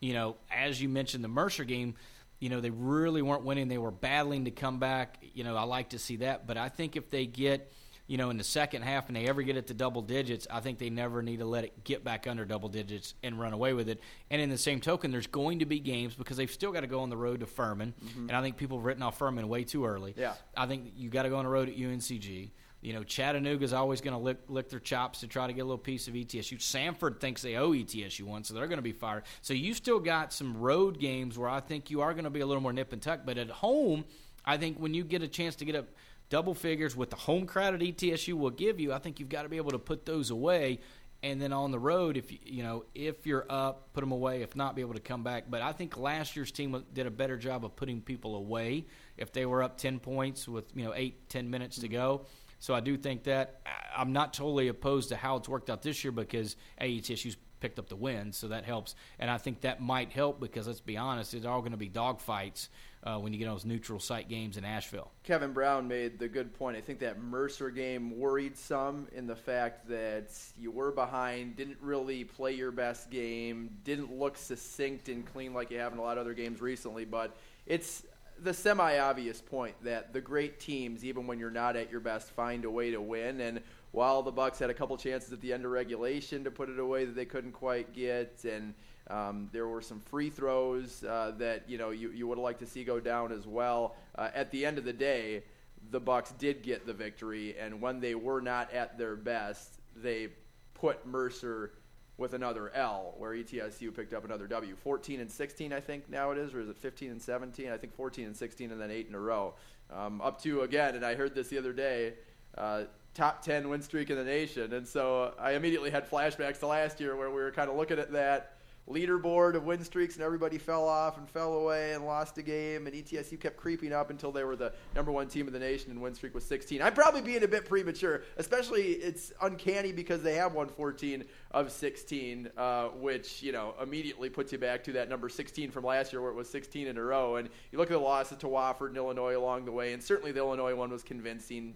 You 0.00 0.12
know, 0.14 0.36
as 0.54 0.80
you 0.80 0.88
mentioned 0.88 1.24
the 1.24 1.28
Mercer 1.28 1.64
game, 1.64 1.94
you 2.38 2.50
know, 2.50 2.60
they 2.60 2.70
really 2.70 3.22
weren't 3.22 3.44
winning. 3.44 3.68
They 3.68 3.78
were 3.78 3.90
battling 3.90 4.44
to 4.44 4.50
come 4.50 4.78
back. 4.78 5.18
You 5.34 5.42
know, 5.44 5.56
I 5.56 5.62
like 5.62 5.90
to 5.90 5.98
see 5.98 6.16
that. 6.16 6.46
But 6.46 6.58
I 6.58 6.68
think 6.68 6.96
if 6.96 7.08
they 7.10 7.24
get, 7.24 7.72
you 8.06 8.18
know, 8.18 8.30
in 8.30 8.36
the 8.36 8.44
second 8.44 8.82
half 8.82 9.08
and 9.08 9.16
they 9.16 9.26
ever 9.26 9.42
get 9.42 9.56
it 9.56 9.68
to 9.68 9.74
double 9.74 10.02
digits, 10.02 10.46
I 10.50 10.60
think 10.60 10.78
they 10.78 10.90
never 10.90 11.22
need 11.22 11.38
to 11.38 11.46
let 11.46 11.64
it 11.64 11.82
get 11.82 12.04
back 12.04 12.26
under 12.26 12.44
double 12.44 12.68
digits 12.68 13.14
and 13.22 13.40
run 13.40 13.54
away 13.54 13.72
with 13.72 13.88
it. 13.88 14.00
And 14.30 14.40
in 14.40 14.50
the 14.50 14.58
same 14.58 14.80
token, 14.80 15.10
there's 15.10 15.26
going 15.26 15.60
to 15.60 15.66
be 15.66 15.80
games 15.80 16.14
because 16.14 16.36
they've 16.36 16.50
still 16.50 16.72
got 16.72 16.80
to 16.80 16.86
go 16.86 17.00
on 17.00 17.10
the 17.10 17.16
road 17.16 17.40
to 17.40 17.46
Furman. 17.46 17.94
Mm-hmm. 18.04 18.28
And 18.28 18.32
I 18.32 18.42
think 18.42 18.58
people 18.58 18.78
have 18.78 18.84
written 18.84 19.02
off 19.02 19.18
Furman 19.18 19.48
way 19.48 19.64
too 19.64 19.86
early. 19.86 20.14
Yeah. 20.16 20.34
I 20.54 20.66
think 20.66 20.92
you 20.94 21.08
got 21.08 21.22
to 21.22 21.30
go 21.30 21.36
on 21.36 21.44
the 21.44 21.50
road 21.50 21.68
at 21.70 21.76
UNCG. 21.76 22.50
You 22.86 22.92
know, 22.92 23.02
Chattanooga's 23.02 23.72
always 23.72 24.00
going 24.00 24.16
to 24.16 24.22
lick, 24.22 24.38
lick 24.48 24.68
their 24.68 24.78
chops 24.78 25.18
to 25.18 25.26
try 25.26 25.48
to 25.48 25.52
get 25.52 25.62
a 25.62 25.64
little 25.64 25.76
piece 25.76 26.06
of 26.06 26.14
ETSU. 26.14 26.58
Samford 26.58 27.18
thinks 27.18 27.42
they 27.42 27.56
owe 27.56 27.72
ETSU 27.72 28.22
one, 28.22 28.44
so 28.44 28.54
they're 28.54 28.68
going 28.68 28.78
to 28.78 28.82
be 28.82 28.92
fired. 28.92 29.24
So 29.42 29.54
you 29.54 29.74
still 29.74 29.98
got 29.98 30.32
some 30.32 30.56
road 30.56 31.00
games 31.00 31.36
where 31.36 31.48
I 31.48 31.58
think 31.58 31.90
you 31.90 32.00
are 32.02 32.12
going 32.12 32.26
to 32.26 32.30
be 32.30 32.42
a 32.42 32.46
little 32.46 32.62
more 32.62 32.72
nip 32.72 32.92
and 32.92 33.02
tuck. 33.02 33.22
But 33.26 33.38
at 33.38 33.50
home, 33.50 34.04
I 34.44 34.56
think 34.56 34.78
when 34.78 34.94
you 34.94 35.02
get 35.02 35.20
a 35.20 35.26
chance 35.26 35.56
to 35.56 35.64
get 35.64 35.74
up 35.74 35.88
double 36.28 36.54
figures 36.54 36.94
with 36.94 37.10
the 37.10 37.16
home 37.16 37.44
crowd 37.44 37.74
at 37.74 37.80
ETSU 37.80 38.34
will 38.34 38.50
give 38.50 38.78
you, 38.78 38.92
I 38.92 39.00
think 39.00 39.18
you've 39.18 39.30
got 39.30 39.42
to 39.42 39.48
be 39.48 39.56
able 39.56 39.72
to 39.72 39.80
put 39.80 40.06
those 40.06 40.30
away. 40.30 40.78
And 41.24 41.42
then 41.42 41.52
on 41.52 41.72
the 41.72 41.80
road, 41.80 42.16
if 42.16 42.30
you, 42.30 42.38
you 42.44 42.62
know 42.62 42.84
if 42.94 43.26
you're 43.26 43.46
up, 43.50 43.92
put 43.94 44.02
them 44.02 44.12
away. 44.12 44.42
If 44.42 44.54
not, 44.54 44.76
be 44.76 44.82
able 44.82 44.94
to 44.94 45.00
come 45.00 45.24
back. 45.24 45.46
But 45.50 45.60
I 45.60 45.72
think 45.72 45.96
last 45.96 46.36
year's 46.36 46.52
team 46.52 46.84
did 46.94 47.08
a 47.08 47.10
better 47.10 47.36
job 47.36 47.64
of 47.64 47.74
putting 47.74 48.00
people 48.00 48.36
away. 48.36 48.86
If 49.16 49.32
they 49.32 49.44
were 49.44 49.64
up 49.64 49.76
ten 49.76 49.98
points 49.98 50.46
with 50.46 50.66
you 50.76 50.84
know 50.84 50.92
eight 50.94 51.28
ten 51.28 51.50
minutes 51.50 51.78
to 51.78 51.88
mm-hmm. 51.88 51.94
go, 51.94 52.26
so 52.66 52.74
I 52.74 52.80
do 52.80 52.96
think 52.96 53.22
that 53.24 53.60
I'm 53.96 54.12
not 54.12 54.34
totally 54.34 54.66
opposed 54.66 55.10
to 55.10 55.16
how 55.16 55.36
it's 55.36 55.48
worked 55.48 55.70
out 55.70 55.82
this 55.82 56.02
year 56.02 56.10
because 56.10 56.56
AETSU's 56.80 57.36
picked 57.60 57.78
up 57.78 57.88
the 57.88 57.94
win, 57.94 58.32
so 58.32 58.48
that 58.48 58.64
helps. 58.64 58.96
And 59.20 59.30
I 59.30 59.38
think 59.38 59.60
that 59.60 59.80
might 59.80 60.10
help 60.10 60.40
because 60.40 60.66
let's 60.66 60.80
be 60.80 60.96
honest, 60.96 61.32
it's 61.32 61.46
all 61.46 61.60
going 61.60 61.70
to 61.70 61.76
be 61.76 61.88
dogfights 61.88 62.66
uh, 63.04 63.18
when 63.18 63.32
you 63.32 63.38
get 63.38 63.44
those 63.44 63.64
neutral 63.64 64.00
site 64.00 64.28
games 64.28 64.56
in 64.56 64.64
Asheville. 64.64 65.12
Kevin 65.22 65.52
Brown 65.52 65.86
made 65.86 66.18
the 66.18 66.26
good 66.26 66.52
point. 66.54 66.76
I 66.76 66.80
think 66.80 66.98
that 66.98 67.22
Mercer 67.22 67.70
game 67.70 68.18
worried 68.18 68.58
some 68.58 69.06
in 69.14 69.28
the 69.28 69.36
fact 69.36 69.88
that 69.88 70.32
you 70.58 70.72
were 70.72 70.90
behind, 70.90 71.54
didn't 71.54 71.78
really 71.80 72.24
play 72.24 72.50
your 72.50 72.72
best 72.72 73.10
game, 73.10 73.70
didn't 73.84 74.12
look 74.12 74.36
succinct 74.36 75.08
and 75.08 75.24
clean 75.24 75.54
like 75.54 75.70
you 75.70 75.78
have 75.78 75.92
in 75.92 76.00
a 76.00 76.02
lot 76.02 76.18
of 76.18 76.22
other 76.22 76.34
games 76.34 76.60
recently, 76.60 77.04
but 77.04 77.36
it's 77.64 78.02
the 78.42 78.54
semi-obvious 78.54 79.40
point 79.40 79.74
that 79.82 80.12
the 80.12 80.20
great 80.20 80.60
teams, 80.60 81.04
even 81.04 81.26
when 81.26 81.38
you're 81.38 81.50
not 81.50 81.76
at 81.76 81.90
your 81.90 82.00
best, 82.00 82.30
find 82.30 82.64
a 82.64 82.70
way 82.70 82.90
to 82.90 83.00
win. 83.00 83.40
And 83.40 83.60
while 83.92 84.22
the 84.22 84.32
Bucks 84.32 84.58
had 84.58 84.70
a 84.70 84.74
couple 84.74 84.96
chances 84.96 85.32
at 85.32 85.40
the 85.40 85.52
end 85.52 85.64
of 85.64 85.70
regulation 85.70 86.44
to 86.44 86.50
put 86.50 86.68
it 86.68 86.78
away 86.78 87.04
that 87.04 87.14
they 87.14 87.24
couldn't 87.24 87.52
quite 87.52 87.92
get, 87.94 88.44
and 88.44 88.74
um, 89.08 89.48
there 89.52 89.68
were 89.68 89.80
some 89.80 90.00
free 90.00 90.30
throws 90.30 91.04
uh, 91.04 91.32
that 91.38 91.68
you 91.68 91.78
know 91.78 91.90
you, 91.90 92.10
you 92.10 92.26
would 92.26 92.38
have 92.38 92.44
liked 92.44 92.60
to 92.60 92.66
see 92.66 92.84
go 92.84 93.00
down 93.00 93.32
as 93.32 93.46
well. 93.46 93.96
Uh, 94.16 94.28
at 94.34 94.50
the 94.50 94.66
end 94.66 94.78
of 94.78 94.84
the 94.84 94.92
day, 94.92 95.44
the 95.90 96.00
Bucks 96.00 96.32
did 96.32 96.62
get 96.62 96.86
the 96.86 96.92
victory, 96.92 97.56
and 97.58 97.80
when 97.80 98.00
they 98.00 98.14
were 98.14 98.40
not 98.40 98.72
at 98.72 98.98
their 98.98 99.16
best, 99.16 99.80
they 99.94 100.28
put 100.74 101.06
Mercer 101.06 101.72
with 102.18 102.32
another 102.32 102.70
L, 102.74 103.14
where 103.18 103.32
ETSU 103.32 103.94
picked 103.94 104.14
up 104.14 104.24
another 104.24 104.46
W. 104.46 104.74
14 104.76 105.20
and 105.20 105.30
16, 105.30 105.72
I 105.72 105.80
think 105.80 106.08
now 106.08 106.30
it 106.30 106.38
is, 106.38 106.54
or 106.54 106.60
is 106.60 106.68
it 106.68 106.78
15 106.78 107.10
and 107.10 107.20
17? 107.20 107.70
I 107.70 107.76
think 107.76 107.94
14 107.94 108.26
and 108.26 108.36
16, 108.36 108.72
and 108.72 108.80
then 108.80 108.90
eight 108.90 109.06
in 109.08 109.14
a 109.14 109.20
row. 109.20 109.54
Um, 109.92 110.20
up 110.20 110.40
to 110.42 110.62
again, 110.62 110.94
and 110.94 111.04
I 111.04 111.14
heard 111.14 111.34
this 111.34 111.48
the 111.48 111.58
other 111.58 111.72
day. 111.72 112.14
Uh, 112.56 112.84
top 113.16 113.42
10 113.42 113.68
win 113.68 113.82
streak 113.82 114.10
in 114.10 114.16
the 114.16 114.24
nation. 114.24 114.72
And 114.74 114.86
so 114.86 115.34
I 115.38 115.52
immediately 115.52 115.90
had 115.90 116.08
flashbacks 116.08 116.60
to 116.60 116.66
last 116.66 117.00
year 117.00 117.16
where 117.16 117.30
we 117.30 117.36
were 117.36 117.50
kind 117.50 117.70
of 117.70 117.76
looking 117.76 117.98
at 117.98 118.12
that 118.12 118.56
leaderboard 118.88 119.54
of 119.54 119.64
win 119.64 119.82
streaks, 119.82 120.14
and 120.14 120.22
everybody 120.22 120.58
fell 120.58 120.86
off 120.86 121.18
and 121.18 121.28
fell 121.28 121.54
away 121.54 121.94
and 121.94 122.04
lost 122.04 122.38
a 122.38 122.42
game. 122.42 122.86
And 122.86 122.94
ETSU 122.94 123.40
kept 123.40 123.56
creeping 123.56 123.92
up 123.92 124.10
until 124.10 124.30
they 124.30 124.44
were 124.44 124.54
the 124.54 124.72
number 124.94 125.10
one 125.10 125.28
team 125.28 125.46
in 125.46 125.52
the 125.52 125.58
nation, 125.58 125.90
and 125.90 126.00
win 126.00 126.14
streak 126.14 126.34
was 126.34 126.44
16. 126.44 126.80
I'm 126.80 126.94
probably 126.94 127.22
being 127.22 127.42
a 127.42 127.48
bit 127.48 127.64
premature, 127.64 128.22
especially 128.36 128.92
it's 128.92 129.32
uncanny 129.42 129.92
because 129.92 130.22
they 130.22 130.34
have 130.34 130.54
won 130.54 130.68
14 130.68 131.24
of 131.56 131.72
16, 131.72 132.50
uh, 132.58 132.88
which 132.88 133.42
you 133.42 133.50
know 133.50 133.74
immediately 133.82 134.28
puts 134.28 134.52
you 134.52 134.58
back 134.58 134.84
to 134.84 134.92
that 134.92 135.08
number 135.08 135.30
16 135.30 135.70
from 135.70 135.84
last 135.84 136.12
year, 136.12 136.20
where 136.20 136.30
it 136.30 136.36
was 136.36 136.50
16 136.50 136.86
in 136.86 136.98
a 136.98 137.02
row. 137.02 137.36
And 137.36 137.48
you 137.72 137.78
look 137.78 137.90
at 137.90 137.94
the 137.94 137.98
losses 137.98 138.36
to 138.38 138.46
Wofford 138.46 138.88
and 138.88 138.96
Illinois 138.98 139.36
along 139.36 139.64
the 139.64 139.72
way, 139.72 139.94
and 139.94 140.02
certainly 140.02 140.32
the 140.32 140.40
Illinois 140.40 140.74
one 140.74 140.90
was 140.90 141.02
convincing 141.02 141.74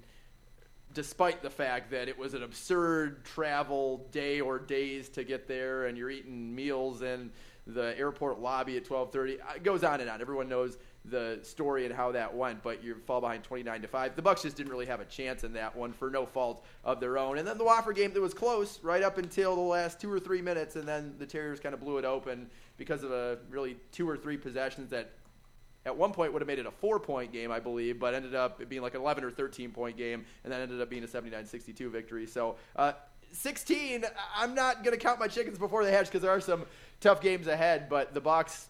despite 0.92 1.40
the 1.40 1.48
fact 1.48 1.90
that 1.92 2.08
it 2.08 2.18
was 2.18 2.34
an 2.34 2.42
absurd 2.42 3.24
travel 3.24 4.08
day 4.10 4.40
or 4.40 4.58
days 4.58 5.08
to 5.08 5.24
get 5.24 5.46
there, 5.48 5.86
and 5.86 5.96
you're 5.96 6.10
eating 6.10 6.54
meals 6.54 7.00
in 7.00 7.30
the 7.66 7.96
airport 7.96 8.38
lobby 8.38 8.76
at 8.76 8.84
12:30. 8.84 9.38
It 9.56 9.62
goes 9.62 9.82
on 9.82 10.00
and 10.00 10.10
on. 10.10 10.20
Everyone 10.20 10.48
knows 10.48 10.76
the 11.06 11.38
story 11.42 11.86
and 11.86 11.94
how 11.94 12.12
that 12.12 12.34
went, 12.34 12.62
but 12.62 12.84
you 12.84 12.96
fall 13.06 13.20
behind 13.20 13.42
29 13.42 13.82
to 13.82 13.88
five. 13.88 14.16
The 14.16 14.22
Bucks 14.22 14.42
just 14.42 14.56
didn't 14.56 14.70
really 14.70 14.86
have 14.86 15.00
a 15.00 15.06
chance 15.06 15.44
in 15.44 15.52
that 15.54 15.74
one 15.74 15.92
for 15.92 16.10
no 16.10 16.26
fault 16.26 16.64
of 16.84 17.00
their 17.00 17.16
own. 17.16 17.38
And 17.38 17.48
then 17.48 17.56
the 17.56 17.64
Wofford 17.64 17.96
game 17.96 18.12
that 18.12 18.20
was 18.20 18.34
close 18.34 18.78
right 18.82 19.02
up 19.02 19.16
until 19.16 19.54
the 19.56 19.62
last 19.62 20.00
two 20.00 20.12
or 20.12 20.20
three 20.20 20.42
minutes, 20.42 20.76
and 20.76 20.86
then 20.86 21.14
the 21.18 21.26
Terriers 21.26 21.58
kind 21.58 21.74
of 21.74 21.80
blew 21.80 21.98
it 21.98 22.04
open 22.04 22.50
because 22.76 23.02
of 23.02 23.12
a 23.12 23.38
really 23.48 23.76
two 23.92 24.08
or 24.08 24.16
three 24.16 24.36
possessions 24.36 24.90
that 24.90 25.12
at 25.86 25.96
one 25.96 26.12
point 26.12 26.32
would 26.32 26.42
have 26.42 26.46
made 26.46 26.58
it 26.58 26.66
a 26.66 26.70
four 26.70 27.00
point 27.00 27.32
game, 27.32 27.50
I 27.50 27.60
believe, 27.60 27.98
but 27.98 28.14
ended 28.14 28.34
up 28.34 28.68
being 28.68 28.82
like 28.82 28.94
an 28.94 29.00
11 29.00 29.24
or 29.24 29.30
13 29.30 29.70
point 29.70 29.96
game, 29.96 30.24
and 30.44 30.52
then 30.52 30.60
ended 30.60 30.80
up 30.80 30.90
being 30.90 31.04
a 31.04 31.08
79 31.08 31.46
62 31.46 31.90
victory. 31.90 32.26
So, 32.26 32.56
uh, 32.76 32.92
16, 33.32 34.04
I'm 34.36 34.54
not 34.54 34.82
going 34.82 34.96
to 34.96 35.02
count 35.02 35.20
my 35.20 35.28
chickens 35.28 35.58
before 35.58 35.84
they 35.84 35.92
hatch 35.92 36.06
because 36.06 36.22
there 36.22 36.32
are 36.32 36.40
some 36.40 36.66
tough 37.00 37.20
games 37.20 37.46
ahead, 37.46 37.88
but 37.88 38.12
the 38.12 38.20
Bucks, 38.20 38.69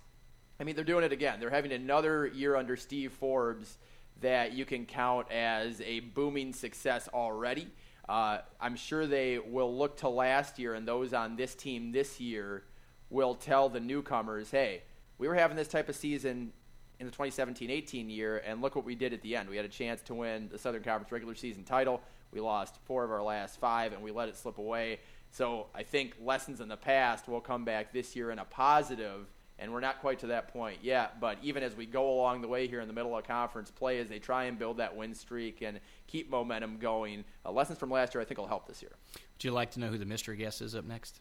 I 0.61 0.65
mean, 0.65 0.75
they're 0.75 0.85
doing 0.85 1.05
it 1.05 1.13
again. 1.13 1.41
They're 1.41 1.49
having 1.49 1.73
another 1.73 2.27
year 2.27 2.55
under 2.55 2.77
Steve 2.77 3.13
Forbes 3.15 3.79
that 4.21 4.53
you 4.53 4.67
can 4.67 4.85
count 4.85 5.33
as 5.33 5.81
a 5.81 6.01
booming 6.01 6.53
success 6.53 7.09
already. 7.15 7.69
Uh, 8.07 8.41
I'm 8.61 8.77
sure 8.77 9.07
they 9.07 9.39
will 9.39 9.75
look 9.75 9.97
to 9.99 10.11
last 10.11 10.59
year, 10.59 10.75
and 10.75 10.87
those 10.87 11.15
on 11.15 11.37
this 11.37 11.55
team 11.55 11.93
this 11.93 12.21
year 12.21 12.65
will 13.09 13.35
tell 13.35 13.71
the 13.71 13.81
newcomers, 13.81 14.51
hey, 14.51 14.83
we 15.17 15.27
were 15.29 15.35
having 15.35 15.57
this 15.57 15.69
type 15.69 15.89
of 15.89 15.97
season 15.97 16.53
in 16.99 17.07
the 17.07 17.13
2017-18 17.13 18.15
year, 18.15 18.43
and 18.45 18.61
look 18.61 18.77
what 18.77 18.85
we 18.85 18.95
did 18.95 19.15
at 19.15 19.23
the 19.23 19.37
end. 19.37 19.49
We 19.49 19.57
had 19.57 19.65
a 19.65 19.69
chance 19.69 20.03
to 20.03 20.15
win 20.15 20.51
the 20.53 20.59
Southern 20.59 20.83
Conference 20.83 21.11
regular 21.11 21.35
season 21.35 21.65
title. 21.65 22.03
We 22.33 22.41
lost 22.41 22.77
four 22.85 23.03
of 23.03 23.11
our 23.11 23.23
last 23.23 23.59
five, 23.59 23.95
and 23.95 24.03
we 24.03 24.11
let 24.11 24.29
it 24.29 24.37
slip 24.37 24.59
away. 24.59 25.01
So 25.31 25.69
I 25.75 25.85
think 25.85 26.17
lessons 26.23 26.61
in 26.61 26.69
the 26.69 26.77
past 26.77 27.29
will 27.29 27.41
come 27.41 27.65
back 27.65 27.95
this 27.95 28.15
year 28.15 28.31
in 28.31 28.39
a 28.39 28.45
positive, 28.45 29.27
and 29.61 29.73
we're 29.73 29.81
not 29.81 30.01
quite 30.01 30.19
to 30.21 30.29
that 30.29 30.49
point 30.49 30.79
yet. 30.83 31.21
But 31.21 31.39
even 31.43 31.63
as 31.63 31.77
we 31.77 31.87
go 31.87 32.11
along 32.15 32.41
the 32.41 32.49
way 32.49 32.67
here 32.67 32.81
in 32.81 32.89
the 32.89 32.95
middle 32.95 33.17
of 33.17 33.25
conference 33.25 33.71
play, 33.71 33.99
as 33.99 34.09
they 34.09 34.19
try 34.19 34.45
and 34.45 34.59
build 34.59 34.79
that 34.79 34.97
win 34.97 35.15
streak 35.15 35.61
and 35.63 35.79
keep 36.07 36.31
momentum 36.31 36.79
going, 36.79 37.25
uh, 37.45 37.53
lessons 37.53 37.79
from 37.79 37.91
last 37.91 38.15
year 38.15 38.23
I 38.23 38.25
think 38.25 38.39
will 38.39 38.47
help 38.47 38.67
this 38.67 38.83
year. 38.83 38.93
Would 39.15 39.45
you 39.45 39.53
like 39.53 39.73
to 39.73 39.81
know 39.81 39.89
who 39.89 39.99
the 39.99 40.07
mystery 40.07 40.37
guest 40.37 40.63
is 40.63 40.75
up 40.75 40.85
next? 40.85 41.21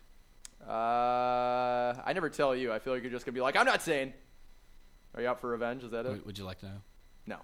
Uh, 0.65 0.71
I 2.05 2.11
never 2.13 2.29
tell 2.29 2.55
you. 2.55 2.71
I 2.71 2.79
feel 2.79 2.93
like 2.93 3.03
you're 3.03 3.11
just 3.11 3.25
gonna 3.25 3.35
be 3.35 3.41
like, 3.41 3.55
I'm 3.55 3.65
not 3.65 3.81
saying. 3.81 4.13
Are 5.15 5.21
you 5.21 5.27
out 5.27 5.41
for 5.41 5.49
revenge? 5.49 5.83
Is 5.83 5.91
that 5.91 6.05
it? 6.05 6.25
Would, 6.25 6.37
you 6.37 6.45
like 6.45 6.59
to 6.59 6.65
know? 6.67 6.81
No. 7.25 7.37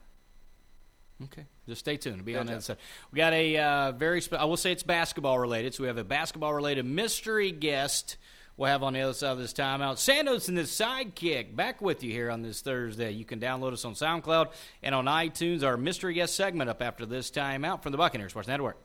Okay, 1.23 1.45
just 1.67 1.79
stay 1.79 1.97
tuned. 1.97 2.17
We'll 2.17 2.25
be 2.25 2.37
on 2.37 2.45
the 2.45 2.53
other 2.53 2.61
side. 2.61 2.77
We 3.11 3.17
got 3.17 3.33
a 3.33 3.57
uh, 3.57 3.91
very. 3.93 4.21
Spe- 4.21 4.33
I 4.33 4.45
will 4.45 4.57
say 4.57 4.71
it's 4.71 4.83
basketball 4.83 5.39
related. 5.39 5.73
So 5.73 5.83
we 5.83 5.87
have 5.87 5.97
a 5.97 6.03
basketball 6.03 6.53
related 6.53 6.85
mystery 6.85 7.51
guest. 7.51 8.17
We'll 8.57 8.71
have 8.71 8.83
on 8.83 8.93
the 8.93 9.01
other 9.01 9.13
side 9.13 9.31
of 9.31 9.37
this 9.37 9.51
timeout. 9.51 9.95
Sandos 9.95 10.47
and 10.47 10.57
this 10.57 10.73
sidekick 10.73 11.55
back 11.57 11.81
with 11.81 12.03
you 12.03 12.11
here 12.11 12.31
on 12.31 12.41
this 12.41 12.61
Thursday. 12.61 13.11
You 13.11 13.25
can 13.25 13.39
download 13.39 13.73
us 13.73 13.83
on 13.83 13.95
SoundCloud 13.95 14.53
and 14.81 14.95
on 14.95 15.05
iTunes. 15.05 15.61
Our 15.61 15.75
mystery 15.75 16.13
guest 16.13 16.35
segment 16.35 16.69
up 16.69 16.81
after 16.81 17.05
this 17.05 17.29
timeout 17.29 17.83
from 17.83 17.91
the 17.91 17.97
Buccaneers 17.97 18.31
Sports 18.31 18.47
Network. 18.47 18.77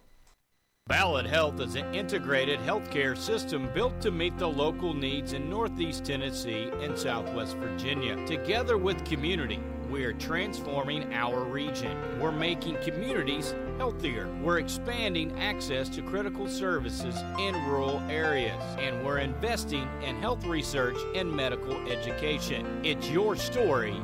Ballad 0.89 1.27
Health 1.27 1.61
is 1.61 1.77
an 1.77 1.95
integrated 1.95 2.59
healthcare 2.61 3.16
system 3.16 3.71
built 3.73 4.01
to 4.01 4.11
meet 4.11 4.37
the 4.39 4.49
local 4.49 4.93
needs 4.93 5.35
in 5.35 5.49
Northeast 5.49 6.05
Tennessee 6.05 6.68
and 6.81 6.99
Southwest 6.99 7.57
Virginia. 7.59 8.16
Together 8.27 8.77
with 8.77 9.05
community, 9.05 9.61
we 9.91 10.05
are 10.05 10.12
transforming 10.12 11.12
our 11.12 11.45
region. 11.45 11.97
We're 12.20 12.30
making 12.30 12.76
communities 12.82 13.55
healthier. 13.76 14.28
We're 14.43 14.59
expanding 14.59 15.38
access 15.38 15.88
to 15.91 16.03
critical 16.03 16.49
services 16.49 17.16
in 17.38 17.55
rural 17.66 18.01
areas. 18.09 18.62
And 18.78 19.05
we're 19.05 19.18
investing 19.18 19.88
in 20.03 20.16
health 20.16 20.45
research 20.47 20.97
and 21.14 21.30
medical 21.30 21.76
education. 21.88 22.80
It's 22.84 23.11
your 23.11 23.36
story. 23.36 24.01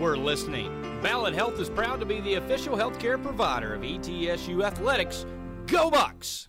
We're 0.00 0.16
listening. 0.16 1.00
Ballad 1.02 1.34
Health 1.34 1.60
is 1.60 1.68
proud 1.68 2.00
to 2.00 2.06
be 2.06 2.20
the 2.20 2.34
official 2.34 2.76
healthcare 2.76 3.22
provider 3.22 3.74
of 3.74 3.82
ETSU 3.82 4.64
Athletics. 4.64 5.26
Go 5.66 5.90
Bucks! 5.90 6.48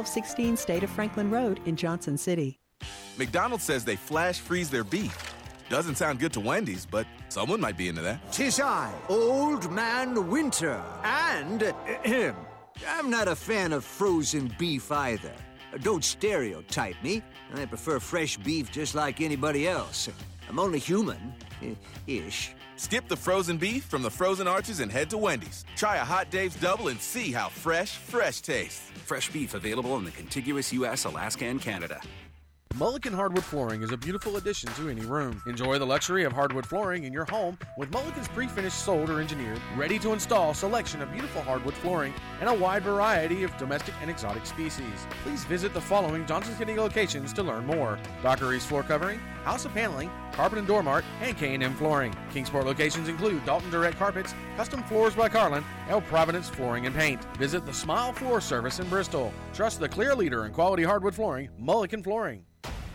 1216 0.00 0.56
State 0.56 0.82
of 0.82 0.88
Franklin 0.88 1.30
Road 1.30 1.60
in 1.66 1.76
Johnson 1.76 2.16
City. 2.16 2.58
McDonald's 3.18 3.64
says 3.64 3.84
they 3.84 3.96
flash 3.96 4.40
freeze 4.40 4.70
their 4.70 4.82
beef. 4.82 5.14
Doesn't 5.68 5.96
sound 5.96 6.18
good 6.18 6.32
to 6.32 6.40
Wendy's, 6.40 6.86
but 6.86 7.06
someone 7.28 7.60
might 7.60 7.76
be 7.76 7.88
into 7.88 8.00
that. 8.00 8.32
Tis 8.32 8.60
I, 8.60 8.90
Old 9.10 9.70
Man 9.70 10.30
Winter. 10.30 10.82
And 11.04 11.74
him. 12.02 12.34
I'm 12.88 13.10
not 13.10 13.28
a 13.28 13.36
fan 13.36 13.74
of 13.74 13.84
frozen 13.84 14.50
beef 14.58 14.90
either. 14.90 15.34
Don't 15.82 16.02
stereotype 16.02 16.96
me. 17.02 17.22
I 17.54 17.66
prefer 17.66 18.00
fresh 18.00 18.38
beef 18.38 18.72
just 18.72 18.94
like 18.94 19.20
anybody 19.20 19.68
else. 19.68 20.08
I'm 20.48 20.58
only 20.58 20.78
human, 20.78 21.34
ish. 22.06 22.54
Skip 22.80 23.08
the 23.08 23.16
frozen 23.16 23.58
beef 23.58 23.84
from 23.84 24.00
the 24.00 24.10
frozen 24.10 24.48
arches 24.48 24.80
and 24.80 24.90
head 24.90 25.10
to 25.10 25.18
Wendy's. 25.18 25.66
Try 25.76 25.96
a 25.96 26.00
Hot 26.04 26.30
Dave's 26.30 26.56
Double 26.56 26.88
and 26.88 26.98
see 26.98 27.30
how 27.30 27.50
fresh, 27.50 27.96
fresh 27.96 28.40
tastes. 28.40 28.80
Fresh 29.04 29.28
beef 29.32 29.52
available 29.52 29.98
in 29.98 30.04
the 30.06 30.10
contiguous 30.10 30.72
U.S., 30.72 31.04
Alaska, 31.04 31.44
and 31.44 31.60
Canada. 31.60 32.00
Mullican 32.76 33.12
Hardwood 33.12 33.44
Flooring 33.44 33.82
is 33.82 33.90
a 33.90 33.96
beautiful 33.96 34.36
addition 34.36 34.72
to 34.74 34.88
any 34.88 35.02
room. 35.02 35.42
Enjoy 35.46 35.78
the 35.78 35.84
luxury 35.84 36.24
of 36.24 36.32
hardwood 36.32 36.64
flooring 36.64 37.04
in 37.04 37.12
your 37.12 37.26
home 37.26 37.58
with 37.76 37.90
Mullican's 37.90 38.28
pre-finished 38.28 38.78
sold 38.78 39.10
or 39.10 39.20
engineered, 39.20 39.60
ready 39.76 39.98
to 39.98 40.12
install 40.12 40.54
selection 40.54 41.02
of 41.02 41.12
beautiful 41.12 41.42
hardwood 41.42 41.74
flooring 41.74 42.14
and 42.40 42.48
a 42.48 42.54
wide 42.54 42.84
variety 42.84 43.42
of 43.42 43.54
domestic 43.58 43.92
and 44.00 44.08
exotic 44.08 44.46
species. 44.46 45.06
Please 45.24 45.44
visit 45.44 45.74
the 45.74 45.80
following 45.80 46.24
Johnson 46.24 46.56
City 46.56 46.76
locations 46.76 47.32
to 47.34 47.42
learn 47.42 47.66
more. 47.66 47.98
Dr. 48.22 48.52
East 48.54 48.68
Floor 48.68 48.84
Covering, 48.84 49.20
House 49.44 49.64
of 49.64 49.72
Paneling, 49.72 50.10
Carpet 50.32 50.58
and 50.58 50.66
Door 50.66 50.82
Mart, 50.84 51.04
and 51.20 51.36
K&M 51.36 51.74
Flooring. 51.74 52.14
Kingsport 52.32 52.66
locations 52.66 53.08
include 53.08 53.44
Dalton 53.44 53.70
Direct 53.70 53.98
Carpets, 53.98 54.34
Custom 54.56 54.82
Floors 54.84 55.14
by 55.14 55.28
Carlin, 55.28 55.64
El 55.88 56.00
Providence 56.02 56.48
Flooring 56.48 56.86
and 56.86 56.94
Paint. 56.94 57.24
Visit 57.36 57.66
the 57.66 57.72
Smile 57.72 58.12
Floor 58.12 58.40
Service 58.40 58.80
in 58.80 58.88
Bristol. 58.88 59.32
Trust 59.52 59.80
the 59.80 59.88
clear 59.88 60.14
leader 60.14 60.46
in 60.46 60.52
quality 60.52 60.82
hardwood 60.82 61.14
flooring, 61.14 61.48
Mullican 61.60 62.02
Flooring. 62.02 62.44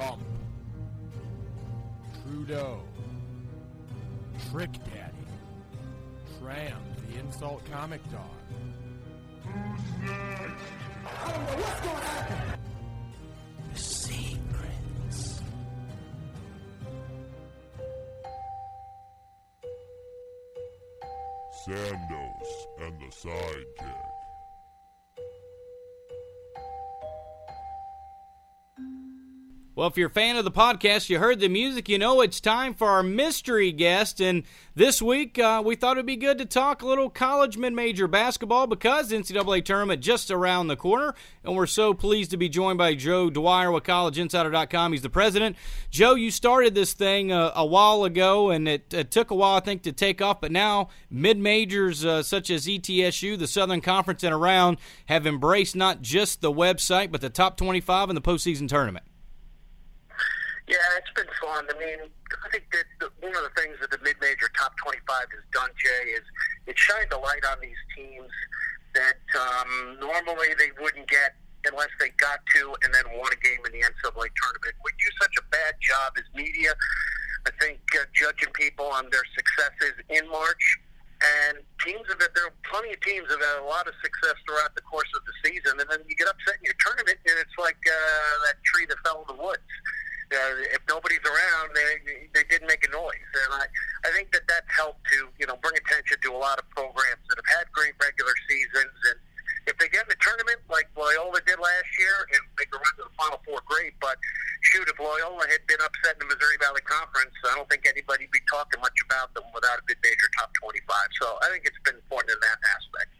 Trump, 0.00 0.22
Trudeau, 2.22 2.80
Trick 4.50 4.72
Daddy, 4.72 5.26
Triumph, 6.38 6.74
the 7.06 7.18
insult 7.18 7.62
comic 7.70 8.00
dog. 8.10 8.22
Who's 9.44 9.80
next? 10.02 10.64
I 11.04 11.32
don't 11.32 11.44
know 11.44 11.56
what's 11.62 11.80
going 11.80 11.96
to 11.96 12.02
happen. 12.02 12.60
The 13.72 13.78
secrets. 13.78 15.42
Sandos 21.66 22.50
and 22.80 22.98
the 23.00 23.10
Sidekick. 23.14 24.19
Well, 29.80 29.88
if 29.88 29.96
you're 29.96 30.08
a 30.08 30.10
fan 30.10 30.36
of 30.36 30.44
the 30.44 30.50
podcast, 30.50 31.08
you 31.08 31.18
heard 31.18 31.40
the 31.40 31.48
music, 31.48 31.88
you 31.88 31.96
know 31.96 32.20
it's 32.20 32.38
time 32.38 32.74
for 32.74 32.88
our 32.88 33.02
mystery 33.02 33.72
guest. 33.72 34.20
And 34.20 34.42
this 34.74 35.00
week, 35.00 35.38
uh, 35.38 35.62
we 35.64 35.74
thought 35.74 35.96
it'd 35.96 36.04
be 36.04 36.16
good 36.16 36.36
to 36.36 36.44
talk 36.44 36.82
a 36.82 36.86
little 36.86 37.08
college 37.08 37.56
mid 37.56 37.72
major 37.72 38.06
basketball 38.06 38.66
because 38.66 39.08
the 39.08 39.16
NCAA 39.16 39.64
tournament 39.64 40.02
just 40.02 40.30
around 40.30 40.66
the 40.66 40.76
corner. 40.76 41.14
And 41.42 41.56
we're 41.56 41.66
so 41.66 41.94
pleased 41.94 42.30
to 42.32 42.36
be 42.36 42.50
joined 42.50 42.76
by 42.76 42.94
Joe 42.94 43.30
Dwyer 43.30 43.72
with 43.72 43.84
CollegeInsider.com. 43.84 44.92
He's 44.92 45.00
the 45.00 45.08
president. 45.08 45.56
Joe, 45.88 46.14
you 46.14 46.30
started 46.30 46.74
this 46.74 46.92
thing 46.92 47.32
uh, 47.32 47.52
a 47.56 47.64
while 47.64 48.04
ago, 48.04 48.50
and 48.50 48.68
it, 48.68 48.92
it, 48.92 49.10
took 49.10 49.30
a 49.30 49.34
while, 49.34 49.56
I 49.56 49.60
think, 49.60 49.84
to 49.84 49.92
take 49.92 50.20
off. 50.20 50.42
But 50.42 50.52
now, 50.52 50.90
mid 51.08 51.38
majors 51.38 52.04
uh, 52.04 52.22
such 52.22 52.50
as 52.50 52.66
ETSU, 52.66 53.38
the 53.38 53.46
Southern 53.46 53.80
Conference, 53.80 54.24
and 54.24 54.34
around 54.34 54.76
have 55.06 55.26
embraced 55.26 55.74
not 55.74 56.02
just 56.02 56.42
the 56.42 56.52
website, 56.52 57.10
but 57.10 57.22
the 57.22 57.30
top 57.30 57.56
25 57.56 58.10
in 58.10 58.14
the 58.14 58.20
postseason 58.20 58.68
tournament. 58.68 59.06
Yeah, 60.70 61.02
it's 61.02 61.10
been 61.18 61.26
fun. 61.42 61.66
I 61.66 61.74
mean, 61.82 62.06
I 62.30 62.46
think 62.54 62.70
that 62.70 62.86
the, 63.02 63.10
one 63.18 63.34
of 63.34 63.42
the 63.42 63.50
things 63.58 63.74
that 63.82 63.90
the 63.90 63.98
mid-major 64.06 64.46
top 64.54 64.78
25 64.78 65.02
has 65.02 65.42
done, 65.50 65.66
Jay, 65.74 66.14
is 66.14 66.22
it 66.70 66.78
shined 66.78 67.10
a 67.10 67.18
light 67.18 67.42
on 67.42 67.58
these 67.58 67.82
teams 67.90 68.30
that 68.94 69.18
um, 69.34 69.98
normally 69.98 70.54
they 70.54 70.70
wouldn't 70.78 71.10
get 71.10 71.34
unless 71.66 71.90
they 71.98 72.14
got 72.22 72.38
to 72.54 72.70
and 72.86 72.94
then 72.94 73.02
won 73.18 73.34
a 73.34 73.40
game 73.42 73.58
in 73.66 73.74
the 73.74 73.82
NCAA 73.82 74.30
tournament. 74.30 74.78
We 74.86 74.94
do 74.94 75.10
such 75.18 75.34
a 75.42 75.44
bad 75.50 75.74
job 75.82 76.14
as 76.14 76.26
media, 76.38 76.70
I 77.50 77.52
think, 77.58 77.82
uh, 77.98 78.06
judging 78.14 78.54
people 78.54 78.86
on 78.94 79.10
their 79.10 79.26
successes 79.34 79.98
in 80.06 80.22
March. 80.30 80.78
And 81.18 81.66
teams 81.82 82.06
have 82.14 82.22
had, 82.22 82.30
there 82.38 82.46
are 82.46 82.56
plenty 82.70 82.94
of 82.94 83.02
teams 83.02 83.26
have 83.26 83.42
had 83.42 83.58
a 83.58 83.66
lot 83.66 83.90
of 83.90 83.92
success 84.06 84.38
throughout 84.46 84.78
the 84.78 84.86
course 84.86 85.10
of 85.18 85.26
the 85.26 85.34
season, 85.50 85.82
and 85.82 85.90
then 85.90 86.00
you 86.06 86.14
get 86.14 86.30
upset 86.30 86.62
in 86.62 86.70
your 86.70 86.78
tournament, 86.78 87.18
and 87.26 87.36
it's 87.42 87.58
like 87.58 87.76
uh, 87.90 88.34
that 88.46 88.56
tree 88.62 88.86
that 88.86 89.02
fell 89.02 89.26
in 89.26 89.34
the 89.34 89.42
woods 89.42 89.66
uh, 90.32 90.74
if 90.74 90.82
nobody's 90.88 91.22
around, 91.26 91.74
they 91.74 92.30
they 92.34 92.44
didn't 92.48 92.68
make 92.68 92.86
a 92.86 92.90
noise, 92.90 93.30
and 93.44 93.50
I 93.60 93.66
I 94.06 94.10
think 94.14 94.30
that 94.32 94.46
that's 94.46 94.70
helped 94.70 95.02
to 95.12 95.28
you 95.38 95.46
know 95.46 95.58
bring 95.58 95.74
attention 95.74 96.18
to 96.22 96.30
a 96.32 96.40
lot 96.40 96.58
of 96.58 96.68
programs 96.70 97.22
that 97.28 97.36
have 97.36 97.50
had 97.58 97.66
great 97.72 97.94
regular 97.98 98.32
seasons, 98.48 98.94
and 99.10 99.18
if 99.66 99.76
they 99.78 99.88
get 99.90 100.08
in 100.08 100.10
the 100.10 100.20
tournament 100.22 100.58
like 100.70 100.88
Loyola 100.96 101.38
did 101.46 101.58
last 101.58 101.90
year 101.98 102.26
and 102.32 102.42
make 102.58 102.70
a 102.72 102.78
run 102.78 102.94
to 102.96 103.04
the 103.10 103.14
Final 103.18 103.38
Four, 103.44 103.60
great. 103.66 103.92
But 104.00 104.16
shoot, 104.62 104.88
if 104.88 104.98
Loyola 104.98 105.46
had 105.50 105.66
been 105.66 105.82
upset 105.84 106.16
in 106.16 106.26
the 106.26 106.34
Missouri 106.34 106.56
Valley 106.58 106.82
Conference, 106.86 107.34
I 107.44 107.54
don't 107.54 107.68
think 107.68 107.84
anybody'd 107.86 108.30
be 108.30 108.40
talking 108.50 108.80
much 108.80 108.96
about 109.04 109.34
them 109.34 109.44
without 109.54 109.78
a 109.78 109.84
mid-major 109.86 110.28
top 110.38 110.50
twenty-five. 110.62 111.08
So 111.20 111.38
I 111.42 111.50
think 111.52 111.66
it's 111.66 111.78
been 111.84 111.98
important 111.98 112.34
in 112.34 112.40
that 112.40 112.58
aspect. 112.70 113.10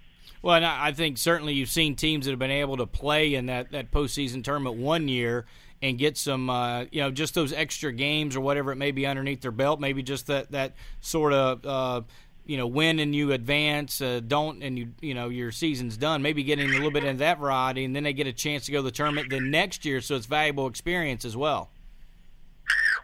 Well, 0.43 0.57
and 0.57 0.65
I 0.65 0.93
think 0.93 1.19
certainly 1.19 1.53
you've 1.53 1.69
seen 1.69 1.97
teams 1.97 2.25
that 2.25 2.33
have 2.33 2.39
been 2.39 2.51
able 2.51 2.79
to 2.79 2.87
play 2.87 3.35
in 3.35 3.47
that, 3.47 3.73
that 3.73 3.91
postseason 3.91 4.43
tournament 4.43 4.77
one 4.77 5.07
year 5.07 5.45
and 5.83 5.99
get 5.99 6.17
some, 6.17 6.51
uh, 6.51 6.85
you 6.91 7.01
know, 7.01 7.11
just 7.11 7.35
those 7.35 7.53
extra 7.53 7.93
games 7.93 8.37
or 8.37 8.41
whatever 8.41 8.73
it 8.73 8.77
may 8.77 8.91
be 8.91 9.07
underneath 9.07 9.41
their 9.41 9.51
belt. 9.51 9.81
Maybe 9.81 10.03
just 10.03 10.27
that 10.27 10.53
that 10.53 10.75
sort 11.01 11.33
of. 11.33 11.67
Uh, 11.67 12.03
you 12.47 12.57
know, 12.57 12.67
win 12.67 12.99
and 12.99 13.15
you 13.15 13.31
advance, 13.31 14.01
uh, 14.01 14.19
don't 14.27 14.61
and 14.65 14.77
you 14.77 14.89
you 15.01 15.15
know 15.15 15.29
your 15.29 15.53
season's 15.53 15.97
done. 15.97 16.21
Maybe 16.21 16.43
getting 16.43 16.69
a 16.69 16.73
little 16.73 16.91
bit 16.91 17.05
into 17.05 17.19
that 17.19 17.39
variety, 17.39 17.85
and 17.85 17.95
then 17.95 18.03
they 18.03 18.13
get 18.13 18.27
a 18.27 18.33
chance 18.33 18.67
to 18.67 18.73
go 18.73 18.79
to 18.79 18.83
the 18.83 18.91
tournament 18.91 19.31
the 19.31 19.39
next 19.39 19.85
year, 19.85 20.01
so 20.01 20.17
it's 20.17 20.27
valuable 20.27 20.67
experience 20.67 21.25
as 21.25 21.37
well. 21.37 21.71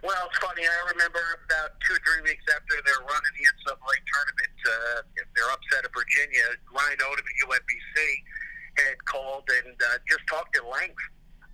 Well, 0.03 0.27
it's 0.27 0.39
funny. 0.39 0.63
I 0.67 0.91
remember 0.91 1.21
about 1.47 1.79
two 1.87 1.95
or 1.95 2.01
three 2.03 2.23
weeks 2.27 2.43
after 2.51 2.75
their 2.85 3.07
run 3.07 3.23
in 3.23 3.33
the 3.39 3.45
NCAA 3.47 3.97
tournament, 4.11 4.57
uh, 4.67 5.25
their 5.37 5.49
upset 5.51 5.85
of 5.85 5.93
Virginia, 5.95 6.47
Ryan 6.75 6.99
Odom 7.07 7.23
at 7.23 7.37
UMBC 7.47 7.99
had 8.83 9.05
called 9.05 9.49
and 9.65 9.75
uh, 9.75 9.99
just 10.09 10.27
talked 10.27 10.57
at 10.57 10.65
length 10.67 11.03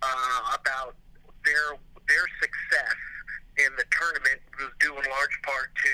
uh, 0.03 0.57
about 0.59 0.97
their 1.45 1.79
their 2.09 2.27
success 2.41 2.99
in 3.61 3.69
the 3.77 3.85
tournament 3.93 4.41
was 4.57 4.73
due 4.81 4.97
in 4.97 5.05
large 5.13 5.37
part 5.45 5.69
to 5.77 5.93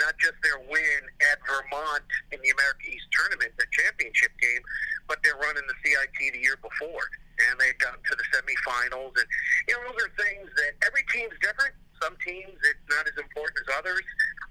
not 0.00 0.16
just 0.16 0.40
their 0.40 0.56
win 0.64 1.00
at 1.32 1.36
Vermont 1.44 2.08
in 2.32 2.40
the 2.40 2.48
America 2.48 2.84
East 2.88 3.08
tournament, 3.12 3.52
the 3.60 3.68
championship 3.76 4.32
game, 4.40 4.64
but 5.04 5.20
their 5.20 5.36
run 5.36 5.56
in 5.60 5.64
the 5.68 5.76
CIT 5.84 6.16
the 6.32 6.40
year 6.40 6.56
before. 6.64 7.04
And 7.50 7.60
they 7.60 7.76
got 7.76 8.00
to 8.00 8.14
the 8.16 8.26
semifinals. 8.32 9.12
And, 9.20 9.28
you 9.68 9.76
know, 9.76 9.92
those 9.92 10.08
are 10.08 10.14
things 10.16 10.48
that 10.56 10.72
every 10.86 11.04
team's 11.12 11.36
different. 11.44 11.76
Some 12.00 12.16
teams, 12.24 12.56
it's 12.56 12.88
not 12.88 13.04
as 13.04 13.16
important 13.20 13.56
as 13.60 13.68
others. 13.76 14.06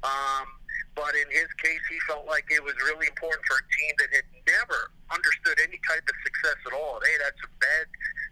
Um, 0.06 0.46
but 0.94 1.18
in 1.18 1.26
his 1.34 1.50
case, 1.58 1.82
he 1.89 1.98
felt 2.06 2.30
like 2.30 2.46
it 2.54 2.62
was 2.62 2.78
really 2.86 3.10
important 3.10 3.41
for 3.50 3.58
a 3.58 3.66
team 3.74 3.94
that 3.98 4.14
had 4.14 4.30
never 4.46 4.94
understood 5.10 5.58
any 5.58 5.82
type 5.89 6.06
of 6.06 6.16
success 6.22 6.60
at 6.70 6.74
all. 6.78 7.02
They 7.02 7.18
had 7.18 7.34
had 7.34 7.36
some 7.41 7.54
bad, 7.58 7.86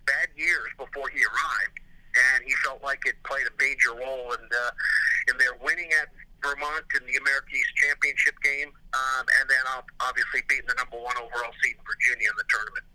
bad 0.06 0.28
years 0.38 0.70
before 0.78 1.10
he 1.10 1.26
arrived 1.26 1.82
and 2.16 2.44
he 2.46 2.54
felt 2.64 2.84
like 2.84 3.00
it 3.06 3.16
played 3.24 3.48
a 3.48 3.56
major 3.60 3.94
role 3.96 4.34
in 4.34 4.44
in 5.30 5.38
their 5.38 5.56
winning 5.64 5.90
at 6.02 6.10
Vermont 6.42 6.86
in 7.00 7.06
the 7.06 7.18
American 7.18 7.54
East 7.54 7.74
Championship 7.76 8.36
game, 8.44 8.70
um, 8.94 9.26
and 9.40 9.50
then 9.50 9.64
obviously 10.02 10.42
beating 10.50 10.66
the 10.68 10.76
number 10.76 10.98
one 10.98 11.16
overall 11.18 11.54
seed 11.64 11.78
in 11.78 11.84
Virginia 11.86 12.30
in 12.30 12.38
the 12.38 12.48
tournament. 12.50 12.86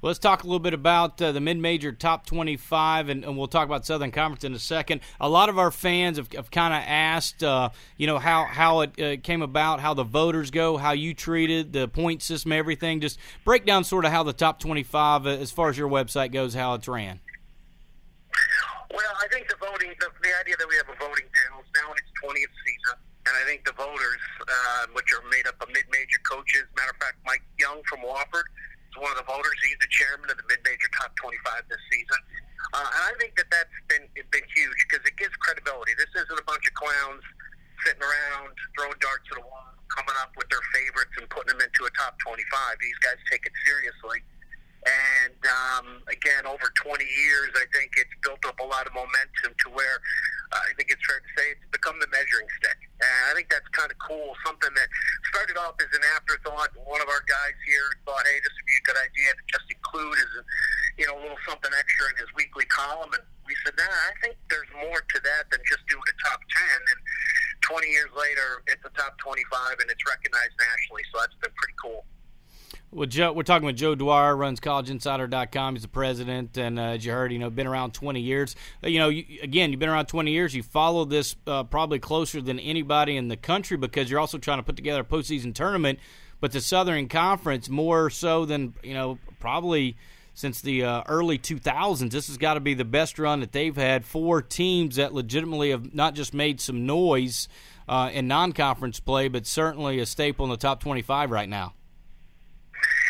Well, 0.00 0.10
let's 0.10 0.20
talk 0.20 0.44
a 0.44 0.46
little 0.46 0.60
bit 0.60 0.74
about 0.74 1.20
uh, 1.20 1.32
the 1.32 1.40
mid-major 1.40 1.90
top 1.90 2.24
25, 2.24 3.08
and, 3.08 3.24
and, 3.24 3.36
we'll 3.36 3.48
talk 3.48 3.66
about 3.66 3.84
Southern 3.84 4.12
Conference 4.12 4.44
in 4.44 4.54
a 4.54 4.58
second. 4.58 5.00
A 5.18 5.28
lot 5.28 5.48
of 5.48 5.58
our 5.58 5.72
fans 5.72 6.18
have, 6.18 6.32
have 6.34 6.52
kind 6.52 6.72
of 6.72 6.84
asked, 6.86 7.42
uh, 7.42 7.70
you 7.96 8.06
know, 8.06 8.18
how 8.18 8.44
how 8.44 8.82
it 8.82 9.00
uh, 9.00 9.16
came 9.20 9.42
about, 9.42 9.80
how 9.80 9.94
the 9.94 10.04
voters 10.04 10.52
go, 10.52 10.76
how 10.76 10.92
you 10.92 11.14
treated 11.14 11.72
the 11.72 11.88
point 11.88 12.22
system, 12.22 12.52
everything. 12.52 13.00
Just 13.00 13.18
break 13.44 13.66
down 13.66 13.82
sort 13.82 14.04
of 14.04 14.12
how 14.12 14.22
the 14.22 14.32
top 14.32 14.60
25, 14.60 15.26
uh, 15.26 15.30
as 15.30 15.50
far 15.50 15.68
as 15.68 15.76
your 15.76 15.88
website 15.88 16.30
goes, 16.30 16.54
how 16.54 16.74
it's 16.74 16.86
ran. 16.86 17.18
Well, 18.98 19.14
I 19.22 19.30
think 19.30 19.46
the 19.46 19.54
voting, 19.62 19.94
the, 20.02 20.10
the 20.10 20.32
idea 20.42 20.58
that 20.58 20.66
we 20.66 20.74
have 20.74 20.90
a 20.90 20.98
voting 20.98 21.30
panel 21.30 21.62
is 21.62 21.70
now 21.70 21.94
in 21.94 22.02
its 22.02 22.10
20th 22.18 22.50
season, 22.66 22.98
and 23.30 23.32
I 23.38 23.46
think 23.46 23.62
the 23.62 23.70
voters, 23.78 24.22
uh, 24.42 24.90
which 24.90 25.06
are 25.14 25.22
made 25.30 25.46
up 25.46 25.54
of 25.62 25.70
mid-major 25.70 26.18
coaches, 26.26 26.66
matter 26.74 26.90
of 26.90 26.98
fact, 26.98 27.14
Mike 27.22 27.46
Young 27.62 27.78
from 27.86 28.02
Wofford 28.02 28.42
is 28.90 28.98
one 28.98 29.14
of 29.14 29.18
the 29.22 29.28
voters. 29.30 29.54
He's 29.62 29.78
the 29.78 29.86
chairman 29.86 30.34
of 30.34 30.42
the 30.42 30.42
mid-major 30.50 30.90
top 30.98 31.14
25 31.14 31.70
this 31.70 31.78
season, 31.94 32.18
uh, 32.74 32.90
and 32.90 33.02
I 33.06 33.14
think 33.22 33.38
that 33.38 33.46
that's 33.54 33.78
been 33.86 34.02
been 34.34 34.46
huge 34.50 34.80
because 34.90 35.06
it 35.06 35.14
gives 35.14 35.34
credibility. 35.38 35.94
This 35.94 36.10
isn't 36.18 36.34
a 36.34 36.46
bunch 36.50 36.66
of 36.66 36.74
clowns 36.74 37.22
sitting 37.86 38.02
around 38.02 38.50
throwing 38.74 38.98
darts 38.98 39.30
at 39.30 39.38
a 39.38 39.46
wall, 39.46 39.78
coming 39.94 40.18
up 40.18 40.34
with 40.34 40.50
their 40.50 40.64
favorites 40.74 41.14
and 41.22 41.30
putting 41.30 41.54
them 41.54 41.62
into 41.62 41.86
a 41.86 41.92
top 41.94 42.18
25. 42.18 42.34
These 42.82 42.98
guys 42.98 43.22
take 43.30 43.46
it 43.46 43.54
seriously. 43.62 44.26
And 44.86 45.40
um, 45.42 45.86
again, 46.06 46.46
over 46.46 46.70
20 46.78 47.02
years, 47.02 47.50
I 47.58 47.66
think 47.74 47.90
it's 47.98 48.14
built 48.22 48.38
up 48.46 48.58
a 48.62 48.66
lot 48.66 48.86
of 48.86 48.94
momentum 48.94 49.52
to 49.52 49.68
where 49.74 49.98
uh, 50.54 50.64
I 50.64 50.72
think 50.78 50.88
it's 50.88 51.02
fair 51.04 51.20
to 51.20 51.30
say 51.36 51.52
it's 51.52 51.68
become 51.74 51.98
the 52.00 52.08
measuring 52.08 52.48
stick. 52.56 52.78
And 53.02 53.22
I 53.28 53.32
think 53.34 53.50
that's 53.50 53.68
kind 53.74 53.90
of 53.90 53.98
cool. 54.00 54.32
Something 54.46 54.72
that 54.72 54.88
started 55.28 55.58
off 55.60 55.76
as 55.82 55.90
an 55.92 56.04
afterthought. 56.14 56.72
One 56.88 57.02
of 57.02 57.10
our 57.10 57.20
guys 57.26 57.56
here 57.66 57.88
thought, 58.06 58.24
hey, 58.24 58.38
this 58.40 58.54
would 58.54 58.68
be 58.70 58.78
a 58.80 58.84
good 58.86 59.00
idea 59.02 59.28
to 59.34 59.44
just 59.50 59.66
include 59.68 60.16
as 60.16 60.30
a, 60.38 60.42
you 60.96 61.04
know, 61.10 61.18
a 61.18 61.20
little 61.20 61.42
something 61.44 61.74
extra 61.74 62.14
in 62.14 62.16
his 62.22 62.30
weekly 62.38 62.64
column. 62.70 63.12
And 63.12 63.24
we 63.44 63.52
said, 63.66 63.76
nah, 63.76 63.84
I 63.84 64.14
think 64.24 64.40
there's 64.48 64.70
more 64.78 65.02
to 65.02 65.18
that 65.20 65.50
than 65.52 65.60
just 65.68 65.84
doing 65.90 66.06
a 66.06 66.16
top 66.22 66.40
10. 66.40 66.96
And 66.96 67.00
20 67.66 67.84
years 67.92 68.12
later, 68.16 68.64
it's 68.72 68.84
a 68.88 68.92
top 68.96 69.20
25 69.20 69.84
and 69.84 69.88
it's 69.92 70.04
recognized 70.08 70.56
nationally. 70.56 71.04
So 71.12 71.20
that's 71.20 71.36
been 71.44 71.52
pretty 71.60 71.76
cool. 71.76 72.08
Well, 72.90 73.06
Joe, 73.06 73.34
we're 73.34 73.42
talking 73.42 73.66
with 73.66 73.76
Joe 73.76 73.94
Dwyer, 73.94 74.34
runs 74.34 74.60
CollegeInsider.com. 74.60 75.74
He's 75.74 75.82
the 75.82 75.88
president, 75.88 76.56
and 76.56 76.78
uh, 76.78 76.82
as 76.82 77.04
you 77.04 77.12
heard, 77.12 77.30
you 77.30 77.38
know, 77.38 77.50
been 77.50 77.66
around 77.66 77.92
20 77.92 78.18
years. 78.18 78.56
Uh, 78.82 78.88
you 78.88 78.98
know, 78.98 79.10
you, 79.10 79.24
again, 79.42 79.70
you've 79.70 79.78
been 79.78 79.90
around 79.90 80.06
20 80.06 80.30
years. 80.30 80.54
You 80.54 80.62
follow 80.62 81.04
this 81.04 81.36
uh, 81.46 81.64
probably 81.64 81.98
closer 81.98 82.40
than 82.40 82.58
anybody 82.58 83.18
in 83.18 83.28
the 83.28 83.36
country 83.36 83.76
because 83.76 84.10
you're 84.10 84.18
also 84.20 84.38
trying 84.38 84.58
to 84.58 84.62
put 84.62 84.76
together 84.76 85.02
a 85.02 85.04
postseason 85.04 85.54
tournament. 85.54 85.98
But 86.40 86.52
the 86.52 86.62
Southern 86.62 87.08
Conference, 87.08 87.68
more 87.68 88.08
so 88.08 88.46
than 88.46 88.72
you 88.82 88.94
know, 88.94 89.18
probably 89.38 89.98
since 90.32 90.62
the 90.62 90.84
uh, 90.84 91.02
early 91.08 91.38
2000s, 91.38 92.10
this 92.10 92.28
has 92.28 92.38
got 92.38 92.54
to 92.54 92.60
be 92.60 92.72
the 92.72 92.86
best 92.86 93.18
run 93.18 93.40
that 93.40 93.52
they've 93.52 93.76
had. 93.76 94.06
Four 94.06 94.40
teams 94.40 94.96
that 94.96 95.12
legitimately 95.12 95.70
have 95.70 95.94
not 95.94 96.14
just 96.14 96.32
made 96.32 96.58
some 96.58 96.86
noise 96.86 97.48
uh, 97.86 98.08
in 98.14 98.28
non-conference 98.28 99.00
play, 99.00 99.28
but 99.28 99.46
certainly 99.46 99.98
a 99.98 100.06
staple 100.06 100.46
in 100.46 100.50
the 100.50 100.56
top 100.56 100.80
25 100.80 101.30
right 101.30 101.48
now. 101.50 101.74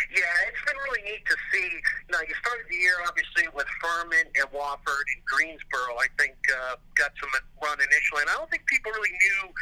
Yeah, 0.08 0.48
it's 0.48 0.62
been 0.64 0.78
really 0.88 1.04
neat 1.04 1.24
to 1.28 1.36
see. 1.52 1.68
You 1.68 2.12
know, 2.16 2.24
you 2.24 2.32
started 2.40 2.64
the 2.72 2.80
year 2.80 2.96
obviously 3.04 3.44
with 3.52 3.68
Furman 3.76 4.24
and 4.24 4.48
Wofford 4.56 5.04
and 5.04 5.20
Greensboro. 5.28 6.00
I 6.00 6.08
think 6.16 6.32
uh, 6.48 6.80
got 6.96 7.12
some 7.20 7.28
run 7.60 7.76
initially, 7.76 8.24
and 8.24 8.30
I 8.32 8.40
don't 8.40 8.48
think 8.48 8.64
people 8.64 8.88
really 8.96 9.12
knew 9.12 9.52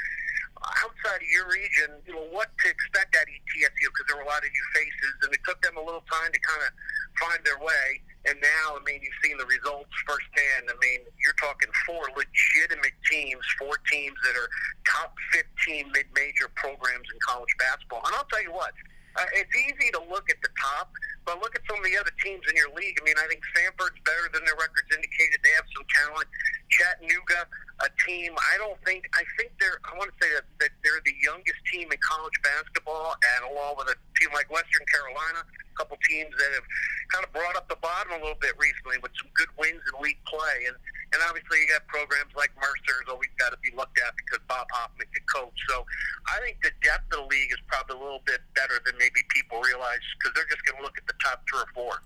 outside 0.65 1.21
of 1.21 1.29
your 1.29 1.47
region, 1.51 1.99
you 2.07 2.15
know, 2.15 2.27
what 2.33 2.49
to 2.63 2.67
expect 2.71 3.15
at 3.19 3.27
ETSU 3.29 3.87
because 3.91 4.07
there 4.09 4.17
were 4.17 4.27
a 4.27 4.31
lot 4.31 4.41
of 4.41 4.51
new 4.51 4.67
faces, 4.73 5.13
and 5.27 5.31
it 5.35 5.43
took 5.45 5.61
them 5.61 5.77
a 5.77 5.85
little 5.85 6.05
time 6.09 6.31
to 6.33 6.41
kind 6.41 6.63
of 6.65 6.71
find 7.19 7.41
their 7.45 7.59
way. 7.61 8.01
And 8.27 8.39
now, 8.43 8.75
I 8.75 8.83
mean, 8.83 8.99
you've 9.03 9.21
seen 9.23 9.39
the 9.39 9.47
results 9.47 9.93
firsthand. 10.03 10.67
I 10.67 10.77
mean, 10.83 11.07
you're 11.23 11.39
talking 11.39 11.71
four 11.87 12.11
legitimate 12.15 12.97
teams, 13.07 13.43
four 13.59 13.79
teams 13.87 14.19
that 14.27 14.35
are 14.35 14.51
top 14.83 15.15
15 15.31 15.93
mid-major 15.95 16.51
programs 16.59 17.07
in 17.07 17.19
college 17.23 17.53
basketball. 17.59 18.03
And 18.03 18.15
I'll 18.19 18.27
tell 18.27 18.43
you 18.43 18.51
what, 18.51 18.75
uh, 19.19 19.25
it's 19.35 19.57
easy 19.57 19.91
to 19.93 20.01
look 20.11 20.29
at 20.31 20.37
the 20.43 20.49
top, 20.61 20.93
but 21.27 21.43
look 21.43 21.59
at 21.59 21.67
some 21.67 21.77
of 21.77 21.85
the 21.85 21.99
other 21.99 22.15
teams 22.23 22.47
in 22.47 22.55
your 22.55 22.71
league. 22.79 22.95
I 22.97 23.03
mean, 23.03 23.19
I 23.19 23.27
think 23.27 23.43
Samford's 23.51 23.99
better 24.07 24.31
than 24.31 24.47
their 24.47 24.55
records 24.55 24.87
indicated. 24.95 25.43
They 25.43 25.53
have 25.59 25.67
some 25.75 25.83
talent. 25.91 26.31
Chattanooga, 26.71 27.51
a 27.83 27.91
team. 28.07 28.33
I 28.39 28.55
don't 28.63 28.79
think. 28.87 29.11
I 29.13 29.27
think 29.35 29.51
they're. 29.59 29.83
I 29.85 29.99
want 29.99 30.15
to 30.15 30.17
say 30.23 30.31
that, 30.39 30.47
that 30.63 30.73
they're 30.87 31.03
the 31.03 31.15
youngest 31.19 31.59
team 31.67 31.91
in 31.91 31.99
college 31.99 32.39
basketball, 32.47 33.19
and 33.19 33.51
along 33.51 33.83
with 33.83 33.91
a 33.91 33.99
team 34.17 34.31
like 34.33 34.47
Western 34.49 34.87
Carolina, 34.87 35.43
a 35.43 35.75
couple 35.75 35.99
teams 36.07 36.31
that 36.39 36.51
have 36.55 36.67
kind 37.11 37.27
of 37.27 37.31
brought 37.35 37.59
up 37.59 37.67
the 37.67 37.79
bottom 37.83 38.15
a 38.15 38.21
little 38.23 38.39
bit 38.39 38.55
recently 38.59 39.03
with 39.03 39.13
some 39.19 39.31
good 39.35 39.51
wins 39.59 39.83
in 39.83 39.95
league 39.99 40.23
play, 40.31 40.71
and 40.71 40.79
and 41.15 41.23
obviously 41.25 41.63
you 41.63 41.69
got 41.71 41.87
programs 41.87 42.35
like 42.35 42.51
Mercer's 42.59 43.07
always 43.07 43.31
got 43.39 43.55
to 43.55 43.61
be 43.63 43.71
looked 43.79 43.99
at 44.03 44.13
because 44.19 44.43
Bob 44.51 44.67
Hoffman 44.75 45.07
can 45.15 45.25
coach. 45.31 45.55
So 45.71 45.87
I 46.27 46.43
think 46.43 46.59
the 46.61 46.75
depth 46.83 47.09
of 47.15 47.25
the 47.25 47.29
league 47.31 47.53
is 47.55 47.63
probably 47.71 47.97
a 47.97 48.03
little 48.03 48.25
bit 48.27 48.43
better 48.59 48.83
than 48.83 48.99
maybe 48.99 49.23
people 49.31 49.63
realize 49.63 50.03
because 50.19 50.35
they're 50.35 50.51
just 50.51 50.67
going 50.67 50.83
to 50.83 50.85
look 50.85 50.99
at 50.99 51.07
the 51.07 51.16
top 51.25 51.43
two 51.51 51.59
or 51.59 51.67
four. 51.75 52.03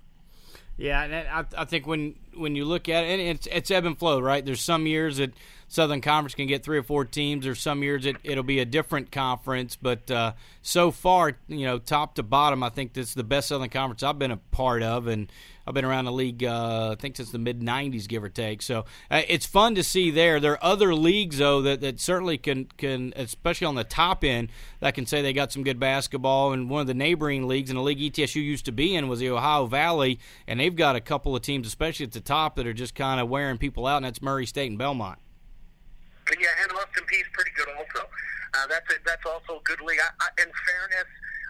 Yeah, 0.77 1.03
and 1.03 1.15
I, 1.15 1.45
I 1.63 1.65
think 1.67 1.87
when 1.87 2.15
when 2.35 2.57
you 2.57 2.65
look 2.65 2.89
at 2.89 3.05
it, 3.05 3.21
it's 3.21 3.47
it's 3.51 3.71
ebb 3.71 3.85
and 3.85 3.99
flow, 3.99 4.19
right? 4.19 4.45
There's 4.45 4.63
some 4.63 4.87
years 4.87 5.19
that 5.19 5.33
Southern 5.69 6.01
Conference 6.01 6.35
can 6.35 6.47
get 6.47 6.65
three 6.65 6.79
or 6.79 6.83
four 6.83 7.05
teams. 7.05 7.45
There's 7.45 7.61
some 7.61 7.83
years 7.83 8.07
it, 8.07 8.17
it'll 8.25 8.43
be 8.43 8.61
a 8.61 8.65
different 8.65 9.13
conference, 9.13 9.77
but 9.77 10.11
uh, 10.11 10.33
so 10.63 10.91
far, 10.91 11.37
you 11.49 11.67
know, 11.67 11.79
top 11.79 12.15
to 12.15 12.23
bottom, 12.23 12.63
I 12.63 12.71
think 12.71 12.95
this 12.95 13.09
is 13.09 13.15
the 13.15 13.25
best 13.25 13.49
Southern 13.49 13.69
Conference 13.69 14.03
I've 14.03 14.19
been 14.19 14.31
a 14.31 14.39
part 14.39 14.83
of, 14.83 15.07
and 15.07 15.31
I've 15.71 15.75
been 15.75 15.85
around 15.85 16.07
the 16.07 16.13
league, 16.13 16.43
uh, 16.43 16.91
I 16.91 17.01
think 17.01 17.17
since 17.17 17.31
the 17.31 17.39
mid 17.39 17.61
'90s, 17.61 18.09
give 18.09 18.25
or 18.25 18.29
take. 18.29 18.61
So 18.61 18.87
uh, 19.09 19.23
it's 19.29 19.47
fun 19.47 19.77
to 19.77 19.85
see 19.85 20.11
there. 20.11 20.41
There 20.41 20.55
are 20.55 20.65
other 20.65 20.97
leagues 20.97 21.39
though 21.39 21.63
that, 21.63 21.81
that 21.81 22.01
certainly 22.01 22.39
can 22.39 22.65
can, 22.77 23.13
especially 23.15 23.69
on 23.69 23.77
the 23.77 23.85
top 23.85 24.25
end, 24.25 24.51
that 24.81 24.95
can 24.95 25.07
say 25.07 25.23
they 25.23 25.33
got 25.33 25.53
some 25.53 25.63
good 25.63 25.79
basketball. 25.79 26.53
And 26.53 26.69
one 26.69 26.81
of 26.81 26.89
the 26.89 26.95
neighboring 26.95 27.47
leagues, 27.47 27.71
and 27.71 27.77
the 27.79 27.85
league 27.85 28.01
ETSU 28.01 28.43
used 28.43 28.65
to 28.65 28.73
be 28.73 28.97
in, 28.97 29.07
was 29.07 29.21
the 29.21 29.31
Ohio 29.31 29.67
Valley, 29.67 30.19
and 30.49 30.59
they've 30.59 30.75
got 30.75 30.97
a 30.97 31.01
couple 31.01 31.37
of 31.37 31.43
teams, 31.43 31.69
especially 31.69 32.05
at 32.05 32.11
the 32.11 32.21
top, 32.21 32.57
that 32.57 32.67
are 32.67 32.73
just 32.73 32.97
kind 32.97 33.21
of 33.21 33.29
wearing 33.29 33.57
people 33.57 33.87
out, 33.87 33.99
and 33.99 34.05
that's 34.07 34.21
Murray 34.21 34.47
State 34.47 34.71
and 34.71 34.79
Belmont. 34.79 35.21
Yeah, 36.37 36.49
and 36.63 36.73
Austin 36.73 37.05
Peay's 37.07 37.27
pretty 37.33 37.53
good 37.57 37.69
also. 37.79 38.09
Uh, 38.55 38.67
that's 38.67 38.93
a, 38.93 38.99
that's 39.07 39.25
also 39.25 39.61
a 39.61 39.63
good 39.63 39.81
league. 39.83 40.01
I, 40.03 40.25
I, 40.25 40.43
in 40.43 40.51
fairness, 40.67 41.07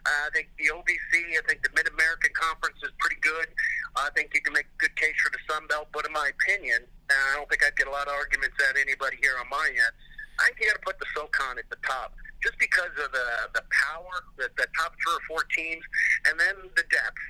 uh, 0.06 0.26
I 0.26 0.30
think 0.32 0.48
the 0.56 0.72
OVC, 0.72 1.36
I 1.36 1.42
think 1.48 1.62
the 1.62 1.72
Mid 1.76 1.88
American 1.88 2.32
Conference 2.32 2.80
is 2.82 2.90
pretty 2.98 3.20
good. 3.20 3.48
I 3.96 4.08
think 4.16 4.32
you 4.32 4.40
can 4.40 4.54
make 4.54 4.66
a 4.70 4.78
good 4.78 4.94
case 4.96 5.16
for 5.20 5.30
the 5.34 5.42
Sun 5.50 5.66
Belt, 5.68 5.88
but 5.92 6.06
in 6.06 6.12
my 6.12 6.30
opinion, 6.30 6.86
and 6.86 7.18
I 7.32 7.36
don't 7.36 7.48
think 7.50 7.60
I'd 7.66 7.76
get 7.76 7.90
a 7.90 7.94
lot 7.94 8.06
of 8.06 8.14
arguments 8.14 8.56
at 8.64 8.78
anybody 8.78 9.18
here 9.20 9.34
on 9.36 9.48
my 9.50 9.66
end. 9.68 9.94
I 10.40 10.48
think 10.48 10.64
you 10.64 10.66
got 10.72 10.80
to 10.80 10.86
put 10.86 10.96
the 10.96 11.10
SoCon 11.12 11.60
at 11.60 11.68
the 11.68 11.80
top, 11.84 12.16
just 12.40 12.56
because 12.56 12.94
of 12.96 13.12
the 13.12 13.28
the 13.52 13.64
power, 13.68 14.24
the, 14.40 14.48
the 14.56 14.68
top 14.72 14.96
three 14.96 15.12
or 15.12 15.24
four 15.28 15.42
teams, 15.52 15.84
and 16.30 16.40
then 16.40 16.56
the 16.76 16.86
depth. 16.88 17.20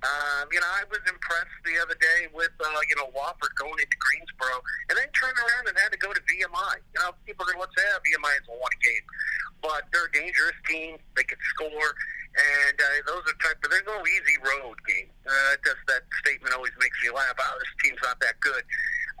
Um, 0.00 0.48
you 0.48 0.56
know, 0.56 0.70
I 0.80 0.88
was 0.88 1.04
impressed 1.04 1.60
the 1.60 1.76
other 1.76 1.98
day 2.00 2.30
with 2.32 2.54
uh, 2.56 2.80
you 2.88 2.96
know 2.96 3.12
Wofford 3.12 3.52
going 3.58 3.76
into 3.76 3.96
Greensboro, 4.00 4.62
and 4.88 4.94
then 4.96 5.10
turned 5.12 5.36
around 5.36 5.68
and 5.68 5.76
had 5.76 5.92
to 5.92 6.00
go 6.00 6.14
to 6.14 6.22
VMI. 6.24 6.80
You 6.94 7.00
know, 7.04 7.12
people 7.26 7.44
are 7.44 7.52
going 7.52 7.68
to 7.68 7.74
say 7.76 7.84
VMI 7.84 8.32
won 8.48 8.70
a 8.70 8.80
game, 8.80 9.04
but 9.60 9.90
they're 9.92 10.08
a 10.08 10.14
dangerous 10.14 10.56
team. 10.64 10.96
They 11.18 11.26
can 11.26 11.36
score, 11.52 11.92
and 12.36 12.76
uh, 12.78 12.98
those 13.06 13.24
are 13.26 13.36
type. 13.42 13.58
But 13.62 13.70
there's 13.70 13.86
no 13.86 13.98
easy 14.06 14.36
road 14.42 14.78
game. 14.86 15.10
Uh, 15.26 15.54
just 15.64 15.82
that 15.88 16.06
statement 16.22 16.54
always 16.54 16.72
makes 16.80 16.96
me 17.02 17.10
laugh. 17.10 17.34
Oh, 17.38 17.56
this 17.58 17.72
team's 17.82 18.02
not 18.02 18.20
that 18.20 18.38
good. 18.40 18.62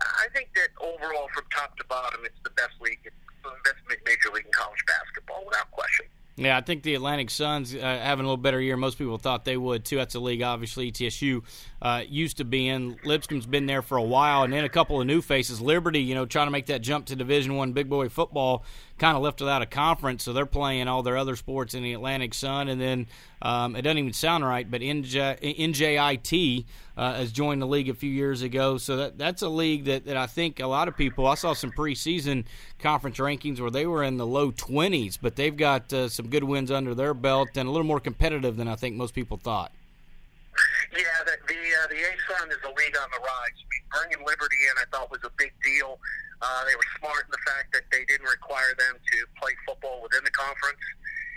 I 0.00 0.28
think 0.32 0.48
that 0.54 0.70
overall, 0.80 1.28
from 1.34 1.44
top 1.54 1.76
to 1.76 1.84
bottom, 1.84 2.24
it's 2.24 2.40
the 2.42 2.50
best 2.50 2.72
league, 2.80 3.00
it's 3.04 3.16
the 3.42 3.50
best 3.64 3.80
major 4.06 4.32
league 4.32 4.46
in 4.46 4.52
college 4.52 4.80
basketball, 4.86 5.44
without 5.44 5.70
question. 5.70 6.06
Yeah, 6.36 6.56
I 6.56 6.62
think 6.62 6.84
the 6.84 6.94
Atlantic 6.94 7.28
Suns 7.28 7.74
uh, 7.74 7.78
having 7.78 8.24
a 8.24 8.28
little 8.28 8.38
better 8.38 8.60
year. 8.60 8.74
Most 8.74 8.96
people 8.96 9.18
thought 9.18 9.44
they 9.44 9.58
would 9.58 9.84
too. 9.84 9.96
That's 9.96 10.14
a 10.14 10.20
league 10.20 10.40
obviously 10.40 10.90
ETSU 10.90 11.42
uh, 11.82 12.02
used 12.08 12.38
to 12.38 12.44
be 12.44 12.66
in. 12.66 12.96
Lipscomb's 13.04 13.44
been 13.44 13.66
there 13.66 13.82
for 13.82 13.98
a 13.98 14.02
while, 14.02 14.42
and 14.44 14.52
then 14.52 14.64
a 14.64 14.70
couple 14.70 14.98
of 14.98 15.06
new 15.06 15.20
faces. 15.20 15.60
Liberty, 15.60 16.00
you 16.00 16.14
know, 16.14 16.24
trying 16.24 16.46
to 16.46 16.50
make 16.50 16.66
that 16.66 16.80
jump 16.80 17.06
to 17.06 17.16
Division 17.16 17.56
One 17.56 17.72
big 17.72 17.90
boy 17.90 18.08
football, 18.08 18.64
kind 19.00 19.16
of 19.16 19.22
left 19.22 19.40
without 19.40 19.62
a 19.62 19.66
conference, 19.66 20.22
so 20.22 20.32
they're 20.34 20.44
playing 20.44 20.86
all 20.86 21.02
their 21.02 21.16
other 21.16 21.34
sports 21.34 21.72
in 21.72 21.82
the 21.82 21.94
Atlantic 21.94 22.34
Sun. 22.34 22.68
And 22.68 22.78
then 22.78 23.06
um, 23.40 23.74
it 23.74 23.82
doesn't 23.82 23.96
even 23.96 24.12
sound 24.12 24.44
right, 24.44 24.70
but 24.70 24.82
NJ, 24.82 25.40
NJIT 25.58 26.66
uh, 26.98 27.14
has 27.14 27.32
joined 27.32 27.62
the 27.62 27.66
league 27.66 27.88
a 27.88 27.94
few 27.94 28.10
years 28.10 28.42
ago, 28.42 28.76
so 28.76 28.96
that 28.98 29.16
that's 29.16 29.40
a 29.40 29.48
league 29.48 29.86
that, 29.86 30.04
that 30.04 30.18
I 30.18 30.26
think 30.26 30.60
a 30.60 30.66
lot 30.66 30.86
of 30.86 30.96
people. 30.96 31.26
I 31.26 31.34
saw 31.34 31.54
some 31.54 31.72
preseason 31.72 32.44
conference 32.78 33.16
rankings 33.16 33.58
where 33.58 33.70
they 33.70 33.86
were 33.86 34.04
in 34.04 34.18
the 34.18 34.26
low 34.26 34.52
20s, 34.52 35.18
but 35.20 35.34
they've 35.34 35.56
got 35.56 35.90
uh, 35.94 36.10
some 36.10 36.28
good 36.28 36.44
wins 36.44 36.70
under 36.70 36.94
their 36.94 37.14
belt 37.14 37.48
and 37.56 37.66
a 37.66 37.72
little 37.72 37.86
more 37.86 38.00
competitive 38.00 38.58
than 38.58 38.68
I 38.68 38.76
think 38.76 38.96
most 38.96 39.14
people 39.14 39.38
thought. 39.38 39.72
Yeah, 40.90 41.22
the 41.22 41.38
the, 41.46 41.54
uh, 41.54 41.86
the 41.86 42.00
ASUN 42.02 42.50
is 42.50 42.58
a 42.66 42.72
league 42.74 42.98
on 42.98 43.08
the 43.14 43.22
rise. 43.22 43.54
I 43.54 43.66
mean, 43.70 43.84
bringing 43.94 44.22
Liberty 44.26 44.58
in, 44.66 44.74
I 44.74 44.86
thought 44.90 45.10
was 45.10 45.22
a 45.22 45.30
big 45.38 45.54
deal. 45.62 46.02
Uh, 46.42 46.64
they 46.66 46.74
were 46.74 46.90
smart 46.98 47.28
in 47.28 47.32
the 47.32 47.44
fact 47.46 47.70
that 47.76 47.86
they 47.92 48.02
didn't 48.10 48.26
require 48.26 48.74
them 48.74 48.98
to 48.98 49.16
play 49.38 49.52
football 49.62 50.02
within 50.02 50.24
the 50.24 50.34
conference, 50.34 50.82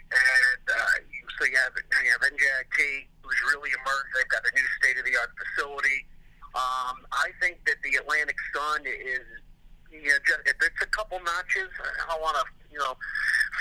and 0.09 0.63
uh, 0.73 0.95
so 1.37 1.45
you 1.45 1.57
have 1.59 1.75
you 1.75 2.09
have 2.09 2.23
NJIT, 2.23 2.79
who's 3.21 3.41
really 3.53 3.69
emerged. 3.75 4.09
They've 4.15 4.33
got 4.33 4.41
a 4.41 4.53
new 4.55 4.67
state 4.81 4.97
of 4.97 5.05
the 5.05 5.13
art 5.17 5.31
facility. 5.37 6.07
Um, 6.53 7.01
I 7.09 7.33
think 7.41 7.65
that 7.65 7.81
the 7.81 7.97
Atlantic 7.97 8.37
Sun 8.53 8.85
is, 8.85 9.25
you 9.89 10.13
know, 10.13 10.21
just, 10.21 10.45
if 10.45 10.53
it's 10.61 10.81
a 10.81 10.91
couple 10.93 11.17
notches, 11.25 11.69
I 11.81 12.13
don't 12.13 12.21
want 12.21 12.37
to, 12.37 12.45
you 12.69 12.77
know, 12.77 12.93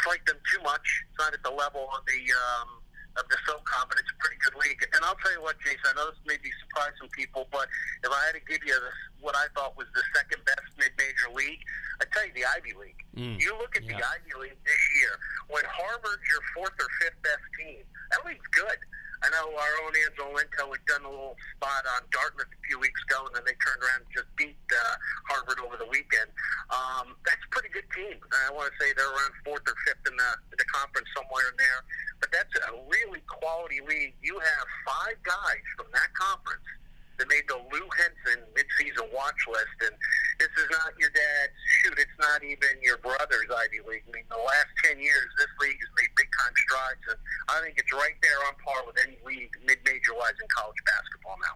fight 0.05 0.21
them 0.29 0.37
too 0.53 0.61
much. 0.61 0.85
It's 1.09 1.19
not 1.19 1.33
at 1.33 1.43
the 1.43 1.51
level 1.51 1.89
of 1.89 2.05
the 2.05 2.21
um, 2.37 2.82
of 3.21 3.25
the 3.29 3.37
SoCon, 3.45 3.85
but 3.89 3.99
it's 4.01 4.09
a 4.09 4.19
pretty 4.21 4.39
good 4.41 4.57
league. 4.57 4.81
And 4.95 5.01
I'll 5.05 5.19
tell 5.21 5.33
you 5.37 5.43
what, 5.45 5.61
Jason, 5.61 5.85
I 5.85 5.95
know 5.97 6.09
this 6.11 6.21
may 6.25 6.41
be 6.41 6.49
surprising 6.65 6.97
some 7.05 7.13
people, 7.13 7.49
but 7.53 7.69
if 8.05 8.11
I 8.11 8.21
had 8.31 8.35
to 8.39 8.45
give 8.49 8.65
you 8.65 8.73
this, 8.73 8.99
what 9.21 9.37
I 9.37 9.47
thought 9.53 9.77
was 9.77 9.87
the 9.93 10.03
second 10.17 10.41
best 10.49 10.65
mid-major 10.81 11.29
league, 11.37 11.61
I'd 12.01 12.11
tell 12.11 12.25
you 12.25 12.33
the 12.33 12.49
Ivy 12.57 12.73
League. 12.75 13.01
Mm. 13.17 13.37
You 13.41 13.53
look 13.61 13.77
at 13.77 13.85
Yeah. 13.85 13.97
the 13.97 14.01
Ivy 14.01 14.33
League 14.49 14.61
this 14.65 14.83
year, 14.97 15.13
when 15.53 15.65
Harvard's 15.69 16.25
your 16.29 16.41
fourth 16.57 16.75
or 16.81 16.89
fifth 17.05 17.21
best 17.23 17.45
team, 17.61 17.85
that 18.11 18.25
league's 18.25 18.47
good. 18.57 18.79
I 19.23 19.31
know 19.31 19.55
our 19.55 19.75
own 19.87 19.95
Angelo 19.95 20.35
Lento 20.35 20.75
had 20.75 20.85
done 20.91 21.07
a 21.07 21.11
little 21.11 21.39
spot 21.55 21.87
on 21.95 22.03
Dartmouth 22.11 22.51
a 22.51 22.63
few 22.67 22.83
weeks 22.83 22.99
ago, 23.07 23.31
and 23.31 23.39
then 23.39 23.47
they 23.47 23.55
turned 23.63 23.79
around 23.79 24.03
and 24.03 24.11
just 24.11 24.27
beat 24.35 24.59
uh, 24.75 24.95
Harvard 25.31 25.63
over 25.63 25.79
the 25.79 25.87
weekend. 25.87 26.27
Um, 26.75 27.15
that's 27.23 27.43
a 27.43 27.51
pretty 27.55 27.71
good 27.71 27.87
team. 27.95 28.19
I 28.19 28.51
want 28.51 28.71
to 28.71 28.75
say 28.83 28.91
they're 28.99 29.07
around 29.07 29.35
fourth 29.47 29.63
or 29.63 29.79
fifth 29.87 30.03
in 30.11 30.19
the, 30.19 30.31
the 30.59 30.67
conference, 30.75 31.07
somewhere 31.15 31.55
in 31.55 31.57
there. 31.57 31.81
But 32.19 32.35
that's 32.35 32.55
a 32.67 32.75
really 32.91 33.23
quality 33.31 33.79
league. 33.87 34.19
You 34.23 34.39
have 34.43 34.67
five 34.83 35.19
guys 35.23 35.65
from 35.79 35.87
that 35.95 36.11
conference 36.19 36.67
that 37.23 37.31
made 37.31 37.47
the 37.47 37.55
Lou 37.71 37.87
Henson 37.95 38.43
midseason 38.51 39.07
watch 39.15 39.39
list, 39.47 39.79
and 39.87 39.95
this 40.43 40.51
is 40.59 40.67
not 40.75 40.91
your 40.99 41.15
dad's 41.15 41.55
shoot. 41.79 41.95
It's 41.95 42.19
not 42.19 42.43
even 42.43 42.83
your 42.83 42.99
brother's 42.99 43.47
Ivy 43.47 43.79
League. 43.87 44.03
I 44.11 44.19
mean, 44.19 44.27
the 44.27 44.43
last 44.43 44.75
ten 44.83 44.99
years, 44.99 45.31
this 45.39 45.55
league 45.63 45.79
has 45.79 45.93
made 45.95 46.11
big 46.19 46.27
time 46.35 46.55
strides, 46.67 47.07
and 47.15 47.21
I 47.47 47.63
think 47.63 47.79
it's 47.79 47.95
right 47.95 48.19
there 48.27 48.43
on 48.51 48.59
par 48.59 48.83
with 48.91 48.99
any 49.07 49.23
league 49.23 49.55
mid-major 49.63 50.19
wise 50.19 50.35
in 50.35 50.51
college 50.51 50.83
basketball 50.83 51.39
now. 51.47 51.55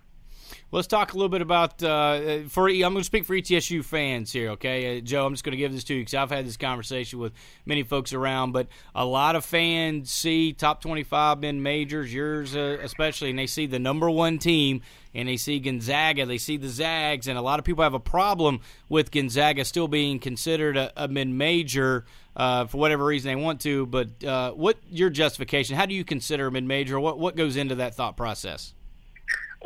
Let's 0.72 0.88
talk 0.88 1.12
a 1.12 1.16
little 1.16 1.28
bit 1.28 1.42
about 1.42 1.80
uh, 1.80 2.40
for. 2.48 2.68
I'm 2.68 2.80
going 2.80 2.96
to 2.96 3.04
speak 3.04 3.24
for 3.24 3.34
ETSU 3.34 3.84
fans 3.84 4.32
here, 4.32 4.50
okay, 4.50 4.98
uh, 4.98 5.00
Joe. 5.00 5.24
I'm 5.24 5.32
just 5.32 5.44
going 5.44 5.52
to 5.52 5.56
give 5.56 5.72
this 5.72 5.84
to 5.84 5.94
you 5.94 6.00
because 6.00 6.14
I've 6.14 6.30
had 6.30 6.44
this 6.44 6.56
conversation 6.56 7.20
with 7.20 7.34
many 7.64 7.84
folks 7.84 8.12
around, 8.12 8.50
but 8.50 8.66
a 8.92 9.04
lot 9.04 9.36
of 9.36 9.44
fans 9.44 10.10
see 10.10 10.52
top 10.52 10.80
25 10.80 11.44
in 11.44 11.62
majors, 11.62 12.12
yours 12.12 12.56
uh, 12.56 12.78
especially, 12.82 13.30
and 13.30 13.38
they 13.38 13.46
see 13.46 13.66
the 13.66 13.78
number 13.78 14.10
one 14.10 14.38
team, 14.38 14.82
and 15.14 15.28
they 15.28 15.36
see 15.36 15.60
Gonzaga, 15.60 16.26
they 16.26 16.36
see 16.36 16.56
the 16.56 16.68
Zags, 16.68 17.28
and 17.28 17.38
a 17.38 17.42
lot 17.42 17.60
of 17.60 17.64
people 17.64 17.84
have 17.84 17.94
a 17.94 18.00
problem 18.00 18.60
with 18.88 19.12
Gonzaga 19.12 19.64
still 19.64 19.86
being 19.86 20.18
considered 20.18 20.76
a, 20.76 20.92
a 20.96 21.06
mid-major. 21.06 22.04
Uh, 22.34 22.66
for 22.66 22.76
whatever 22.76 23.06
reason 23.06 23.30
they 23.30 23.42
want 23.42 23.62
to, 23.62 23.86
but 23.86 24.22
uh, 24.22 24.50
what 24.50 24.76
your 24.90 25.08
justification? 25.08 25.74
How 25.74 25.86
do 25.86 25.94
you 25.94 26.04
consider 26.04 26.48
a 26.48 26.50
mid-major? 26.50 27.00
What 27.00 27.18
what 27.18 27.34
goes 27.34 27.56
into 27.56 27.76
that 27.76 27.94
thought 27.94 28.14
process? 28.18 28.74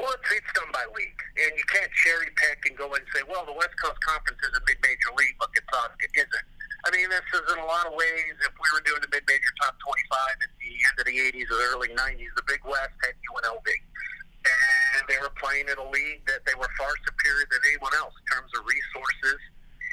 Well, 0.00 0.16
it's, 0.16 0.32
it's 0.32 0.52
done 0.56 0.72
by 0.72 0.88
league, 0.96 1.20
and 1.44 1.52
you 1.60 1.66
can't 1.68 1.92
cherry 1.92 2.32
pick 2.32 2.64
and 2.64 2.72
go 2.72 2.88
and 2.96 3.04
say, 3.12 3.20
well, 3.28 3.44
the 3.44 3.52
West 3.52 3.76
Coast 3.76 4.00
Conference 4.00 4.40
is 4.40 4.56
a 4.56 4.62
mid-major 4.64 5.12
league, 5.12 5.36
but 5.36 5.52
Gonzaga 5.52 6.08
isn't. 6.16 6.46
I 6.80 6.90
mean, 6.96 7.12
this 7.12 7.28
is 7.36 7.44
in 7.52 7.60
a 7.60 7.68
lot 7.68 7.84
of 7.84 7.92
ways. 7.92 8.32
If 8.40 8.56
we 8.56 8.68
were 8.72 8.80
doing 8.88 9.04
the 9.04 9.12
mid-major 9.12 9.52
top 9.60 9.76
25 9.76 10.40
at 10.40 10.52
the 10.56 10.72
end 10.72 10.96
of 10.96 11.04
the 11.04 11.16
80s 11.20 11.48
or 11.52 11.60
early 11.76 11.92
90s, 11.92 12.32
the 12.32 12.46
Big 12.48 12.64
West 12.64 12.96
had 13.04 13.12
UNLV, 13.28 13.68
and 13.68 15.04
they 15.04 15.20
were 15.20 15.36
playing 15.36 15.68
in 15.68 15.76
a 15.76 15.88
league 15.92 16.24
that 16.24 16.48
they 16.48 16.56
were 16.56 16.72
far 16.80 16.96
superior 17.04 17.44
than 17.52 17.60
anyone 17.68 17.92
else 18.00 18.16
in 18.16 18.24
terms 18.32 18.48
of 18.56 18.64
resources. 18.64 19.40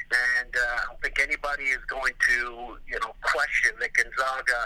And 0.08 0.56
uh, 0.56 0.80
I 0.80 0.82
don't 0.88 1.00
think 1.04 1.20
anybody 1.20 1.68
is 1.68 1.84
going 1.84 2.16
to, 2.16 2.80
you 2.88 2.96
know, 3.04 3.12
question 3.20 3.76
that 3.76 3.92
Gonzaga 3.92 4.64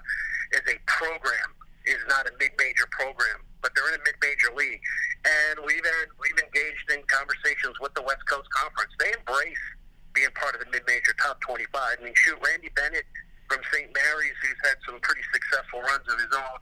as 0.55 0.62
a 0.70 0.78
program 0.86 1.51
is 1.87 2.01
not 2.09 2.26
a 2.26 2.33
mid-major 2.39 2.87
program, 2.91 3.43
but 3.61 3.72
they're 3.74 3.89
in 3.91 4.01
a 4.01 4.05
mid-major 4.05 4.51
league. 4.55 4.83
And 5.24 5.62
we've 5.66 5.85
had 5.85 6.07
we've 6.18 6.39
engaged 6.39 6.91
in 6.91 7.03
conversations 7.07 7.78
with 7.80 7.95
the 7.95 8.03
West 8.03 8.26
Coast 8.26 8.49
Conference. 8.51 8.91
They 8.99 9.12
embrace 9.14 9.64
being 10.14 10.33
part 10.35 10.55
of 10.55 10.61
the 10.61 10.70
mid-major 10.70 11.14
top 11.22 11.41
25. 11.41 11.70
I 11.74 11.97
mean, 12.03 12.12
shoot, 12.16 12.39
Randy 12.43 12.70
Bennett 12.74 13.07
from 13.49 13.61
St. 13.72 13.89
Mary's, 13.95 14.37
who's 14.43 14.61
had 14.64 14.78
some 14.87 15.01
pretty 15.01 15.22
successful 15.33 15.80
runs 15.83 16.05
of 16.09 16.18
his 16.20 16.33
own, 16.33 16.59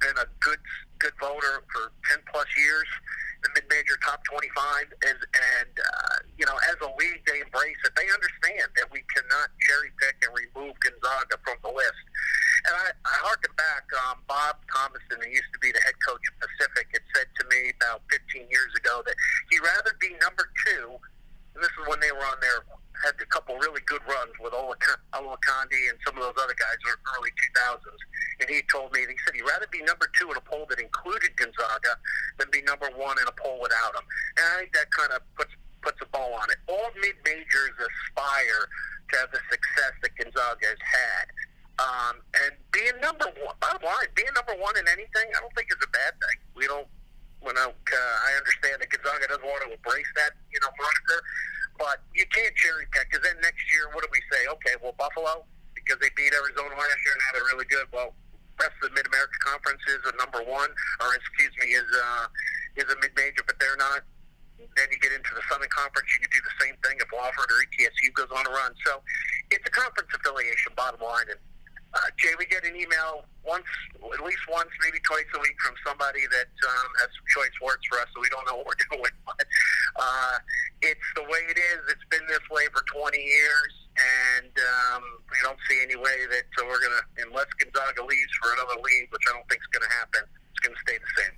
been 0.00 0.16
a 0.20 0.28
good 0.40 0.60
good 0.98 1.14
voter 1.20 1.64
for 1.72 1.92
10 2.10 2.20
plus 2.30 2.48
years, 2.56 2.88
the 3.44 3.52
mid 3.52 3.68
major 3.68 4.00
top 4.00 4.24
25, 4.24 4.88
and, 5.04 5.20
and 5.20 5.72
uh, 5.76 6.16
you 6.40 6.48
know, 6.48 6.56
as 6.72 6.80
a 6.80 6.90
league, 6.96 7.20
they 7.28 7.44
embrace 7.44 7.78
it. 7.84 7.92
They 7.94 8.08
understand 8.08 8.72
that 8.80 8.88
we 8.88 9.04
cannot 9.12 9.52
cherry 9.68 9.92
pick 10.00 10.16
and 10.24 10.32
remove 10.32 10.74
Gonzaga 10.80 11.36
from 11.44 11.60
the 11.60 11.70
list. 11.70 12.04
And 12.64 12.72
I, 12.72 12.86
I 13.04 13.14
harken 13.20 13.52
back, 13.60 13.84
um, 14.08 14.24
Bob 14.24 14.56
Thomason, 14.72 15.20
who 15.20 15.28
used 15.28 15.52
to 15.52 15.60
be 15.60 15.68
the 15.68 15.84
head 15.84 15.94
coach 16.00 16.24
of 16.32 16.34
Pacific, 16.40 16.88
had 16.96 17.04
said 17.12 17.28
to 17.38 17.44
me 17.52 17.76
about 17.76 18.00
15 18.08 18.48
years 18.48 18.72
ago 18.80 19.04
that 19.04 19.16
he'd 19.52 19.60
rather 19.60 19.92
be 20.00 20.16
number 20.24 20.48
two, 20.64 20.96
and 21.52 21.60
this 21.60 21.70
is 21.76 21.84
when 21.84 22.00
they 22.00 22.10
were 22.10 22.24
on 22.24 22.40
their 22.40 22.64
had 23.02 23.18
a 23.20 23.26
couple 23.26 23.56
really 23.58 23.82
good 23.86 24.02
runs 24.06 24.32
with 24.38 24.52
Olowokandi 24.52 25.82
and 25.90 25.98
some 26.06 26.16
of 26.16 26.22
those 26.22 26.38
other 26.38 26.54
guys 26.54 26.78
in 26.86 26.94
the 26.94 27.10
early 27.18 27.32
2000s. 27.58 28.02
And 28.40 28.46
he 28.50 28.62
told 28.70 28.92
me, 28.92 29.00
he 29.02 29.16
said 29.24 29.34
he'd 29.34 29.46
rather 29.46 29.66
be 29.70 29.82
number 29.82 30.10
two 30.18 30.30
in 30.30 30.36
a 30.36 30.44
poll 30.44 30.66
that 30.70 30.78
included 30.78 31.34
Gonzaga 31.36 31.98
than 32.38 32.50
be 32.50 32.62
number 32.62 32.90
one 32.94 33.18
in 33.18 33.26
a 33.26 33.34
poll 33.34 33.58
without 33.62 33.94
him. 33.94 34.06
And 34.38 34.44
I 34.46 34.54
think 34.62 34.72
that 34.74 34.90
kind 34.90 35.12
of 35.12 35.22
puts 35.34 35.54
puts 35.84 36.00
a 36.00 36.08
bow 36.08 36.32
on 36.32 36.48
it. 36.48 36.56
All 36.66 36.88
mid 36.96 37.14
majors 37.28 37.76
aspire 37.76 38.64
to 39.12 39.14
have 39.20 39.30
the 39.30 39.42
success 39.52 39.92
that 40.00 40.16
Gonzaga 40.16 40.64
has 40.64 40.80
had. 40.80 41.26
Um, 41.76 42.14
and 42.40 42.56
being 42.72 42.96
number 43.04 43.28
one, 43.44 43.54
bottom 43.60 43.84
line, 43.84 44.08
being 44.16 44.32
number 44.32 44.56
one 44.56 44.78
in 44.80 44.88
anything, 44.88 45.28
I 45.34 45.38
don't 45.44 45.52
think 45.52 45.68
is 45.68 45.82
a 45.82 45.92
bad 45.92 46.16
thing. 46.16 46.38
We 46.56 46.64
don't, 46.70 46.88
when 47.44 47.58
I, 47.58 47.68
uh, 47.68 48.16
I 48.24 48.30
understand 48.40 48.80
that 48.80 48.88
Gonzaga 48.88 49.28
doesn't 49.28 49.44
want 49.44 49.60
to 49.66 49.74
embrace 49.76 50.08
that, 50.16 50.32
you 50.48 50.58
know, 50.62 50.72
moniker, 50.72 51.20
but 51.78 52.02
you 52.14 52.24
can't 52.30 52.54
cherry 52.54 52.86
pick 52.92 53.10
because 53.10 53.24
then 53.26 53.38
next 53.42 53.62
year, 53.74 53.90
what 53.92 54.02
do 54.02 54.10
we 54.12 54.22
say? 54.30 54.46
Okay, 54.46 54.74
well, 54.82 54.94
Buffalo, 54.96 55.44
because 55.74 55.98
they 55.98 56.10
beat 56.14 56.32
Arizona 56.32 56.74
last 56.74 57.00
year 57.02 57.14
and 57.14 57.22
now 57.22 57.30
they're 57.34 57.50
really 57.50 57.68
good. 57.68 57.86
Well, 57.90 58.14
rest 58.60 58.74
of 58.82 58.90
the 58.90 58.94
Mid 58.94 59.06
America 59.10 59.34
Conference 59.42 59.82
is 59.90 60.02
a 60.06 60.14
number 60.16 60.42
one, 60.46 60.70
or 61.02 61.08
excuse 61.18 61.54
me, 61.58 61.74
is 61.74 61.86
uh, 61.86 62.26
is 62.78 62.86
a 62.90 62.96
mid 63.02 63.14
major, 63.18 63.42
but 63.46 63.58
they're 63.58 63.78
not. 63.78 64.06
Then 64.78 64.86
you 64.90 64.98
get 65.02 65.10
into 65.10 65.34
the 65.34 65.42
Southern 65.50 65.70
Conference, 65.70 66.06
you 66.14 66.22
can 66.22 66.30
do 66.30 66.42
the 66.42 66.56
same 66.62 66.74
thing 66.82 66.98
if 67.02 67.10
Wofford 67.10 67.50
or 67.50 67.58
ETSU 67.62 68.10
goes 68.14 68.30
on 68.30 68.46
a 68.46 68.52
run. 68.54 68.72
So 68.86 69.02
it's 69.50 69.66
a 69.66 69.70
conference 69.70 70.10
affiliation, 70.14 70.72
bottom 70.78 71.02
line, 71.02 71.26
and 71.30 71.38
uh, 71.94 72.10
Jay, 72.18 72.34
we 72.38 72.46
get 72.46 72.64
an 72.66 72.74
email 72.74 73.24
once, 73.46 73.66
at 73.94 74.22
least 74.24 74.42
once, 74.50 74.70
maybe 74.82 74.98
twice 75.06 75.28
a 75.34 75.40
week 75.40 75.54
from 75.62 75.74
somebody 75.86 76.26
that 76.26 76.50
um, 76.66 76.88
has 76.98 77.08
some 77.14 77.26
choice 77.30 77.54
words 77.62 77.82
for 77.86 77.98
us, 78.02 78.08
so 78.14 78.20
we 78.20 78.28
don't 78.28 78.44
know 78.50 78.56
what 78.58 78.66
we're 78.66 78.82
doing. 78.98 79.14
But 79.26 79.46
uh, 79.96 80.36
it's 80.82 81.08
the 81.14 81.22
way 81.22 81.46
it 81.46 81.58
is. 81.58 81.80
It's 81.88 82.06
been 82.10 82.26
this 82.26 82.42
way 82.50 82.66
for 82.74 82.82
20 82.90 83.14
years, 83.14 83.72
and 83.94 84.50
um, 84.50 85.02
we 85.30 85.38
don't 85.46 85.60
see 85.70 85.78
any 85.82 85.96
way 85.96 86.26
that 86.34 86.50
uh, 86.58 86.66
we're 86.66 86.82
going 86.82 86.98
to, 86.98 87.04
unless 87.30 87.46
Gonzaga 87.62 88.02
leaves 88.02 88.32
for 88.42 88.52
another 88.58 88.80
league, 88.82 89.08
which 89.14 89.22
I 89.30 89.38
don't 89.38 89.46
think 89.46 89.62
is 89.62 89.70
going 89.70 89.86
to 89.86 89.94
happen, 89.94 90.22
it's 90.50 90.60
going 90.66 90.74
to 90.74 90.82
stay 90.82 90.98
the 90.98 91.12
same. 91.22 91.34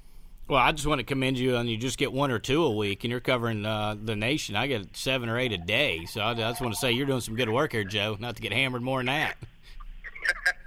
Well, 0.48 0.62
I 0.62 0.70
just 0.70 0.86
want 0.86 1.00
to 1.00 1.04
commend 1.04 1.38
you 1.38 1.56
on 1.56 1.66
you 1.66 1.76
just 1.76 1.98
get 1.98 2.12
one 2.12 2.30
or 2.30 2.38
two 2.38 2.62
a 2.62 2.70
week, 2.70 3.02
and 3.02 3.10
you're 3.10 3.20
covering 3.20 3.66
uh, 3.66 3.96
the 4.00 4.14
nation. 4.14 4.54
I 4.54 4.68
get 4.68 4.96
seven 4.96 5.28
or 5.28 5.38
eight 5.38 5.50
a 5.52 5.58
day, 5.58 6.06
so 6.06 6.22
I 6.22 6.34
just 6.34 6.60
want 6.60 6.72
to 6.72 6.78
say 6.78 6.92
you're 6.92 7.06
doing 7.06 7.20
some 7.20 7.34
good 7.34 7.50
work 7.50 7.72
here, 7.72 7.82
Joe. 7.82 8.16
Not 8.18 8.36
to 8.36 8.42
get 8.42 8.52
hammered 8.52 8.82
more 8.82 9.00
than 9.00 9.06
that. 9.06 9.36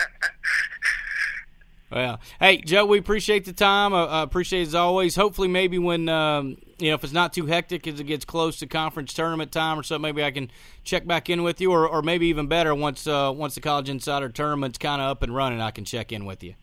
Well, 1.91 2.19
hey 2.39 2.57
Joe, 2.57 2.85
we 2.85 2.99
appreciate 2.99 3.45
the 3.45 3.53
time. 3.53 3.95
I 3.95 4.01
uh, 4.03 4.23
appreciate 4.23 4.61
it 4.61 4.67
as 4.67 4.75
always. 4.75 5.15
Hopefully, 5.15 5.47
maybe 5.47 5.79
when 5.79 6.07
um, 6.07 6.57
you 6.77 6.89
know 6.89 6.93
if 6.93 7.03
it's 7.03 7.13
not 7.13 7.33
too 7.33 7.47
hectic 7.47 7.87
as 7.87 7.99
it 7.99 8.03
gets 8.03 8.25
close 8.25 8.59
to 8.59 8.67
conference 8.67 9.11
tournament 9.11 9.51
time 9.51 9.79
or 9.79 9.83
something, 9.83 10.03
maybe 10.03 10.23
I 10.23 10.29
can 10.29 10.51
check 10.83 11.07
back 11.07 11.31
in 11.31 11.41
with 11.41 11.59
you, 11.59 11.71
or, 11.71 11.87
or 11.87 12.03
maybe 12.03 12.27
even 12.27 12.45
better 12.45 12.75
once 12.75 13.07
uh, 13.07 13.33
once 13.35 13.55
the 13.55 13.61
College 13.61 13.89
Insider 13.89 14.29
tournament's 14.29 14.77
kind 14.77 15.01
of 15.01 15.09
up 15.09 15.23
and 15.23 15.33
running, 15.33 15.61
I 15.61 15.71
can 15.71 15.83
check 15.83 16.11
in 16.11 16.25
with 16.25 16.43
you. 16.43 16.53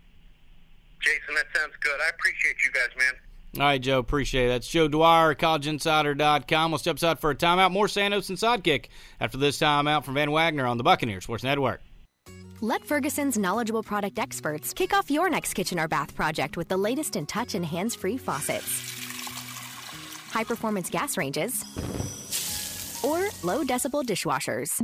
Jason, 1.00 1.34
that 1.34 1.46
sounds 1.58 1.74
good. 1.80 2.00
I 2.00 2.10
appreciate 2.10 2.56
you 2.64 2.70
guys, 2.70 2.96
man. 2.96 3.14
All 3.60 3.62
right, 3.62 3.80
Joe, 3.80 3.98
appreciate 3.98 4.46
it. 4.46 4.48
That's 4.48 4.68
Joe 4.68 4.86
Dwyer, 4.86 5.34
collegeinsider.com. 5.34 6.70
We'll 6.70 6.78
step 6.78 6.96
aside 6.96 7.18
for 7.18 7.30
a 7.30 7.34
timeout. 7.34 7.72
More 7.72 7.86
Sandos 7.86 8.28
and 8.28 8.38
Sidekick 8.38 8.86
after 9.20 9.38
this 9.38 9.58
timeout 9.58 10.04
from 10.04 10.14
Van 10.14 10.30
Wagner 10.30 10.66
on 10.66 10.76
the 10.76 10.84
Buccaneers 10.84 11.24
Sports 11.24 11.42
Network. 11.42 11.80
Let 12.62 12.86
Ferguson's 12.86 13.36
knowledgeable 13.36 13.82
product 13.82 14.18
experts 14.18 14.72
kick 14.72 14.94
off 14.94 15.10
your 15.10 15.28
next 15.28 15.52
kitchen 15.52 15.78
or 15.78 15.88
bath 15.88 16.14
project 16.14 16.56
with 16.56 16.68
the 16.68 16.76
latest 16.78 17.14
in 17.14 17.26
touch 17.26 17.54
and 17.54 17.62
hands 17.64 17.94
free 17.94 18.16
faucets, 18.16 18.64
high 20.30 20.42
performance 20.42 20.88
gas 20.88 21.18
ranges, 21.18 21.62
or 23.04 23.28
low 23.44 23.62
decibel 23.62 24.02
dishwashers. 24.02 24.80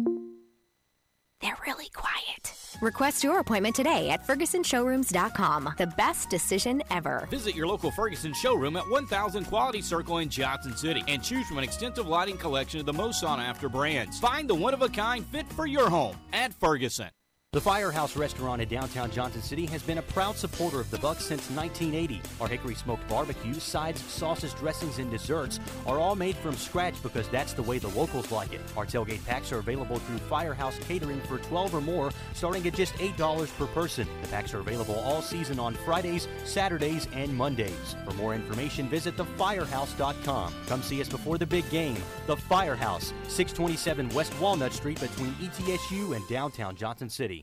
They're 1.41 1.57
really 1.67 1.89
quiet. 1.95 2.53
Request 2.83 3.25
your 3.25 3.39
appointment 3.39 3.75
today 3.75 4.11
at 4.11 4.27
FergusonShowrooms.com. 4.27 5.75
The 5.79 5.87
best 5.97 6.29
decision 6.29 6.83
ever. 6.91 7.27
Visit 7.31 7.57
your 7.57 7.67
local 7.67 7.91
Ferguson 7.91 8.35
showroom 8.35 8.77
at 8.77 8.87
1000 8.91 9.47
Quality 9.47 9.81
Circle 9.81 10.19
in 10.19 10.29
Johnson 10.29 10.77
City 10.77 11.03
and 11.09 11.23
choose 11.23 11.47
from 11.47 11.57
an 11.57 11.65
extensive 11.65 12.07
lighting 12.07 12.37
collection 12.37 12.81
of 12.81 12.87
the 12.87 12.93
most 12.93 13.21
sought 13.21 13.41
after 13.41 13.71
brands. 13.71 14.21
Find 14.21 14.47
the 14.47 14.55
one 14.55 14.75
of 14.75 14.83
a 14.83 14.91
kind 14.91 15.25
fit 15.25 15.51
for 15.55 15.67
your 15.67 15.89
home 15.89 16.17
at 16.35 16.53
Ferguson. 16.53 17.09
The 17.55 17.61
Firehouse 17.61 18.17
Restaurant 18.17 18.63
in 18.63 18.69
downtown 18.69 19.11
Johnson 19.11 19.43
City 19.43 19.67
has 19.67 19.83
been 19.83 19.99
a 19.99 20.03
proud 20.03 20.39
supporter 20.39 20.81
of 20.81 20.91
the 20.91 20.97
Bucks 20.97 21.27
since 21.27 21.51
1980. 21.51 22.23
Our 22.41 22.49
hickory 22.49 22.75
smoked 22.75 23.07
barbecue, 23.11 23.53
sides, 23.53 24.03
sauces, 24.05 24.55
dressings, 24.55 24.97
and 24.97 25.11
desserts 25.11 25.61
are 25.87 25.99
all 25.99 26.17
made 26.17 26.35
from 26.37 26.57
scratch 26.57 26.95
because 27.03 27.29
that's 27.29 27.53
the 27.53 27.63
way 27.63 27.77
the 27.77 27.89
locals 27.89 28.33
like 28.33 28.55
it. 28.55 28.63
Our 28.75 28.87
tailgate 28.87 29.23
packs 29.27 29.53
are 29.53 29.59
available 29.59 29.99
through 29.99 30.17
Firehouse 30.17 30.79
Catering 30.89 31.21
for 31.21 31.37
12 31.37 31.75
or 31.75 31.83
more, 31.83 32.11
starting 32.33 32.67
at 32.67 32.73
just 32.73 32.95
$8 32.95 33.59
per 33.59 33.67
person. 33.67 34.09
The 34.23 34.29
packs 34.29 34.55
are 34.55 34.61
available 34.61 34.99
all 35.01 35.21
season 35.21 35.59
on 35.59 35.75
Fridays, 35.75 36.29
Saturdays, 36.47 37.07
and 37.13 37.37
Mondays. 37.37 37.97
For 38.07 38.15
more 38.15 38.35
information, 38.35 38.89
visit 38.89 39.15
thefirehouse.com. 39.19 40.55
Come 40.69 40.83
see 40.83 41.03
us 41.03 41.09
before 41.11 41.37
the 41.37 41.45
big 41.45 41.69
game. 41.69 41.99
The 42.27 42.37
Firehouse, 42.39 43.13
627 43.29 44.09
West 44.15 44.33
Walnut 44.41 44.73
Street 44.73 44.99
between 44.99 45.35
ETSU 45.35 46.17
and 46.17 46.27
downtown 46.29 46.75
Johnson 46.77 47.11
City. 47.11 47.42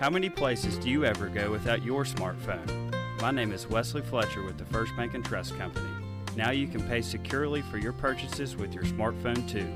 How 0.00 0.08
many 0.08 0.30
places 0.30 0.78
do 0.78 0.88
you 0.88 1.04
ever 1.04 1.28
go 1.28 1.50
without 1.50 1.82
your 1.82 2.04
smartphone? 2.04 2.90
My 3.20 3.30
name 3.30 3.52
is 3.52 3.66
Wesley 3.66 4.00
Fletcher 4.00 4.42
with 4.42 4.56
the 4.56 4.64
First 4.64 4.96
Bank 4.96 5.12
and 5.12 5.22
Trust 5.22 5.58
Company. 5.58 5.90
Now 6.36 6.52
you 6.52 6.68
can 6.68 6.80
pay 6.88 7.02
securely 7.02 7.60
for 7.60 7.76
your 7.76 7.92
purchases 7.92 8.56
with 8.56 8.72
your 8.72 8.84
smartphone 8.84 9.46
too. 9.46 9.68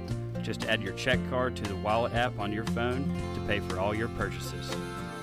Just 0.42 0.64
add 0.64 0.82
your 0.82 0.94
check 0.94 1.18
card 1.28 1.56
to 1.56 1.62
the 1.64 1.76
wallet 1.76 2.14
app 2.14 2.38
on 2.38 2.54
your 2.54 2.64
phone 2.64 3.04
to 3.34 3.40
pay 3.46 3.60
for 3.60 3.78
all 3.78 3.94
your 3.94 4.08
purchases. 4.08 4.74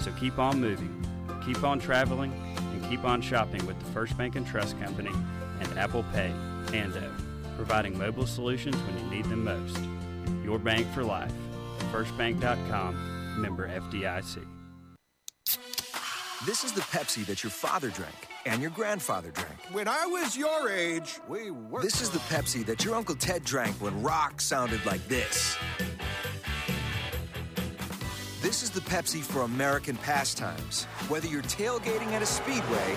So 0.01 0.11
keep 0.19 0.37
on 0.37 0.61
moving, 0.61 1.03
keep 1.43 1.63
on 1.63 1.79
traveling, 1.79 2.31
and 2.57 2.87
keep 2.87 3.03
on 3.03 3.23
shopping 3.23 3.65
with 3.65 3.79
the 3.79 3.91
First 3.93 4.15
Bank 4.19 4.35
and 4.35 4.45
Trust 4.45 4.79
Company 4.79 5.11
and 5.61 5.79
Apple 5.79 6.05
Pay, 6.13 6.31
Ando, 6.67 7.11
providing 7.55 7.97
mobile 7.97 8.27
solutions 8.27 8.75
when 8.75 8.99
you 8.99 9.09
need 9.15 9.25
them 9.25 9.45
most. 9.45 9.79
Your 10.43 10.59
bank 10.59 10.85
for 10.93 11.03
life. 11.03 11.33
FirstBank.com, 11.91 13.41
member 13.41 13.67
FDIC. 13.67 14.45
This 16.43 16.63
is 16.63 16.71
the 16.71 16.81
Pepsi 16.81 17.23
that 17.27 17.43
your 17.43 17.51
father 17.51 17.89
drank 17.89 18.15
and 18.47 18.63
your 18.63 18.71
grandfather 18.71 19.29
drank. 19.29 19.59
When 19.71 19.87
I 19.87 20.07
was 20.07 20.35
your 20.35 20.71
age, 20.71 21.19
we 21.27 21.51
were. 21.51 21.83
This 21.83 22.01
is 22.01 22.09
the 22.09 22.17
Pepsi 22.17 22.65
that 22.65 22.83
your 22.83 22.95
Uncle 22.95 23.13
Ted 23.13 23.45
drank 23.45 23.75
when 23.75 24.01
rock 24.01 24.41
sounded 24.41 24.83
like 24.83 25.07
this. 25.07 25.55
This 28.41 28.63
is 28.63 28.71
the 28.71 28.79
Pepsi 28.79 29.21
for 29.21 29.41
American 29.41 29.95
pastimes. 29.97 30.85
Whether 31.09 31.27
you're 31.27 31.43
tailgating 31.43 32.11
at 32.13 32.23
a 32.23 32.25
speedway 32.25 32.95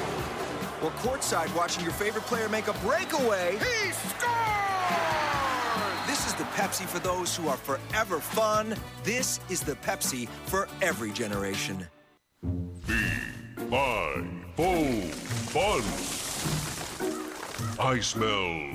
or 0.82 0.90
courtside 1.02 1.54
watching 1.54 1.84
your 1.84 1.92
favorite 1.92 2.24
player 2.24 2.48
make 2.48 2.68
a 2.68 2.72
breakaway, 2.78 3.58
he 3.58 3.92
scored! 3.92 4.54
This 6.06 6.26
is 6.26 6.32
the 6.32 6.44
Pepsi 6.54 6.86
for 6.86 6.98
those 7.00 7.36
who 7.36 7.48
are 7.48 7.58
forever 7.58 8.20
fun. 8.20 8.74
This 9.02 9.38
is 9.50 9.60
the 9.60 9.74
Pepsi 9.74 10.28
for 10.46 10.66
every 10.80 11.12
generation. 11.12 11.86
My 13.74 14.22
foam 14.56 15.02
fun. 15.50 15.82
I 17.84 17.98
smell 17.98 18.70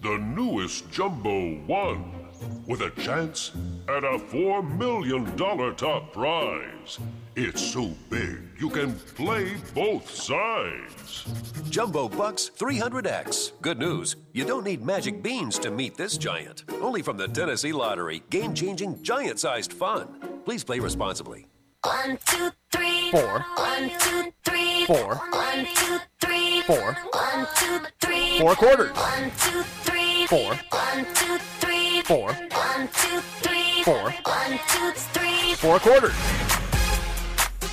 the 0.00 0.18
newest 0.18 0.88
Jumbo 0.92 1.56
One 1.66 2.28
with 2.68 2.82
a 2.82 2.90
chance 2.90 3.50
at 3.88 4.04
a 4.04 4.16
$4 4.16 4.78
million 4.78 5.26
top 5.74 6.12
prize. 6.12 7.00
It's 7.34 7.60
so 7.60 7.90
big 8.10 8.38
you 8.60 8.70
can 8.70 8.94
play 9.16 9.56
both 9.74 10.08
sides. 10.08 11.26
Jumbo 11.68 12.08
Bucks 12.08 12.48
300X. 12.56 13.60
Good 13.60 13.80
news, 13.80 14.14
you 14.32 14.44
don't 14.44 14.64
need 14.64 14.84
magic 14.84 15.20
beans 15.20 15.58
to 15.58 15.72
meet 15.72 15.96
this 15.96 16.16
giant. 16.16 16.62
Only 16.80 17.02
from 17.02 17.16
the 17.16 17.26
Tennessee 17.26 17.72
Lottery. 17.72 18.22
Game 18.30 18.54
changing, 18.54 19.02
giant 19.02 19.40
sized 19.40 19.72
fun. 19.72 20.42
Please 20.44 20.62
play 20.62 20.78
responsibly. 20.78 21.48
One, 21.84 22.16
two, 22.26 22.50
three. 22.70 23.10
Four. 23.10 23.44
One, 23.56 23.90
two, 23.98 24.32
three. 24.44 24.86
Four. 24.86 25.16
One, 25.16 25.66
two, 25.74 25.98
three. 26.20 26.62
Four. 26.62 26.96
One, 27.10 27.46
two, 27.56 27.80
three. 28.00 28.38
Four 28.38 28.54
quarters. 28.54 28.96
One, 28.96 29.32
two, 29.36 29.62
three. 29.82 30.26
Four. 30.28 30.54
One, 30.70 31.06
two, 31.12 31.38
three. 31.58 32.02
Four. 32.02 32.32
One, 32.32 32.88
two, 32.94 33.20
three. 33.42 33.82
Four. 33.82 34.12
One, 34.12 34.60
two, 34.68 34.92
three. 34.92 35.54
Four 35.54 35.80
quarters. 35.80 36.14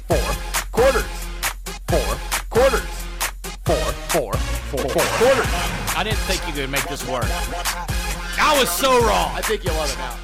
Four 0.08 0.18
quarters. 0.72 1.06
Four 1.88 2.16
quarters. 2.50 2.86
Four. 4.72 4.90
quarters. 4.90 5.48
I 5.96 6.02
didn't 6.04 6.18
think 6.26 6.48
you 6.48 6.54
could 6.54 6.72
make 6.72 6.88
this 6.88 7.08
work. 7.08 7.26
I 8.40 8.58
was 8.60 8.72
so 8.72 8.90
wrong. 9.06 9.36
I 9.36 9.42
think 9.44 9.64
you'll 9.64 9.76
love 9.76 9.92
it 9.92 9.98
now. 10.00 10.16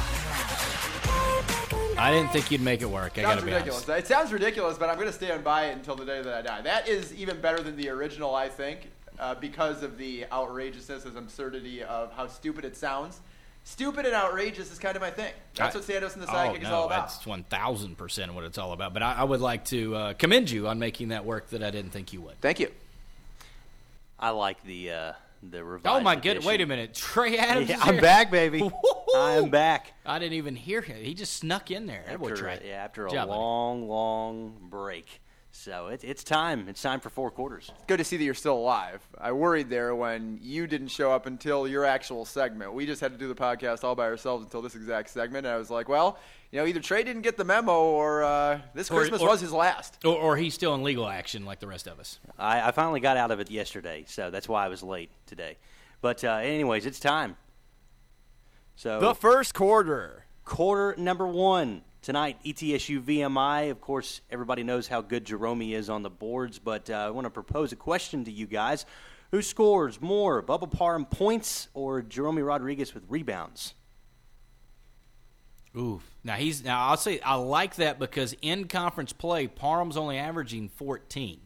Oh. 0.00 0.17
I 1.98 2.12
didn't 2.12 2.30
think 2.30 2.50
you'd 2.50 2.60
make 2.60 2.80
it 2.80 2.88
work. 2.88 3.18
I 3.18 3.22
sounds 3.22 3.34
gotta 3.34 3.46
be 3.46 3.52
ridiculous. 3.52 3.88
honest. 3.88 4.04
It 4.04 4.06
sounds 4.06 4.32
ridiculous, 4.32 4.78
but 4.78 4.88
I'm 4.88 4.94
going 4.94 5.08
to 5.08 5.12
stand 5.12 5.42
by 5.42 5.66
it 5.66 5.72
until 5.72 5.96
the 5.96 6.04
day 6.04 6.22
that 6.22 6.32
I 6.32 6.42
die. 6.42 6.60
That 6.62 6.88
is 6.88 7.12
even 7.14 7.40
better 7.40 7.60
than 7.60 7.76
the 7.76 7.88
original, 7.88 8.34
I 8.34 8.48
think, 8.48 8.90
uh, 9.18 9.34
because 9.34 9.82
of 9.82 9.98
the 9.98 10.24
outrageousness 10.30 11.04
and 11.04 11.16
absurdity 11.18 11.82
of 11.82 12.12
how 12.12 12.28
stupid 12.28 12.64
it 12.64 12.76
sounds. 12.76 13.20
Stupid 13.64 14.06
and 14.06 14.14
outrageous 14.14 14.72
is 14.72 14.78
kind 14.78 14.96
of 14.96 15.02
my 15.02 15.10
thing. 15.10 15.32
That's 15.54 15.74
I- 15.74 15.78
what 15.78 15.86
Sandos 15.88 16.14
and 16.14 16.22
the 16.22 16.30
oh, 16.30 16.34
Sidekick 16.34 16.62
is 16.62 16.68
all 16.68 16.86
about. 16.86 17.08
That's 17.08 17.26
one 17.26 17.42
thousand 17.42 17.98
percent 17.98 18.32
what 18.32 18.44
it's 18.44 18.56
all 18.58 18.72
about. 18.72 18.94
But 18.94 19.02
I, 19.02 19.14
I 19.14 19.24
would 19.24 19.40
like 19.40 19.64
to 19.66 19.94
uh, 19.94 20.12
commend 20.14 20.50
you 20.50 20.68
on 20.68 20.78
making 20.78 21.08
that 21.08 21.24
work 21.24 21.50
that 21.50 21.62
I 21.62 21.70
didn't 21.70 21.90
think 21.90 22.12
you 22.12 22.22
would. 22.22 22.40
Thank 22.40 22.60
you. 22.60 22.70
I 24.18 24.30
like 24.30 24.62
the 24.64 24.90
uh, 24.92 25.12
the 25.42 25.62
revised. 25.64 25.86
Oh 25.96 26.00
my 26.00 26.16
goodness! 26.16 26.44
Wait 26.44 26.60
a 26.60 26.66
minute, 26.66 26.94
Trey 26.94 27.36
Adams. 27.38 27.68
Yeah, 27.68 27.78
I'm 27.80 27.94
here. 27.94 28.02
back, 28.02 28.30
baby. 28.30 28.68
I'm 29.16 29.50
back. 29.50 29.92
I 30.04 30.18
didn't 30.18 30.34
even 30.34 30.56
hear 30.56 30.80
him. 30.82 31.02
He 31.02 31.14
just 31.14 31.34
snuck 31.34 31.70
in 31.70 31.86
there. 31.86 32.04
Boy 32.18 32.30
After, 32.30 32.36
Trey. 32.36 32.62
yeah, 32.66 32.84
after 32.84 33.06
a 33.06 33.10
job, 33.10 33.28
buddy. 33.28 33.38
long, 33.38 33.88
long 33.88 34.56
break. 34.68 35.20
So 35.60 35.88
it, 35.88 36.04
it's 36.04 36.22
time. 36.22 36.68
It's 36.68 36.80
time 36.80 37.00
for 37.00 37.10
four 37.10 37.32
quarters. 37.32 37.72
It's 37.74 37.84
Good 37.86 37.96
to 37.96 38.04
see 38.04 38.16
that 38.16 38.22
you're 38.22 38.32
still 38.34 38.56
alive. 38.56 39.02
I 39.20 39.32
worried 39.32 39.68
there 39.68 39.92
when 39.92 40.38
you 40.40 40.68
didn't 40.68 40.86
show 40.88 41.10
up 41.10 41.26
until 41.26 41.66
your 41.66 41.84
actual 41.84 42.24
segment. 42.24 42.72
We 42.74 42.86
just 42.86 43.00
had 43.00 43.10
to 43.10 43.18
do 43.18 43.26
the 43.26 43.34
podcast 43.34 43.82
all 43.82 43.96
by 43.96 44.04
ourselves 44.04 44.44
until 44.44 44.62
this 44.62 44.76
exact 44.76 45.10
segment, 45.10 45.46
and 45.46 45.52
I 45.54 45.58
was 45.58 45.68
like, 45.68 45.88
well, 45.88 46.16
you 46.52 46.60
know, 46.60 46.66
either 46.66 46.78
Trey 46.78 47.02
didn't 47.02 47.22
get 47.22 47.36
the 47.36 47.44
memo 47.44 47.72
or 47.72 48.22
uh, 48.22 48.60
this 48.72 48.88
Or- 48.88 48.98
Christmas 49.00 49.20
or- 49.20 49.26
was 49.28 49.40
his 49.40 49.52
last. 49.52 49.98
Or, 50.04 50.14
or 50.14 50.36
he's 50.36 50.54
still 50.54 50.76
in 50.76 50.84
legal 50.84 51.08
action 51.08 51.44
like 51.44 51.58
the 51.58 51.66
rest 51.66 51.88
of 51.88 51.98
us. 51.98 52.20
I, 52.38 52.68
I 52.68 52.70
finally 52.70 53.00
got 53.00 53.16
out 53.16 53.32
of 53.32 53.40
it 53.40 53.50
yesterday, 53.50 54.04
so 54.06 54.30
that's 54.30 54.48
why 54.48 54.64
I 54.64 54.68
was 54.68 54.84
late 54.84 55.10
today. 55.26 55.56
But 56.00 56.22
uh, 56.22 56.34
anyways, 56.34 56.86
it's 56.86 57.00
time. 57.00 57.36
So 58.76 59.00
The 59.00 59.14
first 59.14 59.54
quarter. 59.54 60.24
quarter 60.44 60.94
number 60.96 61.26
one 61.26 61.82
tonight. 62.08 62.38
ETSU 62.42 63.02
VMI. 63.02 63.70
Of 63.70 63.82
course, 63.82 64.22
everybody 64.30 64.62
knows 64.62 64.88
how 64.88 65.02
good 65.02 65.26
Jerome 65.26 65.60
is 65.60 65.90
on 65.90 66.02
the 66.02 66.08
boards, 66.08 66.58
but 66.58 66.88
uh, 66.88 66.94
I 66.94 67.10
want 67.10 67.26
to 67.26 67.30
propose 67.30 67.70
a 67.72 67.76
question 67.76 68.24
to 68.24 68.32
you 68.32 68.46
guys: 68.46 68.86
Who 69.30 69.42
scores 69.42 70.00
more, 70.00 70.42
Bubba 70.42 70.70
Parham 70.70 71.04
points 71.04 71.68
or 71.74 72.00
Jerome 72.00 72.38
Rodriguez 72.38 72.94
with 72.94 73.04
rebounds? 73.10 73.74
Ooh. 75.76 76.00
Now 76.24 76.36
he's 76.36 76.64
now 76.64 76.86
I'll 76.86 76.96
say 76.96 77.20
I 77.20 77.34
like 77.34 77.74
that 77.74 77.98
because 77.98 78.34
in 78.40 78.68
conference 78.68 79.12
play, 79.12 79.46
Parham's 79.46 79.98
only 79.98 80.16
averaging 80.16 80.70
14. 80.70 81.40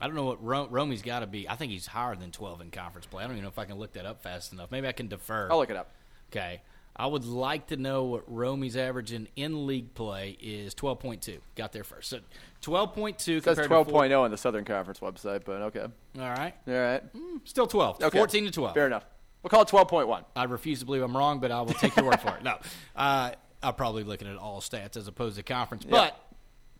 I 0.00 0.06
don't 0.08 0.16
know 0.16 0.24
what 0.24 0.42
Ro- 0.42 0.66
Romy's 0.68 1.02
got 1.02 1.20
to 1.20 1.28
be. 1.28 1.48
I 1.48 1.54
think 1.54 1.70
he's 1.70 1.86
higher 1.86 2.16
than 2.16 2.32
12 2.32 2.62
in 2.62 2.72
conference 2.72 3.06
play. 3.06 3.22
I 3.22 3.28
don't 3.28 3.36
even 3.36 3.44
know 3.44 3.48
if 3.48 3.60
I 3.60 3.64
can 3.64 3.78
look 3.78 3.92
that 3.92 4.06
up 4.06 4.22
fast 4.24 4.52
enough. 4.52 4.72
Maybe 4.72 4.88
I 4.88 4.92
can 4.92 5.06
defer. 5.06 5.46
I'll 5.52 5.58
look 5.58 5.70
it 5.70 5.76
up. 5.76 5.92
Okay. 6.32 6.62
I 6.96 7.06
would 7.06 7.24
like 7.24 7.68
to 7.68 7.76
know 7.76 8.04
what 8.04 8.22
Romy's 8.32 8.76
averaging 8.76 9.28
in 9.34 9.66
league 9.66 9.94
play 9.94 10.36
is 10.40 10.74
12.2. 10.74 11.38
Got 11.56 11.72
there 11.72 11.82
first. 11.82 12.10
So 12.10 12.20
12.2 12.62 13.10
It 13.10 13.44
says 13.44 13.58
compared 13.58 13.86
to 13.86 13.92
12.0 13.92 14.20
on 14.20 14.30
the 14.30 14.36
Southern 14.36 14.64
Conference 14.64 15.00
website, 15.00 15.42
but 15.44 15.62
okay. 15.62 15.80
All 15.80 15.90
right. 16.30 16.54
All 16.68 16.74
right. 16.74 17.02
Still 17.44 17.66
12. 17.66 18.02
Okay. 18.02 18.18
14 18.18 18.44
to 18.44 18.50
12. 18.52 18.74
Fair 18.74 18.86
enough. 18.86 19.04
We'll 19.42 19.50
call 19.50 19.62
it 19.62 19.68
12.1. 19.68 20.24
I 20.36 20.44
refuse 20.44 20.80
to 20.80 20.86
believe 20.86 21.02
I'm 21.02 21.16
wrong, 21.16 21.40
but 21.40 21.50
I 21.50 21.60
will 21.60 21.74
take 21.74 21.96
your 21.96 22.06
word 22.06 22.20
for 22.20 22.34
it. 22.36 22.42
No, 22.42 22.56
uh, 22.96 23.32
I'm 23.62 23.74
probably 23.74 24.04
looking 24.04 24.28
at 24.28 24.36
all 24.36 24.60
stats 24.60 24.96
as 24.96 25.06
opposed 25.08 25.36
to 25.36 25.42
conference. 25.42 25.84
But 25.84 26.18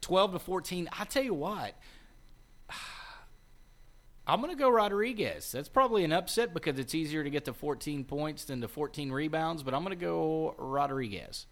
12 0.01 0.33
to 0.33 0.39
14, 0.39 0.89
I 0.99 1.05
tell 1.05 1.23
you 1.23 1.35
what, 1.35 1.75
I'm 4.27 4.41
going 4.41 4.53
to 4.53 4.59
go 4.59 4.71
Rodriguez. 4.71 5.53
That's 5.53 5.69
probably 5.69 6.05
an 6.05 6.13
upset 6.13 6.55
because 6.55 6.79
it's 6.79 6.95
easier 6.95 7.23
to 7.23 7.31
get 7.31 7.45
to 7.45 7.53
14 7.53 8.05
points 8.05 8.45
than 8.45 8.63
to 8.63 8.69
14 8.69 9.13
rebounds, 9.13 9.63
but 9.63 9.75
I'm 9.75 9.85
going 9.85 9.97
to 9.97 10.03
go 10.03 10.55
Rodriguez. 10.57 11.47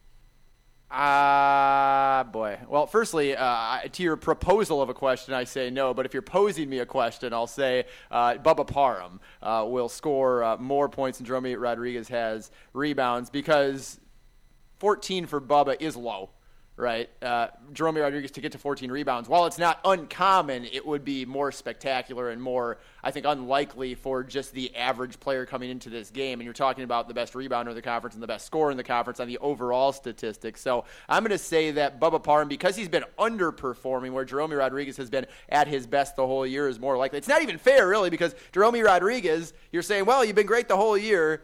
Ah, 0.94 2.28
boy. 2.30 2.58
Well, 2.68 2.86
firstly, 2.86 3.34
uh, 3.34 3.80
to 3.90 4.02
your 4.02 4.16
proposal 4.16 4.82
of 4.82 4.90
a 4.90 4.94
question, 4.94 5.32
I 5.32 5.44
say 5.44 5.70
no. 5.70 5.94
But 5.94 6.04
if 6.04 6.12
you're 6.12 6.20
posing 6.20 6.68
me 6.68 6.80
a 6.80 6.86
question, 6.86 7.32
I'll 7.32 7.46
say 7.46 7.86
uh, 8.10 8.34
Bubba 8.34 8.66
Parham 8.66 9.20
uh, 9.42 9.64
will 9.66 9.88
score 9.88 10.44
uh, 10.44 10.56
more 10.58 10.90
points 10.90 11.16
than 11.18 11.26
Jerome 11.26 11.50
Rodriguez 11.54 12.08
has 12.08 12.50
rebounds 12.74 13.30
because 13.30 14.00
14 14.80 15.24
for 15.26 15.40
Bubba 15.40 15.80
is 15.80 15.96
low, 15.96 16.28
right? 16.82 17.08
Uh, 17.22 17.46
Jerome 17.72 17.96
Rodriguez 17.96 18.32
to 18.32 18.40
get 18.40 18.52
to 18.52 18.58
14 18.58 18.90
rebounds, 18.90 19.28
while 19.28 19.46
it's 19.46 19.58
not 19.58 19.80
uncommon, 19.84 20.64
it 20.64 20.84
would 20.84 21.04
be 21.04 21.24
more 21.24 21.52
spectacular 21.52 22.30
and 22.30 22.42
more, 22.42 22.78
I 23.02 23.12
think, 23.12 23.24
unlikely 23.24 23.94
for 23.94 24.24
just 24.24 24.52
the 24.52 24.74
average 24.76 25.20
player 25.20 25.46
coming 25.46 25.70
into 25.70 25.88
this 25.88 26.10
game. 26.10 26.40
And 26.40 26.44
you're 26.44 26.52
talking 26.52 26.82
about 26.84 27.06
the 27.06 27.14
best 27.14 27.34
rebounder 27.34 27.68
in 27.68 27.76
the 27.76 27.82
conference 27.82 28.14
and 28.14 28.22
the 28.22 28.26
best 28.26 28.44
scorer 28.44 28.72
in 28.72 28.76
the 28.76 28.82
conference 28.82 29.20
on 29.20 29.28
the 29.28 29.38
overall 29.38 29.92
statistics. 29.92 30.60
So 30.60 30.84
I'm 31.08 31.22
going 31.22 31.30
to 31.30 31.38
say 31.38 31.70
that 31.70 32.00
Bubba 32.00 32.22
Parham, 32.22 32.48
because 32.48 32.74
he's 32.74 32.88
been 32.88 33.04
underperforming, 33.18 34.12
where 34.12 34.24
Jerome 34.24 34.52
Rodriguez 34.52 34.96
has 34.96 35.08
been 35.08 35.26
at 35.48 35.68
his 35.68 35.86
best 35.86 36.16
the 36.16 36.26
whole 36.26 36.46
year, 36.46 36.68
is 36.68 36.80
more 36.80 36.96
likely. 36.98 37.18
It's 37.18 37.28
not 37.28 37.42
even 37.42 37.58
fair, 37.58 37.88
really, 37.88 38.10
because 38.10 38.34
Jerome 38.50 38.74
Rodriguez, 38.74 39.54
you're 39.70 39.82
saying, 39.82 40.04
well, 40.04 40.24
you've 40.24 40.36
been 40.36 40.46
great 40.46 40.66
the 40.66 40.76
whole 40.76 40.98
year. 40.98 41.42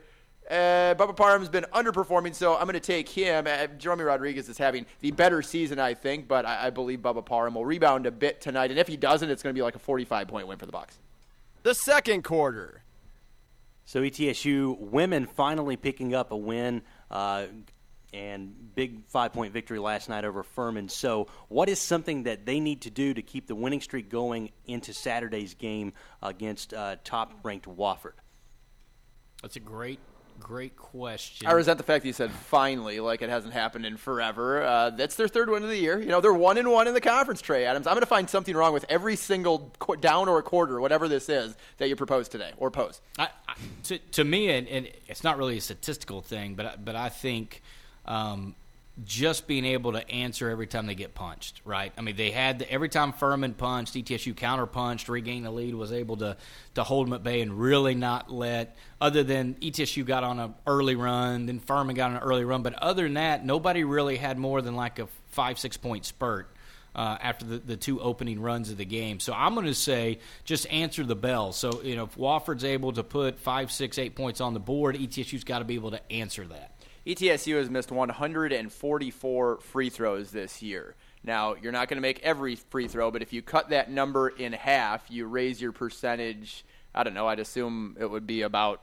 Uh, 0.51 0.94
Bubba 0.94 1.14
Parham's 1.14 1.49
been 1.49 1.66
underperforming, 1.74 2.34
so 2.34 2.57
I'm 2.57 2.64
going 2.64 2.74
to 2.74 2.80
take 2.80 3.09
him. 3.09 3.46
Uh, 3.46 3.66
Jerome 3.78 4.01
Rodriguez 4.01 4.49
is 4.49 4.57
having 4.57 4.86
the 5.01 5.11
better 5.11 5.42
season, 5.42 5.78
I 5.78 5.92
think, 5.92 6.26
but 6.26 6.46
I, 6.46 6.68
I 6.68 6.70
believe 6.70 7.01
Bubba 7.01 7.24
Parham 7.24 7.55
will 7.55 7.66
rebound 7.66 8.07
a 8.07 8.11
bit 8.11 8.40
tonight. 8.40 8.70
And 8.70 8.80
if 8.80 8.88
he 8.88 8.96
doesn't, 8.96 9.28
it's 9.28 9.42
going 9.42 9.55
to 9.55 9.59
be 9.59 9.62
like 9.62 9.76
a 9.76 9.80
45 9.80 10.28
point 10.28 10.46
win 10.46 10.57
for 10.57 10.66
the 10.66 10.72
Bucks. 10.72 10.99
The 11.64 11.74
second 11.74 12.24
quarter. 12.24 12.82
So 13.84 14.01
ETSU 14.03 14.78
women 14.78 15.26
finally 15.26 15.76
picking 15.76 16.14
up 16.14 16.30
a 16.32 16.36
win. 16.36 16.82
Uh, 17.11 17.46
and 18.12 18.74
big 18.74 19.05
five 19.09 19.32
point 19.32 19.53
victory 19.53 19.78
last 19.78 20.09
night 20.09 20.24
over 20.24 20.42
Furman. 20.42 20.88
So, 20.88 21.28
what 21.49 21.68
is 21.68 21.78
something 21.78 22.22
that 22.22 22.46
they 22.46 22.61
need 22.61 22.82
to 22.82 22.90
do 22.90 23.12
to 23.12 23.22
keep 23.22 23.46
the 23.46 23.55
winning 23.55 23.80
streak 23.80 24.09
going 24.09 24.51
into 24.66 24.92
Saturday's 24.94 25.55
game 25.55 25.92
against 26.22 26.72
uh, 26.72 26.96
top 27.05 27.34
ranked 27.42 27.66
Wofford? 27.66 28.12
That's 29.42 29.57
a 29.57 29.61
great, 29.61 30.01
great 30.41 30.76
question. 30.76 31.47
I 31.47 31.53
resent 31.53 31.78
the 31.78 31.84
fact 31.84 32.03
that 32.03 32.07
you 32.09 32.12
said 32.12 32.30
finally, 32.30 33.01
like 33.01 33.22
it 33.22 33.28
hasn't 33.30 33.53
happened 33.53 33.84
in 33.86 33.97
forever. 33.97 34.62
Uh, 34.62 34.91
that's 34.91 35.14
their 35.16 35.28
third 35.28 35.51
win 35.51 35.62
of 35.62 35.68
the 35.68 35.76
year. 35.76 35.99
You 36.01 36.09
know, 36.09 36.20
they're 36.20 36.32
one 36.32 36.59
and 36.59 36.70
one 36.70 36.86
in 36.89 36.95
the 36.95 37.01
conference, 37.01 37.41
Trey 37.41 37.64
Adams. 37.64 37.86
I'm 37.86 37.95
going 37.95 38.01
to 38.01 38.07
find 38.07 38.28
something 38.30 38.55
wrong 38.57 38.72
with 38.72 38.84
every 38.89 39.16
single 39.16 39.72
qu- 39.78 39.97
down 39.97 40.28
or 40.28 40.39
a 40.39 40.43
quarter, 40.43 40.80
whatever 40.80 41.09
this 41.09 41.28
is, 41.28 41.57
that 41.78 41.89
you 41.89 41.97
propose 41.97 42.28
today 42.28 42.53
or 42.57 42.70
pose. 42.70 43.01
I, 43.18 43.28
I, 43.49 43.55
to, 43.84 43.99
to 43.99 44.24
me, 44.24 44.51
and, 44.51 44.66
and 44.68 44.89
it's 45.07 45.24
not 45.24 45.39
really 45.39 45.59
a 45.59 45.61
statistical 45.61 46.20
thing, 46.22 46.55
but 46.55 46.66
I- 46.66 46.76
but 46.76 46.97
I 46.97 47.09
think 47.09 47.62
um, 48.07 48.55
just 49.05 49.46
being 49.46 49.64
able 49.64 49.92
to 49.92 50.11
answer 50.11 50.51
every 50.51 50.66
time 50.66 50.86
they 50.86 50.94
get 50.94 51.14
punched, 51.14 51.61
right? 51.64 51.92
I 51.96 52.01
mean, 52.01 52.16
they 52.16 52.30
had 52.30 52.61
the, 52.61 52.70
every 52.70 52.88
time 52.88 53.12
Furman 53.12 53.55
punched, 53.55 53.94
ETSU 53.94 54.36
counter 54.36 54.66
punched, 54.66 55.09
regained 55.09 55.46
the 55.46 55.51
lead, 55.51 55.74
was 55.74 55.92
able 55.92 56.16
to 56.18 56.36
to 56.74 56.84
hold 56.84 57.07
them 57.07 57.14
at 57.14 57.22
bay 57.22 57.40
and 57.40 57.59
really 57.59 57.94
not 57.94 58.30
let. 58.30 58.76
Other 59.01 59.22
than 59.22 59.55
ETSU 59.55 60.05
got 60.05 60.24
on 60.24 60.38
an 60.38 60.55
early 60.66 60.96
run, 60.96 61.46
then 61.46 61.61
Furman 61.61 61.94
got 61.94 62.11
on 62.11 62.16
an 62.16 62.22
early 62.22 62.44
run, 62.44 62.62
but 62.62 62.74
other 62.74 63.05
than 63.05 63.14
that, 63.14 63.44
nobody 63.44 63.84
really 63.84 64.16
had 64.16 64.38
more 64.38 64.62
than 64.62 64.74
like 64.74 64.99
a 64.99 65.09
five 65.28 65.59
six 65.59 65.76
point 65.76 66.05
spurt 66.05 66.51
uh, 66.94 67.16
after 67.20 67.44
the, 67.44 67.59
the 67.59 67.76
two 67.76 68.01
opening 68.01 68.40
runs 68.40 68.70
of 68.70 68.76
the 68.76 68.84
game. 68.84 69.20
So 69.20 69.32
I'm 69.32 69.55
going 69.55 69.66
to 69.66 69.74
say 69.74 70.18
just 70.44 70.66
answer 70.68 71.05
the 71.05 71.14
bell. 71.14 71.53
So, 71.53 71.80
you 71.82 71.94
know, 71.94 72.05
if 72.05 72.16
Wofford's 72.16 72.64
able 72.64 72.92
to 72.92 73.05
put 73.05 73.38
five, 73.38 73.70
six, 73.70 73.99
eight 73.99 74.16
points 74.16 74.40
on 74.40 74.53
the 74.55 74.61
board, 74.61 74.96
ETSU's 74.96 75.44
got 75.44 75.61
to 75.61 75.64
be 75.64 75.76
able 75.76 75.92
to 75.92 76.12
answer 76.12 76.44
that. 76.46 76.72
ETSU 77.09 77.56
has 77.56 77.70
missed 77.70 77.90
144 77.90 79.61
free 79.61 79.88
throws 79.88 80.30
this 80.30 80.61
year. 80.61 80.94
Now, 81.24 81.54
you're 81.54 81.72
not 81.72 81.88
going 81.88 81.96
to 81.96 82.02
make 82.02 82.20
every 82.20 82.54
free 82.54 82.86
throw, 82.86 83.11
but 83.11 83.22
if 83.22 83.32
you 83.32 83.40
cut 83.40 83.70
that 83.70 83.90
number 83.90 84.28
in 84.28 84.52
half, 84.52 85.11
you 85.11 85.24
raise 85.24 85.59
your 85.59 85.72
percentage. 85.72 86.66
I 86.94 87.04
don't 87.04 87.14
know, 87.14 87.26
I'd 87.26 87.40
assume 87.40 87.96
it 87.98 88.11
would 88.11 88.26
be 88.26 88.42
about 88.42 88.82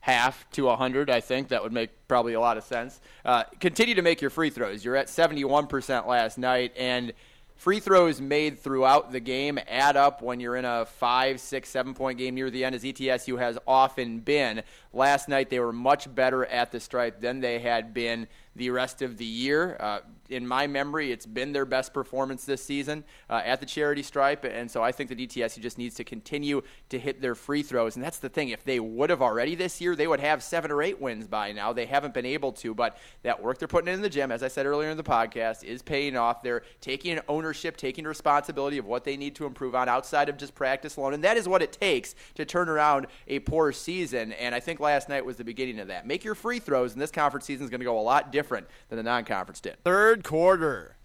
half 0.00 0.48
to 0.52 0.64
100, 0.64 1.10
I 1.10 1.20
think. 1.20 1.48
That 1.48 1.62
would 1.62 1.72
make 1.72 1.90
probably 2.08 2.32
a 2.32 2.40
lot 2.40 2.56
of 2.56 2.64
sense. 2.64 2.98
Uh, 3.26 3.44
continue 3.60 3.94
to 3.94 4.02
make 4.02 4.22
your 4.22 4.30
free 4.30 4.48
throws. 4.48 4.82
You're 4.82 4.96
at 4.96 5.08
71% 5.08 6.06
last 6.06 6.38
night, 6.38 6.72
and 6.78 7.12
free 7.56 7.80
throws 7.80 8.20
made 8.20 8.58
throughout 8.58 9.12
the 9.12 9.20
game 9.20 9.58
add 9.66 9.96
up 9.96 10.22
when 10.22 10.40
you're 10.40 10.56
in 10.56 10.64
a 10.64 10.86
five, 10.86 11.40
six, 11.40 11.68
seven 11.68 11.94
point 11.94 12.18
game 12.18 12.34
near 12.34 12.50
the 12.50 12.64
end, 12.64 12.74
as 12.74 12.84
ETSU 12.84 13.38
has 13.38 13.58
often 13.66 14.20
been. 14.20 14.62
Last 14.92 15.28
night, 15.28 15.50
they 15.50 15.60
were 15.60 15.72
much 15.72 16.12
better 16.14 16.44
at 16.46 16.72
the 16.72 16.80
stripe 16.80 17.20
than 17.20 17.40
they 17.40 17.58
had 17.58 17.92
been 17.92 18.28
the 18.54 18.70
rest 18.70 19.02
of 19.02 19.18
the 19.18 19.24
year. 19.24 19.76
Uh, 19.80 20.00
in 20.28 20.46
my 20.46 20.66
memory, 20.66 21.12
it's 21.12 21.26
been 21.26 21.52
their 21.52 21.64
best 21.64 21.92
performance 21.92 22.44
this 22.44 22.62
season 22.62 23.04
uh, 23.28 23.42
at 23.44 23.60
the 23.60 23.66
charity 23.66 24.02
stripe. 24.02 24.44
And 24.44 24.70
so 24.70 24.82
I 24.82 24.92
think 24.92 25.08
that 25.10 25.18
ETSU 25.18 25.60
just 25.60 25.78
needs 25.78 25.94
to 25.96 26.04
continue 26.04 26.62
to 26.88 26.98
hit 26.98 27.20
their 27.20 27.34
free 27.34 27.62
throws. 27.62 27.96
And 27.96 28.04
that's 28.04 28.18
the 28.18 28.28
thing. 28.28 28.50
If 28.50 28.64
they 28.64 28.80
would 28.80 29.10
have 29.10 29.22
already 29.22 29.54
this 29.54 29.80
year, 29.80 29.96
they 29.96 30.06
would 30.06 30.20
have 30.20 30.42
seven 30.42 30.70
or 30.70 30.82
eight 30.82 31.00
wins 31.00 31.26
by 31.26 31.52
now. 31.52 31.72
They 31.72 31.86
haven't 31.86 32.14
been 32.14 32.26
able 32.26 32.52
to, 32.52 32.74
but 32.74 32.98
that 33.22 33.42
work 33.42 33.58
they're 33.58 33.68
putting 33.68 33.92
in 33.92 34.02
the 34.02 34.08
gym, 34.08 34.30
as 34.32 34.42
I 34.42 34.48
said 34.48 34.66
earlier 34.66 34.90
in 34.90 34.96
the 34.96 35.02
podcast, 35.02 35.64
is 35.64 35.82
paying 35.82 36.16
off. 36.16 36.42
They're 36.42 36.62
taking 36.80 37.20
ownership, 37.28 37.76
taking 37.76 38.04
responsibility 38.04 38.78
of 38.78 38.86
what 38.86 39.04
they 39.04 39.16
need 39.16 39.34
to 39.36 39.46
improve 39.46 39.74
on 39.74 39.88
outside 39.88 40.28
of 40.28 40.36
just 40.36 40.54
practice 40.54 40.96
alone. 40.96 41.14
And 41.14 41.24
that 41.24 41.36
is 41.36 41.48
what 41.48 41.62
it 41.62 41.72
takes 41.72 42.14
to 42.34 42.44
turn 42.44 42.68
around 42.68 43.06
a 43.28 43.38
poor 43.40 43.72
season. 43.72 44.32
And 44.32 44.54
I 44.54 44.60
think 44.60 44.80
last 44.80 45.08
night 45.08 45.24
was 45.24 45.36
the 45.36 45.44
beginning 45.44 45.80
of 45.80 45.88
that. 45.88 46.06
Make 46.06 46.24
your 46.24 46.34
free 46.34 46.58
throws, 46.58 46.92
and 46.92 47.00
this 47.00 47.10
conference 47.10 47.46
season 47.46 47.64
is 47.64 47.70
going 47.70 47.80
to 47.80 47.84
go 47.84 47.98
a 47.98 48.02
lot 48.02 48.32
different 48.32 48.66
than 48.88 48.96
the 48.96 49.02
non 49.02 49.24
conference 49.24 49.60
did. 49.60 49.76
Third 49.84 50.15
quarter. 50.24 50.96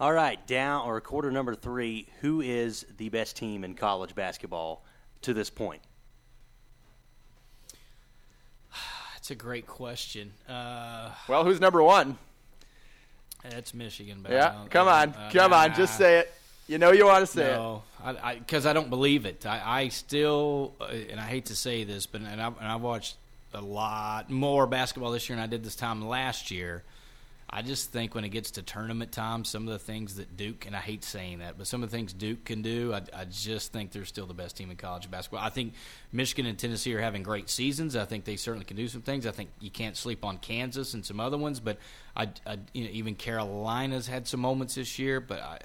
All 0.00 0.12
right, 0.12 0.44
down 0.46 0.86
or 0.86 1.00
quarter 1.00 1.30
number 1.30 1.54
three. 1.54 2.08
Who 2.20 2.40
is 2.40 2.84
the 2.96 3.08
best 3.08 3.36
team 3.36 3.62
in 3.62 3.74
college 3.74 4.14
basketball 4.14 4.84
to 5.22 5.32
this 5.32 5.48
point? 5.50 5.82
That's 9.14 9.30
a 9.30 9.36
great 9.36 9.66
question. 9.66 10.32
Uh, 10.48 11.10
Well, 11.28 11.44
who's 11.44 11.60
number 11.60 11.82
one? 11.82 12.18
That's 13.48 13.74
Michigan. 13.74 14.20
But 14.22 14.32
Yeah, 14.32 14.64
come 14.70 14.88
on, 14.88 15.10
uh, 15.10 15.30
come 15.32 15.52
on, 15.52 15.74
just 15.74 15.96
say 15.98 16.20
it. 16.20 16.32
You 16.68 16.78
know 16.78 16.92
you 16.92 17.06
want 17.06 17.26
to 17.26 17.26
say 17.26 17.50
it. 17.50 17.56
no, 17.56 17.82
I 18.02 18.36
because 18.36 18.66
I, 18.66 18.72
don't 18.72 18.88
believe 18.88 19.26
it. 19.26 19.44
I, 19.44 19.80
I 19.82 19.88
still, 19.88 20.74
uh, 20.80 20.84
and 20.86 21.18
I 21.18 21.24
hate 21.24 21.46
to 21.46 21.56
say 21.56 21.84
this, 21.84 22.06
but 22.06 22.20
and 22.22 22.40
I've, 22.40 22.56
and 22.58 22.66
I've 22.66 22.80
watched 22.80 23.16
a 23.52 23.60
lot 23.60 24.30
more 24.30 24.66
basketball 24.66 25.10
this 25.10 25.28
year 25.28 25.36
than 25.36 25.42
I 25.42 25.48
did 25.48 25.64
this 25.64 25.76
time 25.76 26.06
last 26.06 26.50
year. 26.50 26.84
I 27.54 27.60
just 27.60 27.92
think 27.92 28.14
when 28.14 28.24
it 28.24 28.30
gets 28.30 28.52
to 28.52 28.62
tournament 28.62 29.12
time, 29.12 29.44
some 29.44 29.68
of 29.68 29.72
the 29.74 29.78
things 29.78 30.16
that 30.16 30.38
Duke, 30.38 30.64
and 30.66 30.74
I 30.74 30.78
hate 30.78 31.04
saying 31.04 31.40
that, 31.40 31.58
but 31.58 31.66
some 31.66 31.82
of 31.82 31.90
the 31.90 31.94
things 31.96 32.14
Duke 32.14 32.44
can 32.44 32.62
do, 32.62 32.94
I, 32.94 33.02
I 33.14 33.26
just 33.26 33.72
think 33.72 33.92
they're 33.92 34.06
still 34.06 34.24
the 34.24 34.32
best 34.32 34.56
team 34.56 34.70
in 34.70 34.78
college 34.78 35.10
basketball. 35.10 35.44
I 35.44 35.50
think 35.50 35.74
Michigan 36.12 36.46
and 36.46 36.58
Tennessee 36.58 36.94
are 36.94 37.00
having 37.00 37.22
great 37.22 37.50
seasons. 37.50 37.94
I 37.94 38.06
think 38.06 38.24
they 38.24 38.36
certainly 38.36 38.64
can 38.64 38.78
do 38.78 38.88
some 38.88 39.02
things. 39.02 39.26
I 39.26 39.32
think 39.32 39.50
you 39.60 39.70
can't 39.70 39.98
sleep 39.98 40.24
on 40.24 40.38
Kansas 40.38 40.94
and 40.94 41.04
some 41.04 41.20
other 41.20 41.36
ones, 41.36 41.60
but 41.60 41.76
I, 42.16 42.30
I 42.46 42.56
you 42.72 42.84
know, 42.84 42.90
even 42.90 43.16
Carolina's 43.16 44.06
had 44.06 44.26
some 44.26 44.40
moments 44.40 44.74
this 44.74 44.98
year, 44.98 45.20
but 45.20 45.40
I. 45.40 45.58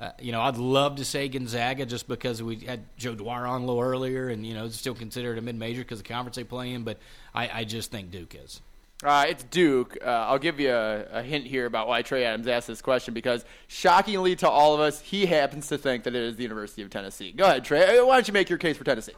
Uh, 0.00 0.12
you 0.18 0.32
know, 0.32 0.40
I'd 0.40 0.56
love 0.56 0.96
to 0.96 1.04
say 1.04 1.28
Gonzaga 1.28 1.84
just 1.84 2.08
because 2.08 2.42
we 2.42 2.56
had 2.56 2.80
Joe 2.96 3.14
Dwyer 3.14 3.46
on 3.46 3.60
a 3.60 3.66
little 3.66 3.82
earlier, 3.82 4.30
and 4.30 4.46
you 4.46 4.54
know, 4.54 4.64
it's 4.64 4.78
still 4.78 4.94
considered 4.94 5.36
a 5.36 5.42
mid-major 5.42 5.82
because 5.82 5.98
the 5.98 6.08
conference 6.08 6.36
they 6.36 6.44
play 6.44 6.72
in. 6.72 6.84
But 6.84 6.96
I, 7.34 7.50
I 7.52 7.64
just 7.64 7.90
think 7.90 8.10
Duke 8.10 8.34
is. 8.34 8.62
Uh, 9.02 9.24
it's 9.28 9.44
Duke. 9.44 9.96
Uh, 10.04 10.08
I'll 10.08 10.38
give 10.38 10.60
you 10.60 10.70
a, 10.70 11.06
a 11.10 11.22
hint 11.22 11.46
here 11.46 11.64
about 11.64 11.88
why 11.88 12.02
Trey 12.02 12.24
Adams 12.24 12.46
asked 12.46 12.66
this 12.66 12.82
question 12.82 13.14
because, 13.14 13.46
shockingly 13.66 14.36
to 14.36 14.48
all 14.48 14.74
of 14.74 14.80
us, 14.80 15.00
he 15.00 15.24
happens 15.24 15.68
to 15.68 15.78
think 15.78 16.04
that 16.04 16.14
it 16.14 16.22
is 16.22 16.36
the 16.36 16.42
University 16.42 16.82
of 16.82 16.90
Tennessee. 16.90 17.32
Go 17.32 17.44
ahead, 17.44 17.64
Trey. 17.64 17.98
Uh, 17.98 18.04
Why 18.04 18.16
don't 18.16 18.28
you 18.28 18.34
make 18.34 18.50
your 18.50 18.58
case 18.58 18.76
for 18.76 18.84
Tennessee? 18.84 19.14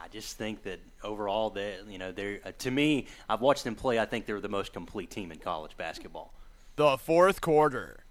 I 0.00 0.08
just 0.08 0.36
think 0.36 0.62
that 0.62 0.78
overall, 1.02 1.50
they 1.50 1.76
you 1.88 1.98
know, 1.98 2.12
they're 2.12 2.38
uh, 2.44 2.52
to 2.58 2.70
me. 2.70 3.06
I've 3.28 3.40
watched 3.40 3.64
them 3.64 3.74
play. 3.74 3.98
I 3.98 4.04
think 4.04 4.26
they're 4.26 4.40
the 4.40 4.48
most 4.48 4.72
complete 4.72 5.10
team 5.10 5.32
in 5.32 5.38
college 5.38 5.76
basketball. 5.76 6.32
The 6.76 6.96
fourth 6.98 7.40
quarter. 7.40 8.04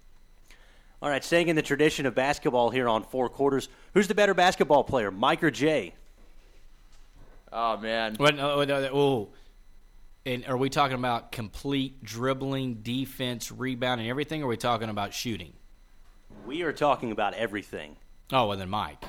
All 1.00 1.08
right, 1.08 1.24
staying 1.24 1.48
in 1.48 1.56
the 1.56 1.62
tradition 1.62 2.04
of 2.04 2.14
basketball 2.14 2.70
here 2.70 2.88
on 2.88 3.04
four 3.04 3.28
quarters. 3.28 3.68
Who's 3.94 4.08
the 4.08 4.14
better 4.14 4.34
basketball 4.34 4.84
player, 4.84 5.10
Mike 5.10 5.42
or 5.42 5.50
Jay? 5.50 5.94
Oh 7.52 7.78
man. 7.78 8.16
What? 8.16 8.38
Oh, 8.38 8.64
no, 8.64 8.82
no, 8.82 8.90
oh. 8.92 9.28
And 10.26 10.46
are 10.46 10.56
we 10.56 10.70
talking 10.70 10.96
about 10.96 11.32
complete 11.32 12.02
dribbling, 12.02 12.76
defense, 12.76 13.52
rebounding, 13.52 14.08
everything? 14.08 14.42
Or 14.42 14.46
are 14.46 14.48
we 14.48 14.56
talking 14.56 14.88
about 14.88 15.12
shooting? 15.12 15.52
We 16.46 16.62
are 16.62 16.72
talking 16.72 17.12
about 17.12 17.34
everything. 17.34 17.96
Oh, 18.32 18.48
well 18.48 18.56
then 18.56 18.70
Mike. 18.70 19.04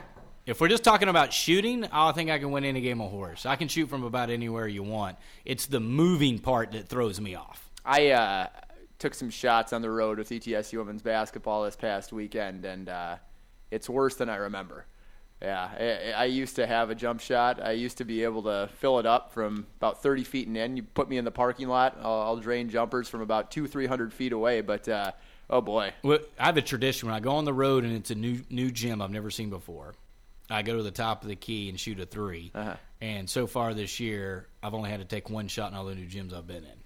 If 0.45 0.59
we're 0.59 0.67
just 0.67 0.83
talking 0.83 1.07
about 1.07 1.31
shooting, 1.31 1.85
I 1.85 2.11
think 2.11 2.29
I 2.29 2.37
can 2.37 2.51
win 2.51 2.65
any 2.65 2.81
game 2.81 2.99
of 2.99 3.11
horse. 3.11 3.45
I 3.45 3.55
can 3.55 3.69
shoot 3.69 3.89
from 3.89 4.03
about 4.03 4.29
anywhere 4.29 4.67
you 4.67 4.83
want. 4.83 5.17
It's 5.45 5.67
the 5.67 5.79
moving 5.79 6.37
part 6.37 6.73
that 6.73 6.89
throws 6.89 7.21
me 7.21 7.33
off. 7.33 7.71
I 7.85 8.09
uh, 8.09 8.47
took 8.99 9.13
some 9.13 9.29
shots 9.29 9.71
on 9.71 9.81
the 9.81 9.89
road 9.89 10.17
with 10.17 10.29
ETSU 10.29 10.77
women's 10.77 11.01
basketball 11.01 11.63
this 11.63 11.77
past 11.77 12.11
weekend, 12.11 12.65
and 12.65 12.89
uh, 12.89 13.15
it's 13.71 13.89
worse 13.89 14.15
than 14.15 14.29
I 14.29 14.35
remember. 14.35 14.85
Yeah, 15.41 16.13
I, 16.15 16.21
I 16.21 16.25
used 16.25 16.55
to 16.55 16.65
have 16.65 16.89
a 16.89 16.95
jump 16.95 17.19
shot. 17.19 17.61
I 17.61 17.71
used 17.71 17.97
to 17.97 18.05
be 18.05 18.23
able 18.23 18.43
to 18.43 18.69
fill 18.79 18.99
it 18.99 19.05
up 19.05 19.31
from 19.31 19.67
about 19.77 20.01
30 20.01 20.23
feet 20.23 20.47
and 20.47 20.55
in. 20.57 20.77
You 20.77 20.83
put 20.83 21.09
me 21.09 21.17
in 21.17 21.25
the 21.25 21.31
parking 21.31 21.67
lot, 21.67 21.97
I'll, 22.01 22.21
I'll 22.21 22.37
drain 22.37 22.69
jumpers 22.69 23.09
from 23.09 23.21
about 23.21 23.51
two, 23.51 23.67
three 23.67 23.85
hundred 23.85 24.13
feet 24.13 24.31
away. 24.31 24.61
But 24.61 24.87
uh, 24.87 25.11
oh 25.49 25.61
boy, 25.61 25.91
Well, 26.03 26.19
I 26.39 26.45
have 26.45 26.57
a 26.57 26.61
tradition 26.61 27.07
when 27.07 27.15
I 27.15 27.19
go 27.19 27.31
on 27.35 27.45
the 27.45 27.53
road 27.53 27.83
and 27.83 27.93
it's 27.93 28.11
a 28.11 28.15
new 28.15 28.41
new 28.49 28.71
gym 28.71 29.01
I've 29.01 29.11
never 29.11 29.29
seen 29.29 29.49
before. 29.49 29.93
I 30.49 30.61
go 30.61 30.77
to 30.77 30.83
the 30.83 30.91
top 30.91 31.23
of 31.23 31.27
the 31.27 31.35
key 31.35 31.69
and 31.69 31.79
shoot 31.79 31.99
a 31.99 32.05
3 32.05 32.51
Uh-huh. 32.53 32.75
And 33.01 33.29
so 33.29 33.45
far 33.45 33.73
this 33.73 33.99
year, 33.99 34.47
I've 34.63 34.73
only 34.73 34.89
had 34.89 34.99
to 34.99 35.05
take 35.05 35.29
one 35.29 35.47
shot 35.47 35.71
in 35.71 35.77
all 35.77 35.85
the 35.85 35.95
new 35.95 36.07
gyms 36.07 36.33
I've 36.33 36.47
been 36.47 36.63
in, 36.63 36.79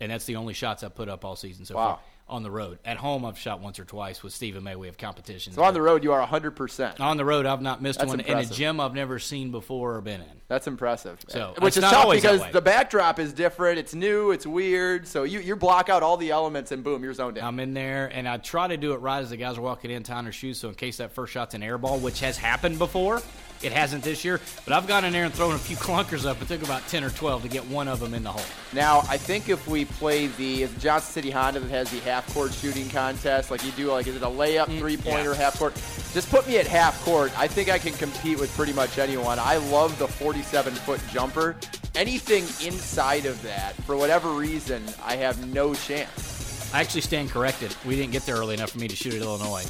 and 0.00 0.12
that's 0.12 0.26
the 0.26 0.36
only 0.36 0.54
shots 0.54 0.84
I've 0.84 0.94
put 0.94 1.08
up 1.08 1.24
all 1.24 1.34
season 1.34 1.64
so 1.64 1.74
Wow. 1.74 1.86
far 1.94 2.00
on 2.28 2.42
the 2.42 2.50
road. 2.50 2.78
At 2.84 2.96
home, 2.96 3.24
I've 3.24 3.38
shot 3.38 3.60
once 3.60 3.78
or 3.78 3.84
twice 3.84 4.22
with 4.22 4.32
Stephen 4.32 4.64
May. 4.64 4.74
We 4.74 4.88
have 4.88 4.98
competitions. 4.98 5.56
so 5.56 5.62
on 5.62 5.74
the 5.74 5.82
road 5.82 6.02
you 6.02 6.12
are 6.12 6.20
100. 6.20 6.52
percent 6.52 7.00
On 7.00 7.16
the 7.16 7.24
road, 7.24 7.46
I've 7.46 7.62
not 7.62 7.80
missed 7.80 8.00
That's 8.00 8.08
one 8.08 8.20
in 8.20 8.38
a 8.38 8.44
gym 8.44 8.80
I've 8.80 8.94
never 8.94 9.18
seen 9.18 9.50
before 9.50 9.96
or 9.96 10.00
been 10.00 10.20
in. 10.20 10.26
That's 10.48 10.66
impressive. 10.66 11.18
So, 11.28 11.54
which 11.60 11.76
is 11.76 11.82
tough 11.82 12.10
because 12.10 12.42
the 12.52 12.60
backdrop 12.60 13.18
is 13.18 13.32
different. 13.32 13.78
It's 13.78 13.94
new. 13.94 14.30
It's 14.30 14.46
weird. 14.46 15.06
So 15.06 15.24
you 15.24 15.40
you 15.40 15.56
block 15.56 15.88
out 15.88 16.02
all 16.02 16.16
the 16.16 16.30
elements 16.30 16.72
and 16.72 16.82
boom, 16.82 17.02
you're 17.02 17.14
zoned 17.14 17.38
in. 17.38 17.44
I'm 17.44 17.60
in 17.60 17.74
there, 17.74 18.06
and 18.12 18.28
I 18.28 18.36
try 18.38 18.68
to 18.68 18.76
do 18.76 18.92
it 18.92 18.98
right 18.98 19.20
as 19.20 19.30
the 19.30 19.36
guys 19.36 19.58
are 19.58 19.62
walking 19.62 19.90
in, 19.90 20.02
tying 20.02 20.24
their 20.24 20.32
shoes, 20.32 20.58
so 20.58 20.68
in 20.68 20.74
case 20.74 20.96
that 20.98 21.12
first 21.12 21.32
shot's 21.32 21.54
an 21.54 21.62
air 21.62 21.78
ball, 21.78 21.98
which 21.98 22.20
has 22.20 22.36
happened 22.36 22.78
before, 22.78 23.22
it 23.62 23.72
hasn't 23.72 24.04
this 24.04 24.24
year. 24.24 24.40
But 24.64 24.74
I've 24.74 24.86
gone 24.86 25.04
in 25.04 25.12
there 25.12 25.24
and 25.24 25.34
thrown 25.34 25.54
a 25.54 25.58
few 25.58 25.76
clunkers 25.86 26.26
up. 26.26 26.40
It 26.40 26.48
took 26.48 26.62
about 26.62 26.86
10 26.88 27.04
or 27.04 27.10
12 27.10 27.42
to 27.42 27.48
get 27.48 27.64
one 27.66 27.88
of 27.88 28.00
them 28.00 28.14
in 28.14 28.22
the 28.22 28.32
hole. 28.32 28.44
Now, 28.72 29.00
I 29.08 29.16
think 29.16 29.48
if 29.48 29.66
we 29.66 29.84
play 29.84 30.26
the 30.28 30.68
Johnson 30.78 31.12
City 31.12 31.30
Honda 31.30 31.60
that 31.60 31.70
has 31.70 31.90
the 31.90 32.00
half 32.00 32.32
court 32.34 32.52
shooting 32.52 32.88
contest, 32.88 33.50
like 33.50 33.64
you 33.64 33.72
do, 33.72 33.90
like 33.90 34.06
is 34.06 34.16
it 34.16 34.22
a 34.22 34.26
layup, 34.26 34.66
mm, 34.66 34.78
three 34.78 34.96
pointer, 34.96 35.32
yeah. 35.32 35.36
half 35.36 35.58
court? 35.58 35.74
Just 35.74 36.30
put 36.30 36.46
me 36.46 36.58
at 36.58 36.66
half 36.66 37.02
court. 37.04 37.36
I 37.38 37.46
think 37.46 37.68
I 37.68 37.78
can 37.78 37.92
compete 37.94 38.38
with 38.38 38.54
pretty 38.56 38.72
much 38.72 38.98
anyone. 38.98 39.38
I 39.38 39.56
love 39.56 39.98
the 39.98 40.08
47 40.08 40.72
foot 40.74 41.00
jumper. 41.10 41.56
Anything 41.94 42.44
inside 42.66 43.26
of 43.26 43.40
that, 43.42 43.74
for 43.84 43.96
whatever 43.96 44.30
reason, 44.32 44.84
I 45.04 45.16
have 45.16 45.46
no 45.46 45.74
chance. 45.74 46.70
I 46.74 46.80
actually 46.80 47.00
stand 47.00 47.30
corrected. 47.30 47.74
We 47.86 47.96
didn't 47.96 48.12
get 48.12 48.26
there 48.26 48.36
early 48.36 48.54
enough 48.54 48.70
for 48.70 48.78
me 48.78 48.88
to 48.88 48.96
shoot 48.96 49.14
at 49.14 49.22
Illinois. 49.22 49.64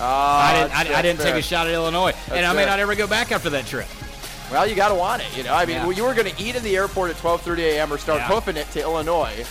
Uh, 0.00 0.04
I 0.04 0.52
didn't, 0.54 0.72
I, 0.72 0.84
that's- 0.84 0.96
I 0.98 1.02
didn't 1.02 1.18
that's 1.18 1.30
take 1.30 1.38
a 1.38 1.42
shot 1.42 1.66
at 1.66 1.72
Illinois, 1.74 2.08
and 2.10 2.16
That's 2.36 2.46
I 2.46 2.52
may 2.52 2.58
fair. 2.60 2.66
not 2.66 2.78
ever 2.80 2.94
go 2.94 3.06
back 3.06 3.32
after 3.32 3.50
that 3.50 3.66
trip. 3.66 3.86
Well, 4.50 4.66
you 4.66 4.76
got 4.76 4.88
to 4.90 4.94
want 4.94 5.22
it. 5.22 5.36
You 5.36 5.42
know, 5.42 5.54
I 5.54 5.64
mean, 5.66 5.76
Yeah. 5.76 5.82
well, 5.86 5.92
you 5.96 6.04
were 6.04 6.14
going 6.14 6.32
to 6.32 6.42
eat 6.42 6.54
in 6.54 6.62
the 6.62 6.76
airport 6.76 7.10
at 7.10 7.16
12:30 7.16 7.58
a.m. 7.62 7.92
or 7.92 7.98
start 7.98 8.20
Yeah. 8.20 8.28
hoofing 8.28 8.56
it 8.56 8.70
to 8.72 8.80
Illinois 8.80 9.44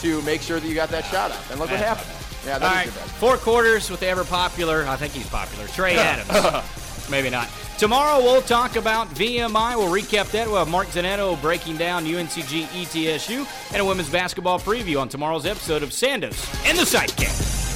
to 0.00 0.22
make 0.22 0.40
sure 0.42 0.58
that 0.60 0.66
you 0.66 0.74
got 0.74 0.88
that 0.90 1.04
shot 1.06 1.30
up. 1.30 1.50
And 1.50 1.60
look 1.60 1.70
what 1.70 1.78
happened. 1.80 2.08
Yeah, 2.46 2.58
that 2.58 2.74
right, 2.74 2.86
is 2.86 2.92
four 3.18 3.36
quarters 3.36 3.90
with 3.90 4.00
the 4.00 4.06
ever 4.08 4.24
popular, 4.24 4.86
I 4.86 4.96
think 4.96 5.12
he's 5.12 5.26
popular, 5.28 5.66
Trey 5.68 5.96
Adams. 5.98 6.64
Maybe 7.10 7.28
not. 7.28 7.48
Tomorrow 7.76 8.22
we'll 8.22 8.40
talk 8.40 8.76
about 8.76 9.08
VMI. 9.10 9.76
We'll 9.76 9.88
recap 9.92 10.30
that. 10.30 10.46
We'll 10.46 10.56
have 10.58 10.68
Mark 10.68 10.88
Zanetto 10.88 11.38
breaking 11.42 11.76
down 11.76 12.06
UNCG 12.06 12.64
ETSU 12.68 13.46
and 13.72 13.82
a 13.82 13.84
women's 13.84 14.08
basketball 14.08 14.58
preview 14.58 14.98
on 15.00 15.08
tomorrow's 15.10 15.44
episode 15.44 15.82
of 15.82 15.90
Sandos 15.90 16.38
and 16.66 16.78
the 16.78 16.84
Sidekick. 16.84 17.69